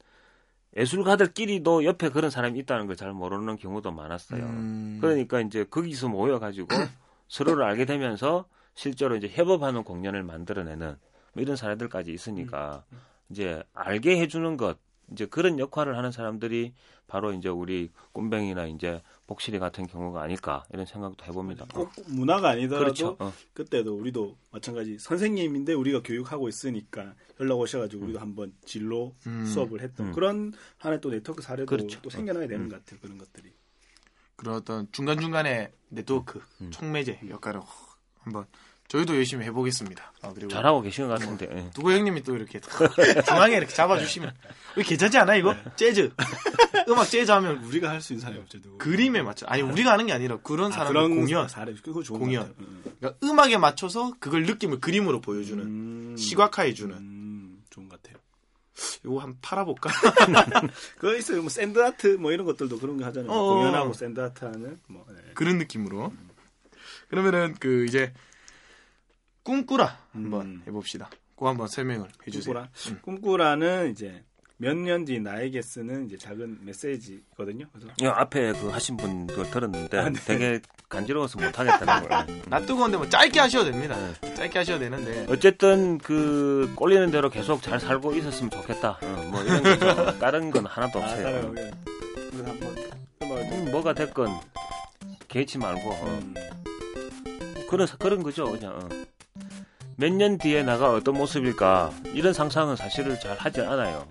[0.76, 4.42] 예술가들끼리도 옆에 그런 사람이 있다는 걸 잘 모르는 경우도 많았어요.
[4.42, 4.98] 음.
[5.00, 6.66] 그러니까 이제 거기서 모여가지고
[7.28, 10.96] 서로를 알게 되면서 실제로 이제 협업하는 공연을 만들어내는
[11.34, 12.84] 뭐 이런 사례들까지 있으니까
[13.28, 14.78] 이제 알게 해주는 것
[15.12, 16.72] 이제 그런 역할을 하는 사람들이
[17.06, 21.66] 바로 이제 우리 꿈뱅이나 이제 복실이 같은 경우가 아닐까 이런 생각도 해봅니다.
[21.74, 23.16] 꼭 문화가 아니더라도 그렇죠.
[23.18, 23.32] 어.
[23.52, 29.44] 그때도 우리도 마찬가지 선생님인데 우리가 교육하고 있으니까 연락 오셔가지고 우리도 한번 진로 음.
[29.44, 30.12] 수업을 했던 음.
[30.12, 32.00] 그런 하나의 또 네트워크 사례도 그렇죠.
[32.00, 33.00] 또 생겨나야 되는 것 같아요.
[33.00, 33.52] 그런 것들이.
[34.36, 36.70] 그런 어떤 중간중간에 네트워크, 음.
[36.70, 37.60] 촉매제 역할을
[38.20, 38.46] 한번
[38.88, 40.12] 저희도 열심히 해보겠습니다.
[40.22, 41.48] 아, 그리고 잘하고 계신 것 같은데.
[41.50, 41.70] 예.
[41.74, 42.60] 누구 형님이 또 이렇게
[43.26, 44.32] 중앙에 이렇게 잡아주시면
[44.76, 45.54] 이거 괜찮지 않아 이거?
[45.76, 46.12] 재즈
[46.88, 48.60] 음악 재즈 하면 우리가 할 수 있는 사람이 없죠.
[48.60, 48.78] 누구.
[48.78, 52.54] 그림에 맞춰 아니 우리가 하는 게 아니라 그런 아, 그런 공연 사례 그거 좋은 공연.
[52.58, 52.84] 음.
[53.00, 56.16] 그러니까 음악에 맞춰서 그걸 느낌을 그림으로 보여주는 음.
[56.16, 58.18] 시각화해주는 음, 좋은 것 같아요.
[59.04, 59.90] 이거 한번 팔아볼까?
[60.98, 61.40] 그거 있어요.
[61.40, 63.30] 뭐 샌드아트 뭐 이런 것들도 그런 거 하잖아요.
[63.32, 63.54] 어.
[63.54, 65.16] 공연하고 샌드아트 하는 뭐 네.
[65.34, 66.12] 그런 느낌으로
[67.08, 68.12] 그러면은 그 이제
[69.44, 70.62] 꿈꾸라 한번 음.
[70.66, 71.10] 해봅시다.
[71.34, 72.54] 그거 한번 설명을 해주세요.
[72.54, 72.68] 꿈꾸라.
[72.88, 72.98] 음.
[73.02, 74.24] 꿈꾸라는 이제
[74.56, 77.66] 몇 년 뒤 나에게 쓰는 이제 작은 메시지거든요.
[77.72, 80.20] 그래서 이 앞에 그 하신 분 그걸 들었는데 아, 네.
[80.24, 82.40] 되게 간지러워서 못 하겠다는 거예요.
[82.48, 83.96] 나 뜨거운데 뭐 짧게 하셔도 됩니다.
[84.20, 84.34] 네.
[84.34, 88.98] 짧게 하셔도 되는데 어쨌든 그 꼴리는 대로 계속 잘 살고 있었으면 좋겠다.
[89.02, 90.18] 어, 뭐 이런 거죠.
[90.20, 91.54] 다른 건 하나도 아, 없어요.
[91.58, 91.70] 예.
[92.30, 94.28] 그래서 한번 음, 뭐가 됐건
[95.28, 96.06] 개의치 말고 어.
[96.22, 96.34] 음,
[97.68, 98.44] 그런 그런 거죠.
[98.52, 98.88] 그냥 어.
[99.96, 104.06] 몇 년 뒤에 나가 어떤 모습일까 이런 상상은 사실을 잘 하지 않아요.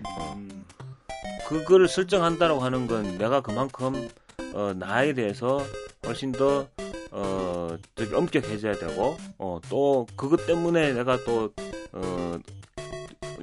[1.46, 4.08] 그거를 설정한다라고 하는 건 내가 그만큼
[4.54, 5.62] 어, 나에 대해서
[6.06, 6.66] 훨씬 더
[7.10, 11.52] 어, 저기 엄격해져야 되고 어, 또 그것 때문에 내가 또
[11.92, 12.38] 어,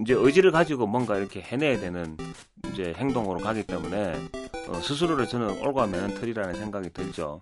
[0.01, 2.17] 이제 의지를 가지고 뭔가 이렇게 해내야 되는
[2.73, 4.13] 이제 행동으로 가기 때문에
[4.67, 7.39] 어, 스스로를 저는 올가매는 틀이라는 생각이 들죠.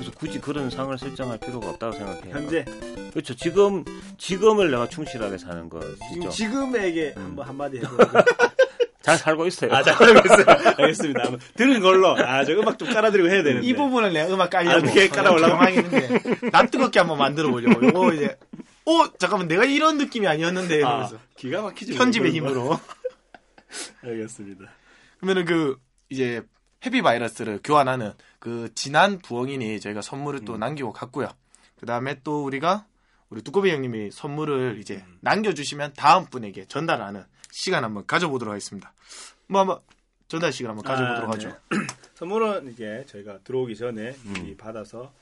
[0.00, 2.34] 그래서 굳이 그런 상을 설정할 필요가 없다고 생각해요.
[2.34, 2.64] 현재
[3.10, 3.34] 그렇죠.
[3.36, 3.84] 지금
[4.16, 6.30] 지금을 내가 충실하게 사는 지금 것이죠.
[6.30, 7.22] 지금 에게 음.
[7.22, 8.24] 한번 한마디 해보세요.
[9.02, 9.72] 잘 살고 있어요.
[9.72, 10.44] 아, 잘 알겠어요.
[10.78, 11.22] 알겠습니다.
[11.24, 13.66] 한번 들은 걸로 아, 저 음악 좀 깔아드리고 해야 되는데.
[13.66, 15.52] 이 부분을 내가 음악 깔려고 아, 그게 깔아 올라고?
[15.58, 18.38] 가만히 있는데 나 뜨겁게 한번 만들어 보려고 요거 이제
[18.86, 21.94] 어 잠깐만 내가 이런 느낌이 아니었는데 아, 이러면서 기가 막히죠.
[21.96, 22.32] 편집의.
[22.32, 22.80] 힘으로
[24.02, 24.64] 알겠습니다.
[25.18, 25.76] 그러면은 그
[26.08, 26.42] 이제
[26.86, 30.44] 해피 바이러스를 교환하는 그 지난 부엉이니 저희가 선물을 음.
[30.44, 31.28] 또 남기고 갔고요.
[31.78, 32.86] 그 다음에 또 우리가
[33.28, 35.18] 우리 두꺼비 형님이 선물을 이제 음.
[35.20, 38.92] 남겨주시면 다음 분에게 전달하는 시간 한번 가져보도록 하겠습니다.
[39.46, 39.78] 뭐 한번
[40.26, 41.48] 전달 시간 한번 가져보도록 아, 하죠.
[41.70, 41.78] 네.
[42.14, 45.12] 선물은 이게 저희가 들어오기 전에 미리 받아서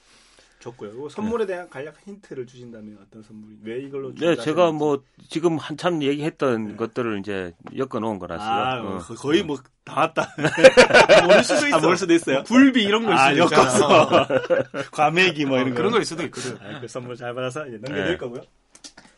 [0.61, 0.91] 줬고요.
[0.91, 4.35] 그리고 선물에 대한 간략 힌트를 주신다면 어떤 선물이 왜 이걸로 네.
[4.37, 8.49] 제가 뭐 지금 한참 얘기했던 것들을 이제 엮어 놓은 거라서요.
[8.51, 8.99] 아, 어.
[8.99, 10.29] 거- 거의 뭐다 왔다.
[11.27, 11.77] 모를 수도 있어.
[11.77, 12.43] 아, 모를 수도 있어요.
[12.45, 13.39] 불비 이런 거 아, 있잖아.
[13.39, 14.27] 엮어서
[14.91, 15.77] 과메기 뭐 이런 어, 거.
[15.77, 16.57] 그런 거일 수도 있거든.
[16.61, 18.17] 아, 그 선물 잘 받아서 이제 넘겨드릴 네.
[18.17, 18.41] 거고요.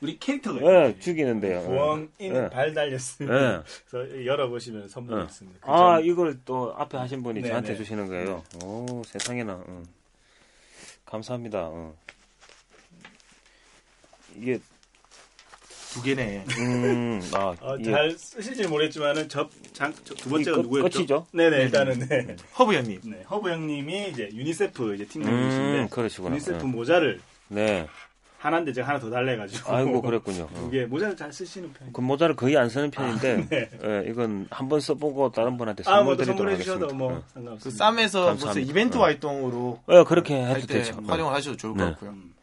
[0.03, 0.99] 우리 캐릭터가 예, 있어요.
[1.01, 1.63] 죽이는데요.
[1.63, 2.49] 부엉인 예.
[2.49, 3.37] 발 달렸습니다.
[3.59, 3.61] 예.
[3.91, 5.25] 그래서 열어보시면 선물이 예.
[5.25, 5.59] 있습니다.
[5.63, 7.77] 그 아, 점- 이걸 또 앞에 하신 분이 네, 저한테 네.
[7.77, 8.43] 주시는 거예요.
[8.65, 9.63] 오, 세상에나.
[9.67, 9.83] 어.
[11.11, 11.59] 감사합니다.
[11.71, 11.95] 어.
[14.37, 14.61] 이게
[15.93, 16.45] 두 개네.
[16.59, 19.49] 음, 아, 어, 이게 잘 쓰실지 모르겠지만은 저,
[20.05, 20.99] 저두 번째가 끝- 누구였죠?
[20.99, 21.27] 끝이죠?
[21.33, 22.37] 네네 일단은 네.
[22.59, 23.01] 허브 형님.
[23.05, 26.31] 네, 허브 형님이 이제 유니세프 이제 팀장님이신데 음, 그러시구나.
[26.31, 26.69] 유니세프 예.
[26.71, 27.89] 모자를 네.
[28.41, 30.49] 하나인데 제가 하나 더 달래 가지고 아이고, 그랬군요.
[30.51, 30.69] 어.
[30.73, 31.93] 이게 모자를 잘 쓰시는 편이에요.
[31.93, 33.71] 그 모자를 거의 안 쓰는 편인데, 네.
[33.85, 36.87] 예, 이건 한 번 써보고 다른 분한테 아, 선물 뭐 드리도록 선물해 하겠습니다.
[36.87, 37.23] 주셔도 뭐 어.
[37.27, 37.85] 그 상관없습니다.
[37.85, 38.71] 쌈에서 무슨 감사합니다.
[38.71, 39.03] 이벤트 어.
[39.03, 40.97] 활동으로 어, 그렇게 해도 할때 되죠.
[40.97, 41.03] 어.
[41.07, 41.91] 활용을 하셔도 좋을 것 네.
[41.91, 42.11] 같고요.
[42.13, 42.35] 음,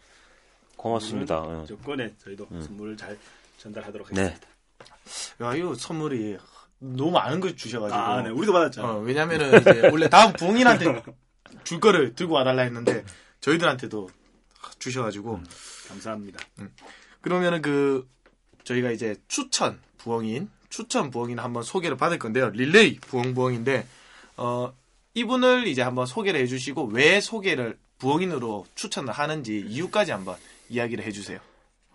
[0.76, 1.40] 고맙습니다.
[1.40, 1.66] 어.
[1.68, 3.18] 조건에 저희도 선물을 잘
[3.58, 4.22] 전달하도록 네.
[4.22, 4.48] 하겠습니다.
[5.42, 6.38] 야, 이거 선물이
[6.80, 8.00] 너무 많은 걸 주셔가지고.
[8.00, 8.84] 아, 네, 우리도 받았죠.
[8.86, 11.02] 어, 왜냐면은 이제 원래 다음 부엉이한테
[11.64, 13.04] 줄 거를 들고 와달라 했는데
[13.42, 14.10] 저희들한테도
[14.80, 15.42] 주셔가지고
[15.88, 16.40] 감사합니다.
[17.22, 18.08] 그러면은 그
[18.64, 22.50] 저희가 이제 추천 부엉인 추천 부엉인 한번 소개를 받을 건데요.
[22.50, 23.88] 릴레이 부엉 부엉인데
[24.38, 24.74] 어
[25.14, 30.36] 이분을 이제 한번 소개를 해주시고 왜 소개를 부엉인으로 추천을 하는지 이유까지 한번
[30.70, 31.40] 이야기를 해주세요.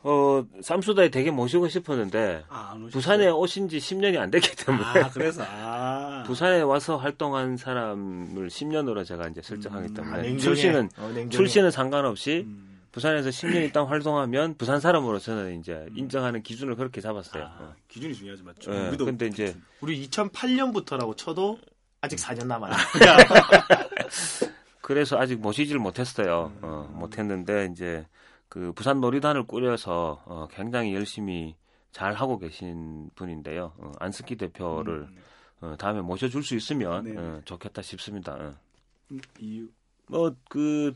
[0.04, 2.76] 어, 쌈수다에 되게 모시고 싶었는데, 아?
[2.90, 6.24] 부산에 오신 지 10년이 안 됐기 때문에, 아, 그래서 아.
[6.26, 10.38] 부산에 와서 활동한 사람을 10년으로 제가 이제 설정하기 음, 때문에, 아, 냉정해.
[10.38, 11.28] 출신은, 어.
[11.30, 17.44] 출신은 상관없이, 음, 부산에서 10년 있다 활동하면, 부산 사람으로서는 이제 인정하는 기준을 그렇게 잡았어요.
[17.44, 17.74] 아, 어.
[17.86, 18.74] 기준이 중요하지 맞죠.
[18.74, 21.58] 예, 우리도 근데 이제, 우리 2008년부터라고 쳐도
[22.00, 22.72] 아직 4년 남아요.
[24.82, 26.52] 그래서 아직 모시질 못했어요.
[26.56, 26.58] 음.
[26.62, 28.04] 어, 못했는데 이제
[28.52, 31.56] 그 부산 놀이단을 꾸려서 어, 굉장히 열심히
[31.90, 33.72] 잘 하고 계신 분인데요.
[33.78, 35.16] 어, 안스키 대표를 음,
[35.62, 37.16] 어, 다음에 모셔줄 수 있으면 네.
[37.16, 38.34] 어, 좋겠다 싶습니다.
[38.34, 38.54] 어.
[39.10, 39.68] 음, 이유
[40.08, 40.92] 뭐그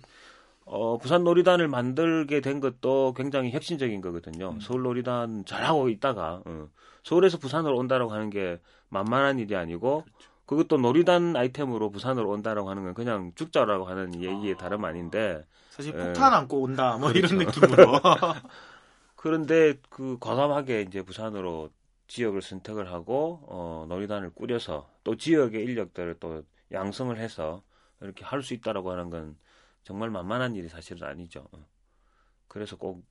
[0.66, 4.50] 어, 부산 놀이단을 만들게 된 것도 굉장히 혁신적인 거거든요.
[4.50, 4.60] 음.
[4.60, 6.68] 서울 놀이단 잘하고 있다가 어,
[7.04, 10.30] 서울에서 부산으로 온다라고 하는 게 만만한 일이 아니고 그렇죠.
[10.46, 15.98] 그것도 놀이단 아이템으로 부산으로 온다라고 하는 건 그냥 죽자라고 하는 얘기에 다름 아닌데 사실 예.
[15.98, 17.34] 폭탄 안고 온다 뭐 그렇죠.
[17.34, 18.00] 이런 느낌으로
[19.16, 21.70] 그런데 그 과감하게 이제 부산으로
[22.08, 26.42] 지역을 선택을 하고 어, 놀이단을 꾸려서 또 지역의 인력들을 또
[26.72, 27.62] 양성을 해서
[28.00, 29.36] 이렇게 할 수 있다라고 하는 건
[29.82, 31.48] 정말 만만한 일이 사실은 아니죠.
[31.52, 31.66] 어.
[32.48, 33.04] 그래서 꼭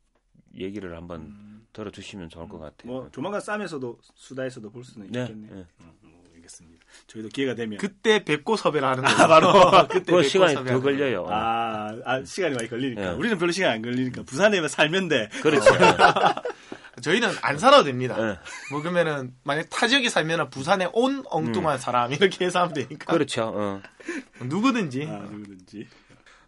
[0.56, 2.92] 얘기를 한번 음, 들어주시면 좋을 것 같아요.
[2.92, 5.56] 뭐 조만간 쌈에서도 수다에서도 볼 수는 네, 있겠네요.
[5.56, 5.66] 네.
[5.82, 6.05] 음, 뭐,
[6.46, 6.86] 알겠습니다.
[7.08, 9.18] 저희도 기회가 되면 그때 뵙고 섭외를 하는 거예요.
[9.18, 9.52] 아, 바로
[9.90, 10.80] 그때 그 뵙고 시간이 더.
[10.80, 11.26] 걸려요.
[11.30, 13.10] 아, 아, 시간이 많이 걸리니까 네.
[13.10, 15.30] 우리는 별로 시간 안 걸리니까 부산에만 살면 돼.
[15.42, 15.66] 그렇죠.
[17.02, 18.16] 저희는 안 살아도 됩니다.
[18.16, 18.38] 네.
[18.72, 23.52] 뭐 그러면은 만약 타 지역에 살면 부산에 온 엉뚱한 사람 이렇게 해서 하면 되니까 그렇죠.
[23.54, 23.82] 어.
[24.42, 25.08] 누구든지.
[25.10, 25.88] 아, 누구든지.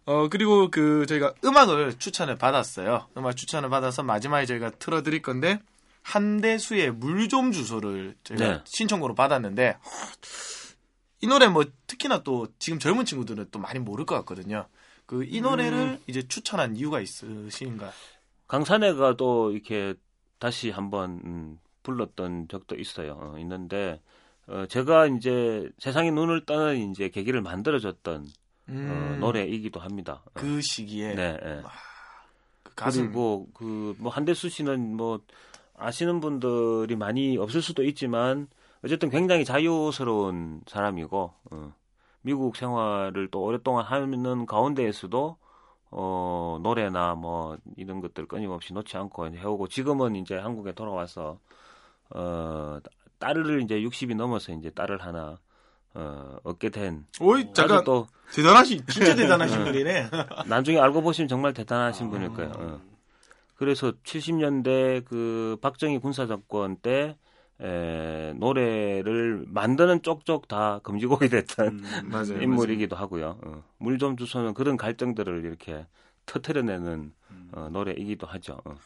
[0.06, 3.08] 어 그리고 그 저희가 음악을 추천을 받았어요.
[3.18, 5.60] 음악 추천을 받아서 마지막에 저희가 틀어드릴 건데
[6.12, 8.60] 한대수의 물 좀 주소를 저희가 네.
[8.64, 9.76] 신청으로 받았는데
[11.20, 14.66] 이 노래 뭐 특히나 또 지금 젊은 친구들은 또 많이 모를 것 같거든요.
[15.06, 15.98] 그 이 노래를 음.
[16.06, 17.90] 이제 추천한 이유가 있으신가?
[18.46, 19.94] 강산해가 또 이렇게
[20.38, 23.18] 다시 한번 음, 불렀던 적도 있어요.
[23.20, 24.00] 어, 있는데
[24.46, 28.26] 어, 제가 이제 세상의 눈을 떠는 이제 계기를 만들어줬던 어,
[28.70, 30.22] 음, 노래이기도 합니다.
[30.24, 31.38] 어, 그 시기에 네.
[31.42, 31.62] 예.
[32.62, 35.20] 그 가슴 그리고 그뭐 한대수 씨는 뭐
[35.78, 38.48] 아시는 분들이 많이 없을 수도 있지만
[38.84, 41.72] 어쨌든 굉장히 자유스러운 사람이고 어,
[42.22, 45.36] 미국 생활을 또 오랫동안 하는 가운데에서도
[45.90, 51.38] 어, 노래나 뭐 이런 것들 끊임없이 놓지 않고 해오고 지금은 이제 한국에 돌아와서
[52.10, 52.78] 어,
[53.18, 55.38] 딸을 이제 60이 넘어서 이제 딸을 하나
[55.94, 60.10] 어, 얻게 된 오이 잠깐 또 대단하시 진짜 대단하신 분이네.
[60.46, 62.52] 나중에 알고 보시면 정말 대단하신 분일 거예요.
[62.56, 62.97] 어.
[63.58, 67.18] 그래서 70년대 그 박정희 군사정권 때
[67.60, 72.40] 에, 노래를 만드는 쪽쪽 다 금지곡이 됐던 음, 맞아요.
[72.40, 73.40] 인물이기도 하고요.
[73.44, 73.64] 어.
[73.78, 75.86] 물좀 주소는 그런 갈등들을 이렇게
[76.26, 77.12] 터트려내는
[77.52, 78.60] 어, 노래이기도 하죠.
[78.64, 78.76] 어.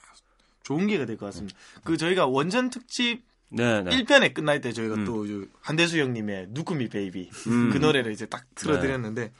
[0.62, 1.54] 좋은 기회가 될 것 같습니다.
[1.84, 3.90] 그 저희가 원전 특집 네, 네.
[3.90, 5.04] 1편에 1편에 끝날 때 저희가 음.
[5.04, 5.26] 또
[5.60, 7.70] 한대수 형님의 누구미 베이비 음.
[7.70, 9.32] 그 노래를 이제 딱 틀어드렸는데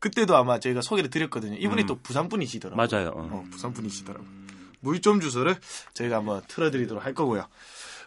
[0.00, 1.56] 그때도 아마 저희가 소개를 드렸거든요.
[1.56, 1.86] 이분이 음.
[1.86, 2.76] 또 부산 분이시더라고요.
[2.90, 3.08] 맞아요.
[3.16, 3.28] 어.
[3.32, 4.45] 어, 부산 분이시더라고요.
[4.86, 5.56] 물좀 주소를
[5.94, 7.46] 저희가 한번 틀어드리도록 할 거고요.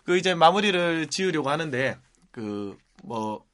[0.06, 1.98] 그 이제 마무리를 지으려고 하는데
[2.32, 3.46] 그 뭐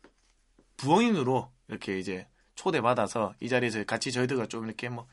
[0.77, 5.07] 부엉인으로 이렇게 이제 초대받아서 이 자리에서 같이 저희들과 좀 이렇게 뭐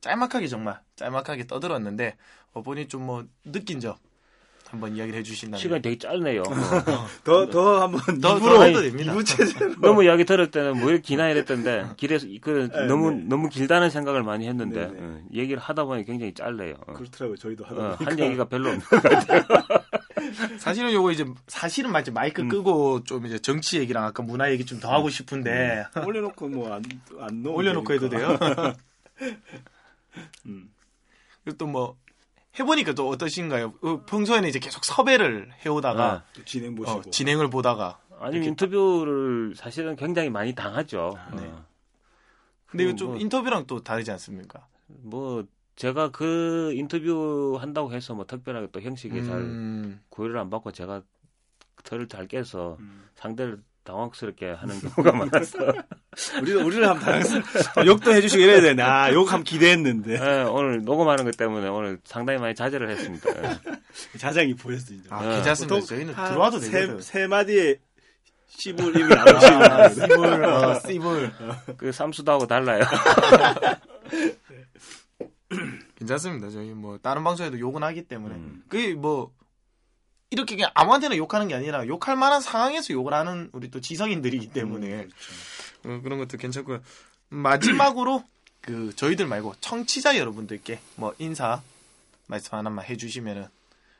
[0.00, 2.16] 짤막하게 정말 짤막하게 떠들었는데
[2.52, 3.96] 어, 본인 좀뭐 느낀 점
[4.68, 6.42] 한번 이야기를 해주신다면 시간이 되게 짧네요.
[6.42, 6.52] 어.
[7.24, 9.14] 더, 더 한번 더, 입으로 더 해도 됩니다.
[9.80, 13.24] 너무 이야기 들을 때는 뭐 이렇게 기나 이랬던데 길에서 그 네, 너무 네.
[13.26, 14.98] 너무 길다는 생각을 많이 했는데 네, 네.
[15.00, 16.74] 어, 얘기를 하다 보니 굉장히 짧네요.
[16.86, 16.92] 어.
[16.94, 17.36] 그렇더라고요.
[17.36, 18.10] 저희도 하다 어, 보니까.
[18.10, 18.82] 한 얘기가 별로 없는
[20.58, 22.48] 사실은 요거 이제 사실은 마치 마이크 음.
[22.48, 27.42] 끄고 좀 이제 정치 얘기랑 아까 문화 얘기 좀 더 하고 싶은데 올려놓고 뭐 안안
[27.42, 28.36] 넣어 올려놓고 해도 돼요.
[30.46, 30.70] 음.
[31.44, 31.96] 그리고 또뭐
[32.58, 33.74] 해보니까 또 어떠신가요?
[33.82, 36.98] 어, 평소에는 이제 계속 섭외를 해오다가 또 진행 보시고.
[36.98, 41.18] 어, 진행을 보다가 아니 인터뷰를 사실은 굉장히 많이 당하죠.
[41.36, 41.46] 네.
[41.46, 41.66] 어.
[42.66, 44.66] 근데 이거 그좀 뭐- 인터뷰랑 또 다르지 않습니까?
[44.86, 45.44] 뭐
[45.76, 51.02] 제가 그 인터뷰 한다고 해서 뭐 특별하게 또 형식에 잘 음, 고려를 안 받고 제가
[51.84, 53.08] 털을 잘 깨서 음.
[53.14, 55.58] 상대를 당황스럽게 하는 경우가 많아서
[56.42, 57.22] 우리도 우리를 한번.
[57.22, 58.82] 어, 욕도 해주시고 이래야 되네.
[58.82, 63.30] 아, 욕 한번 기대했는데 예, 오늘 녹음하는 것 때문에 오늘 상당히 많이 자제를 했습니다.
[63.30, 63.58] 예.
[64.18, 65.08] 자장이 보였어 진짜.
[65.14, 65.34] 아, 네.
[65.36, 65.74] 괜찮습니다.
[65.76, 67.00] 보통 저희는 한 들어와도 세, 되거든.
[67.00, 67.76] 세 마디에
[68.48, 71.32] 씨불 이렇게 나오시는 아, 씨불, 어, 씨불.
[71.78, 72.82] 그 삼수도하고 달라요.
[75.96, 76.50] 괜찮습니다.
[76.50, 78.62] 저희 뭐 다른 방송에도 욕은 하기 때문에 음.
[78.68, 79.32] 그게 뭐
[80.30, 85.08] 이렇게 그냥 아무한테나 욕하는 게 아니라 욕할 만한 상황에서 욕을 하는 우리 또 지성인들이기 때문에
[85.84, 86.80] 어, 그런 것도 괜찮고요.
[87.28, 88.24] 마지막으로
[88.60, 91.62] 그 저희들 말고 청취자 여러분들께 뭐 인사
[92.26, 93.46] 말씀 하나만 해주시면은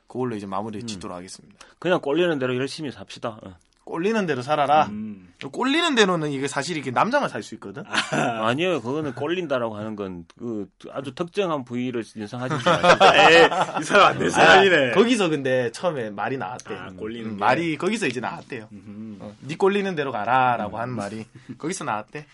[0.07, 1.57] 그걸로 이제 마무리 짓도록 하겠습니다.
[1.79, 3.39] 그냥 꼴리는 대로 열심히 삽시다.
[3.41, 3.55] 어.
[3.87, 4.87] 꼴리는 대로 살아라.
[4.87, 5.33] 음.
[5.51, 7.83] 꼴리는 대로는 이게 사실 이게 남자만 살 수 있거든.
[8.11, 8.81] 아니에요.
[8.81, 13.49] 그거는 꼴린다라고 하는 건 그 아주 특정한 부위를 인상하지 마시고 에이,
[13.79, 14.91] 이 사람 안될 사람이네.
[14.91, 16.75] 아, 거기서 근데 처음에 말이 나왔대.
[16.75, 17.39] 아, 꼴리는 음, 게.
[17.39, 18.67] 말이 거기서 이제 나왔대요.
[18.73, 19.17] 음.
[19.21, 21.25] 어, 네 꼴리는 대로 가라라고 하는 말이
[21.57, 22.25] 거기서 나왔대.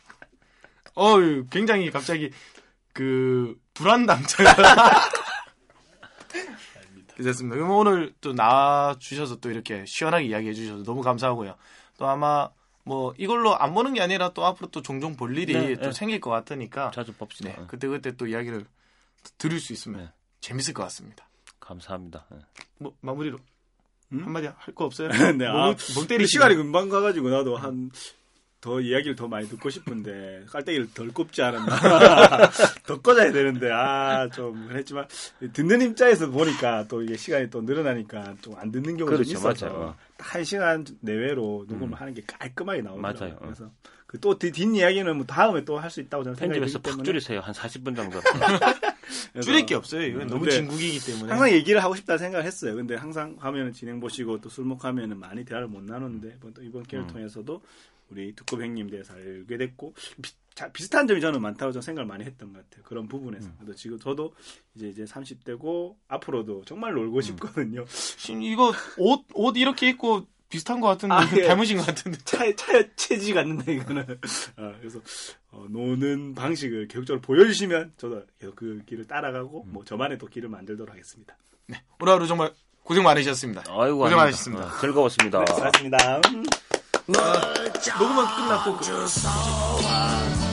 [0.97, 2.31] 어유 굉장히 갑자기
[2.93, 4.53] 그 불안당자가
[7.23, 7.55] 됐습니다.
[7.57, 11.55] 그럼 오늘 또 나와 주셔서 또 이렇게 시원하게 이야기해 주셔서 너무 감사하고요.
[11.97, 12.49] 또 아마
[12.83, 15.91] 뭐 이걸로 안 보는 게 아니라 또 앞으로 또 종종 볼 일이 네, 또 네.
[15.91, 17.49] 생길 것 같으니까 자주 봅시다.
[17.49, 18.65] 네, 그때 그때 또 이야기를
[19.37, 20.09] 들을 수 있으면 네.
[20.41, 21.27] 재밌을 것 같습니다.
[21.59, 22.25] 감사합니다.
[22.29, 22.37] 네.
[22.79, 23.37] 뭐 마무리로
[24.11, 24.23] 음?
[24.25, 25.07] 한마디 할 거 없어요?
[25.37, 26.27] 네, 아, 멍, 멍 근데 때리시네.
[26.27, 27.89] 시간이 금방 가가지고 나도 한
[28.63, 31.67] 더 이야기를 더 많이 듣고 싶은데 깔때기를 덜 꼽지 않았나
[32.87, 35.05] 더 꽂아야 되는데 아 좀 그랬지만
[35.51, 39.95] 듣는 입장에서 보니까 또 이게 시간이 또 늘어나니까 좀 안 듣는 경우도 그렇죠, 있어서 맞아요.
[40.17, 43.31] 딱한 시간 내외로 녹음을 하는 게 깔끔하게 나오더라고요.
[43.33, 43.39] 어.
[43.41, 43.69] 그래서
[44.07, 46.97] 그 또 뒷 이야기는 뭐 다음에 또 할 수 있다고 저는 생각이 편집해서 들기 때문에
[46.99, 47.39] 팍 줄이세요.
[47.41, 48.21] 한 40분 정도.
[49.41, 50.03] 줄일 게 없어요.
[50.03, 51.29] 이건 음, 너무 진국이기 때문에.
[51.31, 52.75] 항상 얘기를 하고 싶다 생각을 했어요.
[52.75, 56.83] 근데 항상 하면은 진행 보시고 또 술 먹고 하면은 많이 대화를 못 나누는데 뭐또 이번
[56.83, 57.11] 기회를 음.
[57.11, 57.61] 통해서도
[58.13, 62.23] 우리 두꺼 형님 대해서 알게 됐고 비, 자, 비슷한 점이 저는 많다고 저는 생각을 많이
[62.23, 62.83] 했던 것 같아요.
[62.83, 63.47] 그런 부분에서.
[63.47, 63.55] 음.
[63.59, 64.33] 그래서 지금 저도
[64.75, 67.85] 이제 이제 30대고 앞으로도 정말 놀고 싶거든요.
[67.87, 71.47] 지금 이거 옷, 옷 이렇게 입고 비슷한 것 같은데 아, 예.
[71.47, 72.19] 닮으신 것 같은데.
[72.23, 74.03] 차에 차에 체지가 않는다 이거는.
[74.57, 75.01] 어, 그래서
[75.49, 80.93] 어, 노는 방식을 계속적으로 보여주시면 저도 계속 그 길을 따라가고 뭐 저만의 또 길을 만들도록
[80.93, 81.35] 하겠습니다.
[81.99, 82.53] 오늘 하루 정말
[82.83, 83.63] 고생 많으셨습니다.
[83.67, 84.17] 아이고 고생 아닙니다.
[84.17, 84.65] 많으셨습니다.
[84.67, 85.39] 어, 즐거웠습니다.
[85.39, 86.21] 네, 수고하셨습니다.
[87.09, 87.13] 음.
[87.99, 90.52] 녹음은 끝났고 그-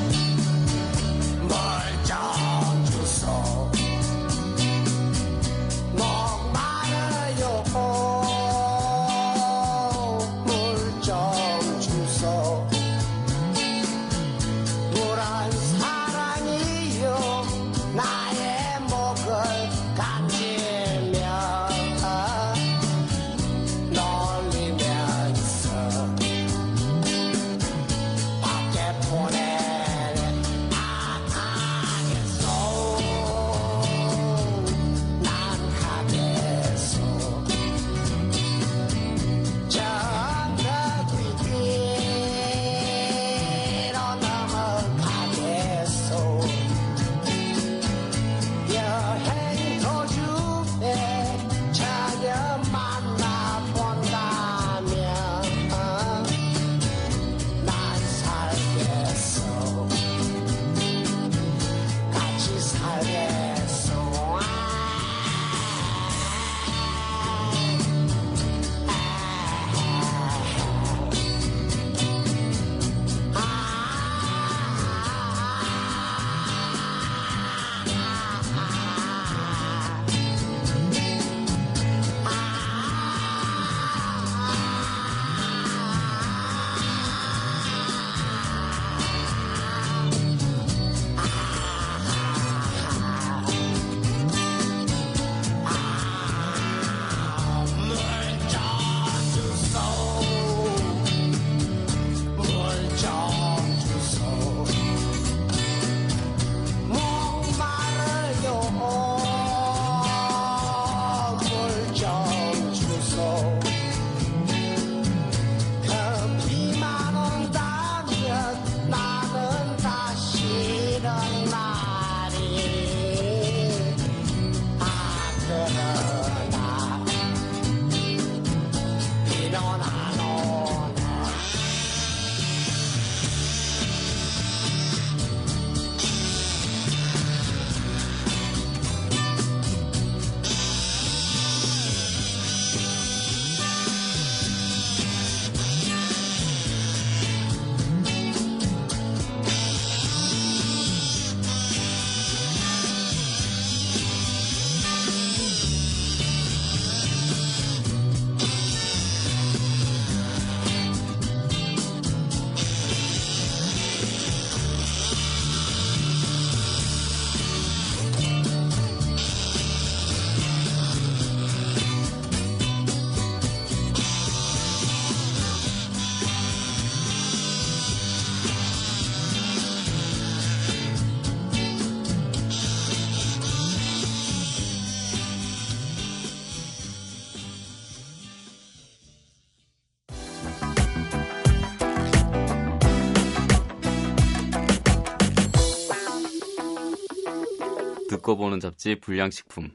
[198.40, 199.70] 보는 잡지 불량식품.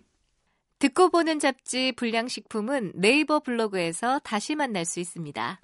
[0.80, 5.62] 듣고 보는 잡지 불량식품은 네이버 블로그에서 다시 만날 수 있습니다.